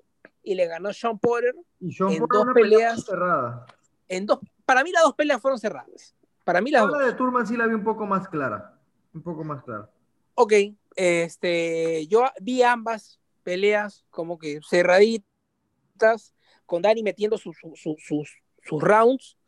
y 0.43 0.55
le 0.55 0.67
ganó 0.67 0.93
Sean 0.93 1.17
Porter 1.17 1.55
y 1.79 1.91
Sean 1.91 2.11
en 2.11 2.25
dos 2.27 2.47
peleas 2.53 3.05
cerradas. 3.05 3.69
En 4.07 4.25
dos, 4.25 4.39
para 4.65 4.83
mí 4.83 4.91
las 4.91 5.03
dos 5.03 5.15
peleas 5.15 5.41
fueron 5.41 5.59
cerradas. 5.59 6.15
Para 6.43 6.61
mí 6.61 6.71
las 6.71 6.89
la 6.89 7.05
de 7.05 7.13
Turman 7.13 7.45
sí 7.45 7.55
la 7.57 7.67
vi 7.67 7.73
un 7.73 7.83
poco 7.83 8.05
más 8.05 8.27
clara. 8.27 8.79
Un 9.13 9.21
poco 9.21 9.43
más 9.43 9.63
clara. 9.63 9.89
Ok, 10.35 10.53
este, 10.95 12.07
yo 12.07 12.25
vi 12.39 12.63
ambas 12.63 13.19
peleas 13.49 14.05
como 14.11 14.37
que 14.37 14.59
cerraditas, 14.61 16.35
con 16.67 16.83
Dani 16.83 17.01
metiendo 17.01 17.35
sus, 17.39 17.57
sus, 17.57 17.97
sus, 17.97 18.37
sus 18.61 18.83
rounds. 18.83 19.39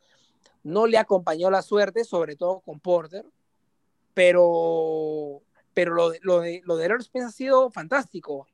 No 0.64 0.88
le 0.88 0.98
acompañó 0.98 1.52
la 1.52 1.62
suerte, 1.62 2.02
sobre 2.02 2.34
todo 2.34 2.60
con 2.62 2.80
Porter, 2.80 3.24
pero, 4.12 5.42
pero 5.72 5.94
lo, 5.94 6.10
lo 6.22 6.40
de, 6.40 6.62
lo 6.64 6.76
de 6.76 6.84
Errol 6.84 7.02
Spence 7.02 7.28
ha 7.28 7.30
sido 7.30 7.70
fantástico. 7.70 8.48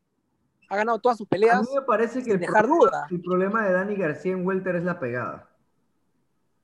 Ha 0.69 0.77
ganado 0.77 0.99
todas 0.99 1.17
sus 1.17 1.27
peleas. 1.27 1.57
A 1.57 1.63
mí 1.63 1.69
me 1.75 1.83
parece 1.83 2.23
que 2.23 2.33
el, 2.33 2.41
dejar 2.41 2.67
problema, 2.67 2.85
duda. 2.85 3.07
el 3.11 3.23
problema 3.23 3.67
de 3.67 3.73
Dani 3.73 3.97
García 3.97 4.33
en 4.33 4.47
Welter 4.47 4.77
es 4.77 4.85
la 4.85 5.01
pegada. 5.01 5.49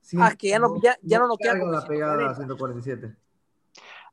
Sí, 0.01 0.17
ah, 0.19 0.35
que 0.37 0.49
ya 0.49 0.59
no, 0.59 0.79
ya, 0.79 0.95
ya 1.01 1.17
no, 1.17 1.27
no 1.27 1.37
queda 1.37 1.55
la 1.55 1.87
pegada 1.87 2.29
a 2.29 2.35
147. 2.35 3.15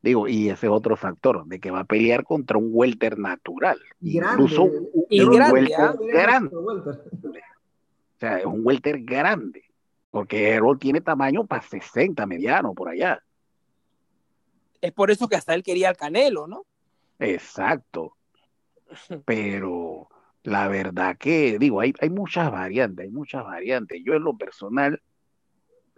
Digo, 0.03 0.27
y 0.27 0.51
ese 0.51 0.69
otro 0.69 0.97
factor, 0.97 1.47
de 1.47 1.61
que 1.61 1.71
va 1.71 1.81
a 1.81 1.85
pelear 1.85 2.25
contra 2.25 2.59
un 2.59 2.71
welter 2.73 3.19
natural. 3.19 3.79
Grande. 4.01 4.43
Incluso 4.43 4.65
un, 4.65 4.88
y 5.09 5.21
un 5.21 5.37
grande, 5.37 5.53
welter 5.53 5.81
¿ah? 5.81 5.95
grande. 5.99 6.57
O 6.57 8.19
sea, 8.19 8.38
es 8.38 8.47
un 8.47 8.61
welter 8.65 9.01
grande. 9.03 9.65
Porque 10.11 10.51
Errol 10.51 10.79
tiene 10.79 11.01
tamaño 11.01 11.47
para 11.47 11.62
60 11.62 12.27
mediano 12.27 12.75
por 12.75 12.88
allá. 12.88 13.23
Es 14.81 14.93
por 14.93 15.12
eso 15.12 15.29
que 15.29 15.37
hasta 15.37 15.55
él 15.55 15.62
quería 15.62 15.88
al 15.88 15.97
Canelo, 15.97 16.49
¿no? 16.49 16.67
Exacto. 17.21 18.17
Pero 19.25 20.09
la 20.43 20.67
verdad 20.67 21.17
que, 21.17 21.61
digo, 21.61 21.81
hay, 21.81 21.95
hay 22.01 22.11
muchas 22.11 22.51
variantes, 22.51 23.05
hay 23.05 23.12
muchas 23.12 23.45
variantes. 23.45 24.03
Yo 24.05 24.15
en 24.15 24.25
lo 24.25 24.37
personal, 24.37 25.01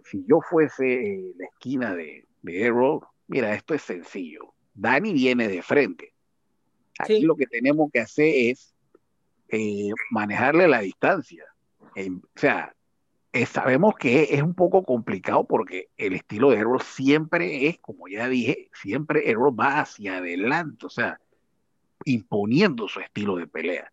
si 0.03 0.23
yo 0.27 0.41
fuese 0.41 1.33
la 1.37 1.45
esquina 1.47 1.95
de, 1.95 2.27
de 2.43 2.61
Errol, 2.61 3.01
Mira, 3.27 3.53
esto 3.53 3.73
es 3.73 3.81
sencillo. 3.81 4.53
Dani 4.73 5.13
viene 5.13 5.47
de 5.47 5.61
frente. 5.61 6.13
Aquí 6.99 7.17
Sí. 7.17 7.21
lo 7.23 7.35
que 7.35 7.47
tenemos 7.47 7.91
que 7.91 7.99
hacer 7.99 8.31
es 8.51 8.73
eh, 9.49 9.91
manejarle 10.11 10.67
la 10.67 10.79
distancia. 10.79 11.45
Eh, 11.95 12.09
o 12.09 12.21
sea, 12.39 12.75
eh, 13.31 13.45
sabemos 13.45 13.95
que 13.95 14.23
es 14.31 14.41
un 14.41 14.53
poco 14.53 14.83
complicado 14.83 15.45
porque 15.45 15.89
el 15.97 16.13
estilo 16.13 16.51
de 16.51 16.57
Errol 16.57 16.81
siempre 16.81 17.67
es, 17.67 17.77
como 17.79 18.07
ya 18.07 18.29
dije, 18.29 18.69
siempre 18.73 19.29
Errol 19.29 19.59
va 19.59 19.81
hacia 19.81 20.17
adelante, 20.17 20.85
o 20.85 20.89
sea, 20.89 21.19
imponiendo 22.05 22.87
su 22.87 23.01
estilo 23.01 23.35
de 23.35 23.45
pelea. 23.47 23.91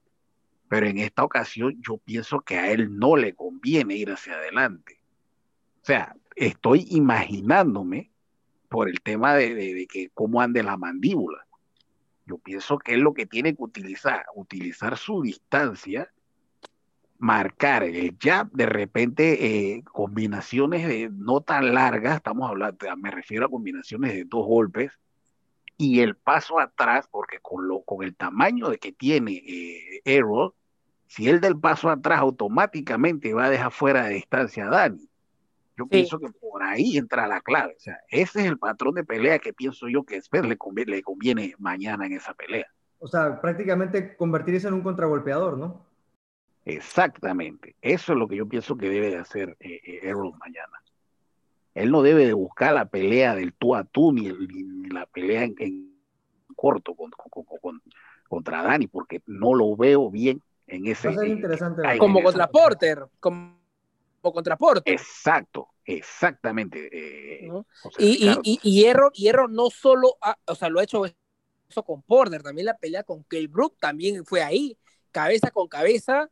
Pero 0.69 0.87
en 0.87 0.99
esta 0.99 1.25
ocasión 1.25 1.77
yo 1.83 1.99
pienso 1.99 2.41
que 2.41 2.57
a 2.57 2.71
él 2.71 2.97
no 2.97 3.17
le 3.17 3.35
conviene 3.35 3.97
ir 3.97 4.11
hacia 4.11 4.35
adelante. 4.35 5.01
O 5.83 5.85
sea, 5.85 6.15
estoy 6.37 6.87
imaginándome 6.91 8.12
por 8.73 8.89
el 8.89 9.01
tema 9.03 9.35
de, 9.35 9.55
de, 9.55 9.87
que 9.87 10.09
cómo 10.15 10.41
ande 10.41 10.63
la 10.63 10.77
mandíbula. 10.77 11.47
Yo 12.27 12.39
pienso 12.39 12.79
que 12.79 12.95
es 12.95 12.99
lo 12.99 13.13
que 13.13 13.27
tiene 13.27 13.55
que 13.55 13.63
utilizar, 13.63 14.25
utilizar 14.35 14.97
su 14.97 15.23
distancia, 15.23 16.11
marcar 17.19 17.85
el 17.85 18.17
jab, 18.19 18.51
de 18.51 18.67
repente 18.67 19.75
eh, 19.75 19.83
combinaciones 19.85 20.89
de 20.89 21.11
no 21.13 21.43
tan 21.43 21.75
largas, 21.75 22.17
estamos 22.17 22.49
hablando, 22.49 22.87
me 22.97 23.11
refiero 23.11 23.47
a 23.47 23.51
combinaciones 23.51 24.15
de 24.15 24.25
dos 24.25 24.47
golpes, 24.47 24.93
y 25.77 26.01
el 26.01 26.17
paso 26.17 26.59
atrás, 26.59 27.09
porque 27.11 27.39
con, 27.41 27.69
lo, 27.69 27.83
con 27.83 28.05
el 28.05 28.15
tamaño 28.15 28.71
de 28.71 28.79
que 28.79 28.93
tiene 28.93 29.43
eh, 29.47 30.01
Errol, 30.05 30.55
si 31.07 31.29
él 31.29 31.41
del 31.41 31.59
paso 31.59 31.91
atrás 31.91 32.21
automáticamente 32.21 33.35
va 33.35 33.45
a 33.45 33.51
dejar 33.51 33.71
fuera 33.71 34.05
de 34.05 34.15
distancia 34.15 34.67
a 34.67 34.71
Dani. 34.71 35.09
Yo 35.77 35.87
pienso 35.87 36.19
que 36.19 36.29
por 36.29 36.63
ahí 36.63 36.97
entra 36.97 37.27
la 37.27 37.41
clave. 37.41 37.75
O 37.77 37.81
sea, 37.81 37.99
ese 38.09 38.41
es 38.41 38.47
el 38.47 38.59
patrón 38.59 38.95
de 38.95 39.05
pelea 39.05 39.39
que 39.39 39.53
pienso 39.53 39.89
yo 39.89 40.05
que 40.05 40.17
Esper 40.17 40.45
le 40.45 40.57
conviene, 40.57 40.93
le 40.93 41.03
conviene 41.03 41.55
mañana 41.59 42.07
en 42.07 42.13
esa 42.13 42.35
pelea. 42.35 42.67
O 42.99 43.09
sea, 43.09 43.41
prácticamente 43.41 44.17
convertirse 44.17 44.69
en 44.69 44.75
un 44.75 44.83
contragolpeador, 44.83 45.57
¿no? 45.57 45.87
Exactamente. 46.65 47.75
Eso 47.81 48.13
es 48.13 48.19
lo 48.19 48.29
que 48.29 48.37
yo 48.37 48.47
pienso 48.47 48.77
que 48.77 48.89
debe 48.89 49.11
de 49.11 49.17
hacer 49.17 49.57
eh, 49.61 49.81
eh, 49.85 50.01
Errol 50.03 50.33
mañana. 50.39 50.83
Él 51.75 51.91
no 51.91 52.03
debe 52.03 52.27
de 52.27 52.35
buscar 52.35 52.75
la 52.75 52.85
pelea 52.85 53.35
del 53.35 53.55
tú 53.55 53.75
a 53.75 53.85
tú 53.85 54.13
ni, 54.13 54.29
la 54.89 55.07
pelea 55.07 55.45
en, 55.45 55.97
corto 56.55 56.95
con, 56.95 57.11
contra 58.29 58.63
Dani, 58.63 58.87
porque 58.87 59.23
no 59.27 59.55
lo 59.55 59.75
veo 59.75 60.11
bien 60.11 60.43
en 60.67 60.87
ese. 60.87 61.13
interesante. 61.27 61.83
como 61.99 62.23
contra 62.23 62.47
Porter, 62.47 63.07
como, 63.19 63.62
contra 64.31 64.57
Porter. 64.57 64.93
Exacto, 64.93 65.69
exactamente. 65.85 66.89
Eh, 66.93 67.51
y, 67.99 68.29
y, 68.29 68.61
y, 68.63 68.81
Hierro, 68.83 69.11
Hierro 69.13 69.49
no 69.49 69.71
solo, 69.71 70.17
o 70.47 70.55
sea, 70.55 70.69
lo 70.69 70.81
ha 70.81 70.85
hecho 70.85 71.05
eso 71.07 71.83
con 71.83 72.03
Porter, 72.03 72.43
también 72.43 72.67
la 72.67 72.77
pelea 72.77 73.03
con 73.03 73.25
Kell 73.25 73.49
Brook 73.49 73.77
también 73.81 74.25
fue 74.27 74.43
ahí, 74.43 74.77
cabeza 75.11 75.51
con 75.51 75.69
cabeza 75.69 76.31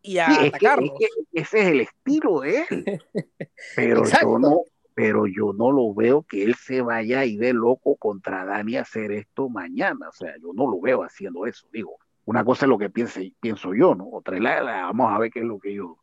y 0.00 0.18
a 0.18 0.28
atacarlo. 0.28 0.94
ese 1.32 1.60
es 1.60 1.66
el 1.66 1.80
estilo 1.80 2.40
de 2.40 2.64
él. 2.68 3.02
Pero 3.76 4.04
yo 4.04 4.38
no, 4.38 4.60
pero 4.94 5.26
yo 5.26 5.52
no 5.52 5.72
lo 5.72 5.92
veo 5.92 6.22
que 6.22 6.44
él 6.44 6.54
se 6.54 6.80
vaya 6.80 7.24
y 7.24 7.36
de 7.36 7.52
loco 7.52 7.96
contra 7.96 8.44
Dani 8.44 8.76
a 8.76 8.82
hacer 8.82 9.10
esto 9.10 9.48
mañana. 9.48 10.08
O 10.08 10.12
sea, 10.12 10.32
yo 10.40 10.52
no 10.54 10.70
lo 10.70 10.80
veo 10.80 11.02
haciendo 11.02 11.46
eso. 11.46 11.66
Digo, 11.72 11.98
una 12.26 12.44
cosa 12.44 12.66
es 12.66 12.68
lo 12.68 12.78
que 12.78 12.90
piense, 12.90 13.32
pienso 13.40 13.74
yo, 13.74 13.94
¿no? 13.94 14.08
Otra 14.08 14.36
es 14.36 14.42
la, 14.42 14.62
vamos 14.62 15.12
a 15.12 15.18
ver 15.18 15.30
qué 15.30 15.40
es 15.40 15.44
lo 15.44 15.58
que 15.58 15.74
yo. 15.74 15.98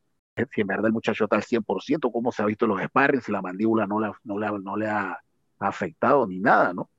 Si 0.52 0.62
en 0.62 0.68
verdad 0.68 0.88
el 0.88 0.94
muchacho 0.94 1.26
está 1.26 1.36
al 1.36 1.44
100%, 1.44 2.12
cómo 2.12 2.32
se 2.32 2.42
ha 2.42 2.46
visto 2.46 2.66
en 2.66 2.72
los 2.72 2.82
sparring, 2.82 3.22
si 3.22 3.32
la 3.32 3.42
mandíbula 3.42 3.88
no, 3.88 4.00
la, 4.00 4.14
no, 4.24 4.40
le, 4.40 4.48
no 4.60 4.76
le 4.76 4.88
ha 4.88 5.20
afectado 5.60 6.26
ni 6.28 6.40
nada, 6.40 6.74
¿no? 6.74 6.90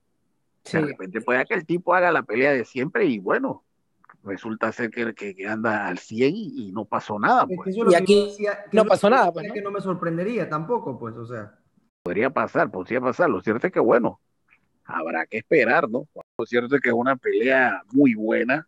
De 0.70 0.80
repente 0.80 1.20
puede 1.20 1.44
que 1.44 1.54
el 1.54 1.66
tipo 1.66 1.94
haga 1.94 2.12
la 2.12 2.22
pelea 2.22 2.52
de 2.52 2.64
siempre 2.64 3.04
y 3.06 3.18
bueno, 3.18 3.64
resulta 4.22 4.70
ser 4.72 4.90
que, 4.90 5.14
que, 5.14 5.46
anda 5.46 5.86
al 5.86 5.98
100 5.98 6.32
y, 6.34 6.72
no 6.72 6.84
pasó 6.84 7.18
nada. 7.18 7.46
Pues. 7.46 7.76
y 7.76 7.94
aquí 7.94 8.36
no 8.72 8.84
pasó 8.84 9.10
nada. 9.10 9.32
Pues, 9.32 9.52
que 9.52 9.62
no 9.62 9.70
me 9.70 9.80
sorprendería 9.80 10.48
tampoco, 10.48 10.98
pues, 10.98 11.16
o 11.16 11.26
sea. 11.26 11.58
Podría 12.02 12.30
pasar, 12.30 12.70
podría 12.70 13.00
pasar. 13.00 13.30
Lo 13.30 13.40
cierto 13.40 13.66
es 13.66 13.72
que, 13.72 13.80
bueno, 13.80 14.20
habrá 14.84 15.26
que 15.26 15.38
esperar, 15.38 15.88
¿no? 15.88 16.08
Lo 16.38 16.46
cierto 16.46 16.76
es 16.76 16.80
que 16.80 16.88
es 16.88 16.94
una 16.94 17.16
pelea 17.16 17.82
muy 17.92 18.14
buena. 18.14 18.66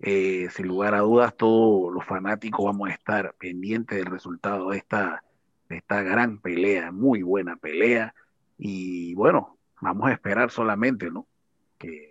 Eh, 0.00 0.48
sin 0.52 0.68
lugar 0.68 0.94
a 0.94 1.00
dudas, 1.00 1.34
todos 1.36 1.92
los 1.92 2.04
fanáticos 2.04 2.64
vamos 2.64 2.88
a 2.88 2.92
estar 2.92 3.34
pendientes 3.34 3.98
del 3.98 4.06
resultado 4.06 4.70
de 4.70 4.78
esta, 4.78 5.24
de 5.68 5.76
esta 5.76 6.02
gran 6.02 6.38
pelea, 6.40 6.92
muy 6.92 7.22
buena 7.22 7.56
pelea. 7.56 8.14
Y 8.56 9.14
bueno, 9.14 9.58
vamos 9.80 10.08
a 10.08 10.12
esperar 10.12 10.50
solamente, 10.50 11.10
¿no? 11.10 11.26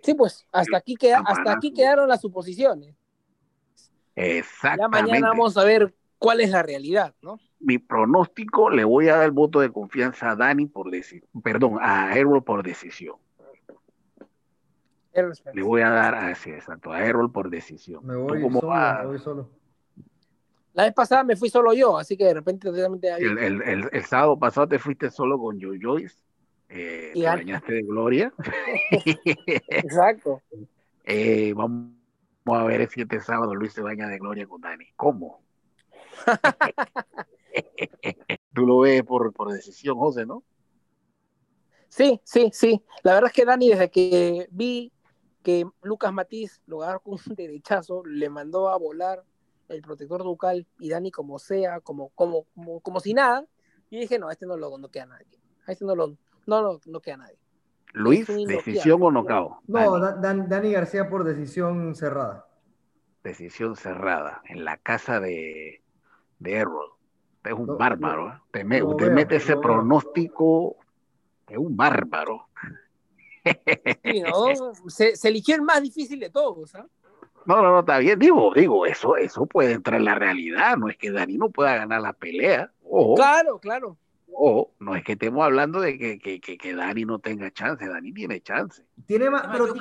sí, 0.02 0.14
pues 0.14 0.46
hasta 0.50 0.78
aquí, 0.78 0.96
queda, 0.96 1.22
hasta 1.26 1.52
aquí 1.52 1.72
quedaron 1.72 2.08
las 2.08 2.22
suposiciones. 2.22 2.94
Exactamente. 4.16 4.96
Ya 4.96 5.02
mañana 5.02 5.28
vamos 5.28 5.56
a 5.56 5.64
ver 5.64 5.94
cuál 6.18 6.40
es 6.40 6.50
la 6.50 6.62
realidad, 6.62 7.14
¿no? 7.22 7.38
Mi 7.60 7.78
pronóstico 7.78 8.70
le 8.70 8.84
voy 8.84 9.08
a 9.08 9.16
dar 9.16 9.24
el 9.26 9.30
voto 9.30 9.60
de 9.60 9.70
confianza 9.70 10.30
a 10.30 10.36
Dani 10.36 10.66
por 10.66 10.90
decisión, 10.90 11.28
perdón, 11.42 11.78
a 11.80 12.16
Errol 12.16 12.42
por 12.42 12.62
decisión. 12.62 13.16
Le 15.54 15.62
voy 15.62 15.80
a 15.80 15.90
dar 15.90 16.14
así, 16.14 16.50
exacto, 16.50 16.92
a 16.92 17.04
Errol 17.04 17.32
por 17.32 17.50
decisión. 17.50 18.06
Me 18.06 18.16
voy, 18.16 18.40
solo, 18.40 18.70
me 18.70 19.06
voy 19.06 19.18
solo. 19.18 19.50
La 20.74 20.84
vez 20.84 20.94
pasada 20.94 21.24
me 21.24 21.34
fui 21.34 21.48
solo 21.48 21.72
yo, 21.72 21.98
así 21.98 22.16
que 22.16 22.24
de 22.24 22.34
repente 22.34 22.68
el, 22.68 23.38
el, 23.38 23.88
el, 23.90 24.04
sábado 24.04 24.38
pasado 24.38 24.68
te 24.68 24.78
fuiste 24.78 25.10
solo 25.10 25.38
con 25.38 25.60
Joe 25.60 25.78
Joyce 25.82 26.22
eh, 26.68 27.12
te 27.14 27.22
bañaste 27.22 27.72
de 27.72 27.82
gloria. 27.82 28.32
Exacto. 29.68 30.42
Eh, 31.04 31.54
vamos 31.54 31.94
a 32.46 32.64
ver 32.64 32.88
si 32.88 33.02
este 33.02 33.20
sábado 33.20 33.54
Luis 33.54 33.72
se 33.72 33.80
baña 33.80 34.08
de 34.08 34.18
gloria 34.18 34.44
con 34.46 34.60
Dani. 34.60 34.86
¿Cómo? 34.96 35.40
Tú 38.54 38.66
lo 38.66 38.80
ves 38.80 39.02
por, 39.04 39.32
por 39.32 39.52
decisión, 39.52 39.96
José, 39.96 40.26
¿no? 40.26 40.42
Sí, 41.88 42.20
sí, 42.24 42.50
sí. 42.52 42.82
La 43.02 43.14
verdad 43.14 43.30
es 43.30 43.34
que 43.34 43.46
Dani, 43.46 43.70
desde 43.70 43.90
que 43.90 44.46
vi 44.50 44.92
que 45.42 45.66
Lucas 45.82 46.12
Matiz 46.12 46.60
lo 46.66 46.82
agarró 46.82 47.00
con 47.00 47.14
un 47.14 47.34
derechazo, 47.34 48.04
le 48.04 48.28
mandó 48.28 48.68
a 48.68 48.76
volar 48.76 49.24
el 49.68 49.82
protector 49.82 50.22
ducal 50.22 50.66
y 50.78 50.88
Dani 50.88 51.10
como 51.10 51.38
sea, 51.38 51.80
como, 51.80 52.08
como, 52.10 52.44
como, 52.54 52.80
como 52.80 53.00
si 53.00 53.14
nada, 53.14 53.44
y 53.90 54.00
dije, 54.00 54.18
no, 54.18 54.30
este 54.30 54.46
no 54.46 54.56
lo 54.56 54.76
no 54.78 54.88
queda 54.88 55.06
nadie. 55.06 55.38
A 55.66 55.72
este 55.72 55.84
no 55.84 55.94
lo, 55.94 56.16
no, 56.46 56.62
no, 56.62 56.80
no 56.86 57.00
queda 57.00 57.18
nadie. 57.18 57.38
Luis, 57.92 58.26
decisión 58.26 59.02
o 59.02 59.10
nocao. 59.10 59.62
No, 59.66 59.98
Dani. 59.98 60.72
García 60.72 61.08
por 61.08 61.24
decisión 61.24 61.94
cerrada. 61.94 62.46
Decisión 63.24 63.76
cerrada, 63.76 64.42
en 64.44 64.64
la 64.64 64.76
casa 64.76 65.20
de, 65.20 65.82
de 66.38 66.54
Errol. 66.54 66.90
Es 67.44 67.52
un 67.52 67.78
bárbaro. 67.78 68.28
¿eh? 68.28 68.40
Te, 68.50 68.64
mete 68.64 69.36
ese 69.36 69.56
pronóstico, 69.56 70.76
es 71.48 71.56
un 71.56 71.76
bárbaro. 71.76 72.48
se, 74.88 75.28
eligió 75.28 75.54
el 75.54 75.62
más 75.62 75.82
difícil 75.82 76.20
de 76.20 76.30
todos. 76.30 76.74
¿ah? 76.74 76.86
No, 77.46 77.62
no, 77.62 77.72
no, 77.72 77.80
está 77.80 77.98
bien. 77.98 78.18
Digo, 78.18 78.52
digo, 78.54 78.86
eso, 78.86 79.16
eso 79.16 79.46
puede 79.46 79.72
entrar 79.72 79.98
en 79.98 80.04
la 80.04 80.14
realidad. 80.14 80.76
No 80.76 80.88
es 80.88 80.96
que 80.96 81.10
Dani 81.10 81.38
no 81.38 81.50
pueda 81.50 81.76
ganar 81.76 82.02
la 82.02 82.12
pelea. 82.12 82.70
Claro, 83.16 83.58
claro. 83.58 83.96
O 84.40 84.70
no 84.78 84.94
es 84.94 85.02
que 85.02 85.12
estemos 85.12 85.44
hablando 85.44 85.80
de 85.80 85.98
que, 85.98 86.18
que, 86.18 86.40
que, 86.40 86.74
Dani 86.74 87.04
no 87.04 87.18
tenga 87.18 87.50
chance, 87.50 87.88
Dani 87.88 88.12
tiene 88.12 88.40
chance. 88.40 88.84
Tiene 89.06 89.30
más, 89.30 89.48
pero, 89.50 89.74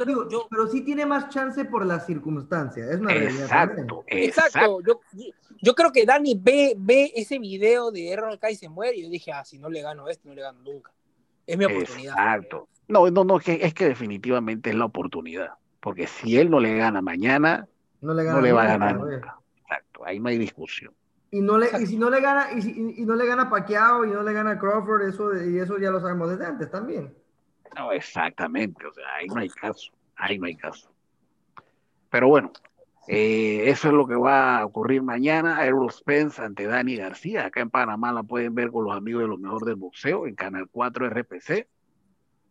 pero 0.50 0.68
sí 0.68 0.82
tiene 0.82 1.06
más 1.06 1.30
chance 1.30 1.64
por 1.66 1.86
las 1.86 2.08
circunstancias, 2.08 2.90
es 2.90 3.00
una 3.00 3.14
exacto, 3.14 4.04
Exacto, 4.08 4.80
Yo, 4.82 5.00
yo, 5.62 5.76
creo 5.76 5.92
que 5.92 6.08
Dani 6.08 6.40
ve, 6.42 6.74
ve 6.76 7.12
ese 7.16 7.38
video 7.38 7.92
de 7.92 8.10
Errol 8.10 8.40
y 8.50 8.56
se 8.56 8.68
muere 8.68 8.98
y 8.98 9.04
yo 9.04 9.10
dije, 9.10 9.32
ah, 9.32 9.46
si 9.46 9.60
no 9.60 9.70
le 9.70 9.84
gano 9.84 10.08
este, 10.08 10.28
no 10.28 10.34
le 10.34 10.42
gano 10.42 10.60
nunca. 10.64 10.92
Es 11.46 11.56
mi 11.56 11.66
oportunidad. 11.66 12.14
Exacto. 12.14 12.68
No, 12.88 13.10
no, 13.10 13.24
no, 13.24 13.40
es 13.40 13.74
que 13.74 13.88
definitivamente 13.88 14.70
es 14.70 14.76
la 14.76 14.86
oportunidad, 14.86 15.54
porque 15.80 16.08
si 16.08 16.38
él 16.38 16.50
no 16.50 16.60
le 16.60 16.78
gana 16.78 17.02
mañana, 17.02 17.68
no 18.02 18.14
le, 18.14 18.24
va 18.52 18.64
a 18.64 18.68
ganar 18.68 18.98
nunca. 18.98 19.38
Exacto, 19.62 20.06
ahí 20.06 20.20
no 20.20 20.30
hay 20.30 20.38
discusión. 20.38 20.94
Y, 21.32 21.42
no 21.42 21.58
le, 21.58 21.68
y 21.82 21.86
si 21.86 21.98
no 21.98 22.10
le 22.10 22.22
gana, 22.22 22.54
y, 22.54 22.62
si, 22.62 22.94
y 22.98 23.06
no 23.06 23.16
le 23.16 23.26
gana 23.26 23.50
Pacquiao 23.50 24.06
y 24.06 24.12
no 24.12 24.24
le 24.24 24.32
gana 24.32 24.58
Crawford, 24.58 25.10
eso, 25.10 25.36
y 25.36 25.60
eso 25.60 25.78
ya 25.78 25.92
lo 25.92 26.00
sabemos 26.00 26.30
desde 26.30 26.46
antes 26.46 26.72
también. 26.72 27.14
No, 27.76 27.92
exactamente, 27.92 28.86
o 28.86 28.94
sea, 28.94 29.16
ahí 29.16 29.28
no 29.28 29.42
hay 29.42 29.50
caso, 29.50 29.92
ahí 30.16 30.40
no 30.40 30.46
hay 30.46 30.56
caso. 30.56 30.90
Pero 32.10 32.30
bueno, 32.30 32.54
eh, 33.08 33.70
eso 33.70 33.88
es 33.88 33.94
lo 33.94 34.06
que 34.06 34.16
va 34.16 34.60
a 34.60 34.66
ocurrir 34.66 35.02
mañana. 35.02 35.66
Errol 35.66 35.92
Spence 35.92 36.42
ante 36.42 36.66
Dani 36.66 36.98
García. 36.98 37.46
Acá 37.46 37.62
en 37.62 37.70
Panamá 37.70 38.12
la 38.12 38.24
pueden 38.24 38.54
ver 38.54 38.72
con 38.72 38.86
los 38.86 38.96
amigos 38.96 39.24
de 39.24 39.28
lo 39.30 39.38
mejor 39.38 39.66
del 39.66 39.76
boxeo 39.76 40.28
en 40.28 40.36
Canal 40.36 40.68
4 40.72 41.10
RPC. 41.10 41.68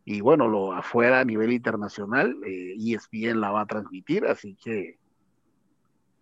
Y 0.08 0.20
bueno, 0.20 0.46
lo 0.46 0.72
afuera 0.72 1.18
a 1.18 1.24
nivel 1.24 1.52
internacional, 1.52 2.36
eh, 2.46 2.76
ESPN 2.78 3.40
la 3.40 3.50
va 3.50 3.62
a 3.62 3.66
transmitir, 3.66 4.24
así 4.24 4.54
que 4.54 5.00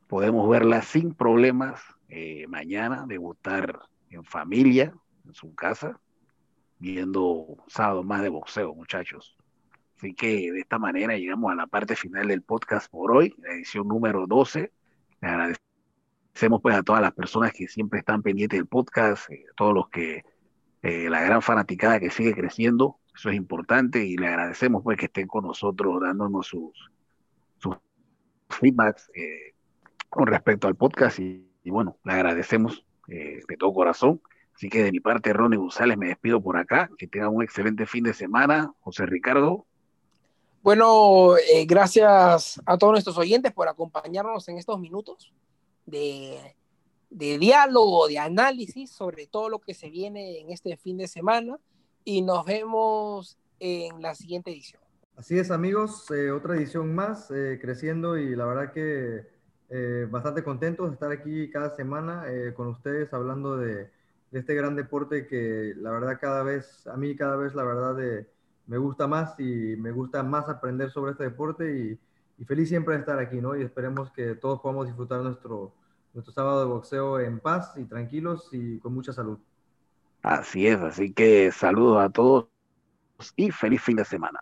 podemos 0.09 0.49
verla 0.49 0.81
sin 0.81 1.13
problemas 1.13 1.83
eh, 2.09 2.47
mañana, 2.49 3.05
debutar 3.07 3.79
en 4.09 4.25
familia, 4.25 4.95
en 5.27 5.35
su 5.35 5.55
casa, 5.55 6.01
viendo 6.79 7.59
sábado 7.67 8.03
más 8.03 8.23
de 8.23 8.31
boxeo, 8.31 8.75
muchachos. 8.75 9.37
Así 9.99 10.15
que 10.15 10.51
de 10.51 10.61
esta 10.61 10.79
manera 10.79 11.19
llegamos 11.19 11.53
a 11.53 11.55
la 11.55 11.67
parte 11.67 11.95
final 11.95 12.29
del 12.29 12.41
podcast 12.41 12.91
por 12.91 13.15
hoy, 13.15 13.35
la 13.37 13.53
edición 13.53 13.87
número 13.87 14.27
12. 14.27 14.73
Le 15.21 15.29
agradecemos 15.29 16.63
pues 16.63 16.75
a 16.75 16.83
todas 16.83 17.03
las 17.03 17.13
personas 17.13 17.53
que 17.53 17.69
siempre 17.69 17.99
están 17.99 18.23
pendientes 18.23 18.59
del 18.59 18.67
podcast, 18.67 19.31
eh, 19.31 19.45
todos 19.57 19.75
los 19.75 19.91
que, 19.91 20.25
eh, 20.81 21.11
la 21.11 21.21
gran 21.21 21.43
fanaticada 21.43 22.01
que 22.01 22.09
sigue 22.09 22.35
creciendo, 22.35 22.99
eso 23.15 23.31
es 23.31 23.37
importante 23.37 24.05
y 24.05 24.17
le 24.17 24.29
agradecemos 24.29 24.83
pues 24.83 24.99
que 24.99 25.07
estén 25.07 25.27
con 25.27 25.45
nosotros 25.45 26.01
dándonos 26.01 26.47
sus, 26.47 26.91
feedbacks 28.51 29.11
con 30.09 30.27
respecto 30.27 30.69
al 30.69 30.77
podcast 30.77 31.19
y 31.19 31.55
y 31.65 31.71
bueno, 31.71 31.97
le 32.05 32.12
agradecemos 32.12 32.85
eh, 33.09 33.41
de 33.49 33.57
todo 33.57 33.73
corazón. 33.73 34.21
Así 34.55 34.69
que 34.69 34.85
de 34.85 34.93
mi 34.93 35.01
parte, 35.01 35.33
Ronnie 35.33 35.59
González, 35.59 35.97
me 35.97 36.09
despido 36.09 36.41
por 36.41 36.59
acá. 36.59 36.91
Que 36.99 37.09
tengan 37.09 37.35
un 37.35 37.43
excelente 37.43 37.87
fin 37.87 38.05
de 38.05 38.12
semana. 38.12 38.73
José 38.81 39.07
Ricardo. 39.07 39.67
Bueno, 40.62 41.37
eh, 41.37 41.65
gracias 41.67 42.61
a 42.65 42.79
todos 42.79 42.93
nuestros 42.93 43.19
oyentes 43.19 43.53
por 43.53 43.67
acompañarnos 43.69 44.47
en 44.49 44.59
estos 44.59 44.79
minutos 44.79 45.33
de, 45.87 46.55
de 47.11 47.39
diálogo, 47.39 48.07
de 48.07 48.19
análisis 48.19 48.91
sobre 48.91 49.27
todo 49.27 49.49
lo 49.49 49.59
que 49.59 49.75
se 49.75 49.91
viene 49.91 50.39
en 50.41 50.51
este 50.51 50.77
fin 50.77 50.99
de 50.99 51.09
semana. 51.09 51.59
Y 52.05 52.23
nos 52.23 52.45
vemos 52.45 53.39
en 53.59 54.03
la 54.03 54.15
siguiente 54.15 54.51
edición. 54.51 54.83
Así 55.17 55.39
es, 55.39 55.51
amigos, 55.51 56.11
eh, 56.11 56.31
otra 56.31 56.57
edición 56.57 56.95
más, 56.95 57.29
creciendo 57.61 58.19
y 58.19 58.35
la 58.35 58.45
verdad 58.47 58.73
que 58.73 59.27
eh, 59.71 60.07
bastante 60.11 60.45
contentos 60.45 60.89
de 60.89 60.95
estar 60.95 61.11
aquí 61.11 61.51
cada 61.51 61.75
semana 61.75 62.25
eh, 62.29 62.53
con 62.55 62.69
ustedes 62.69 63.13
hablando 63.15 63.57
de, 63.57 63.91
este 64.33 64.55
gran 64.55 64.75
deporte 64.75 65.29
que 65.29 65.75
la 65.77 65.93
verdad 65.93 66.19
cada 66.21 66.43
vez, 66.43 66.87
a 66.89 66.97
mí 66.97 67.15
cada 67.15 67.37
vez 67.37 67.55
la 67.55 67.63
verdad 67.63 68.27
me 68.67 68.79
gusta 68.79 69.07
más 69.07 69.39
y 69.39 69.77
me 69.77 69.93
gusta 69.93 70.25
más 70.25 70.49
aprender 70.49 70.91
sobre 70.91 71.13
este 71.13 71.23
deporte 71.23 71.79
y, 71.79 72.01
y, 72.39 72.45
feliz 72.45 72.69
siempre 72.69 72.95
de 72.95 73.01
estar 73.01 73.19
aquí, 73.21 73.41
¿no? 73.41 73.55
Y 73.57 73.63
esperemos 73.63 74.11
que 74.11 74.35
todos 74.35 74.61
podamos 74.61 74.87
disfrutar 74.87 75.21
nuestro, 75.21 75.73
nuestro 76.13 76.35
sábado 76.35 76.61
de 76.61 76.67
boxeo 76.67 77.21
en 77.21 77.39
paz 77.39 77.75
y 77.77 77.85
tranquilos 77.85 78.49
y 78.51 78.81
con 78.81 78.93
mucha 78.93 79.13
salud. 79.13 79.39
Así 80.25 80.66
es, 80.66 80.81
así 80.81 81.12
que 81.12 81.53
saludos 81.53 82.03
a 82.03 82.09
todos 82.11 82.49
y 83.37 83.51
feliz 83.51 83.83
fin 83.83 83.97
de 83.97 84.05
semana. 84.05 84.41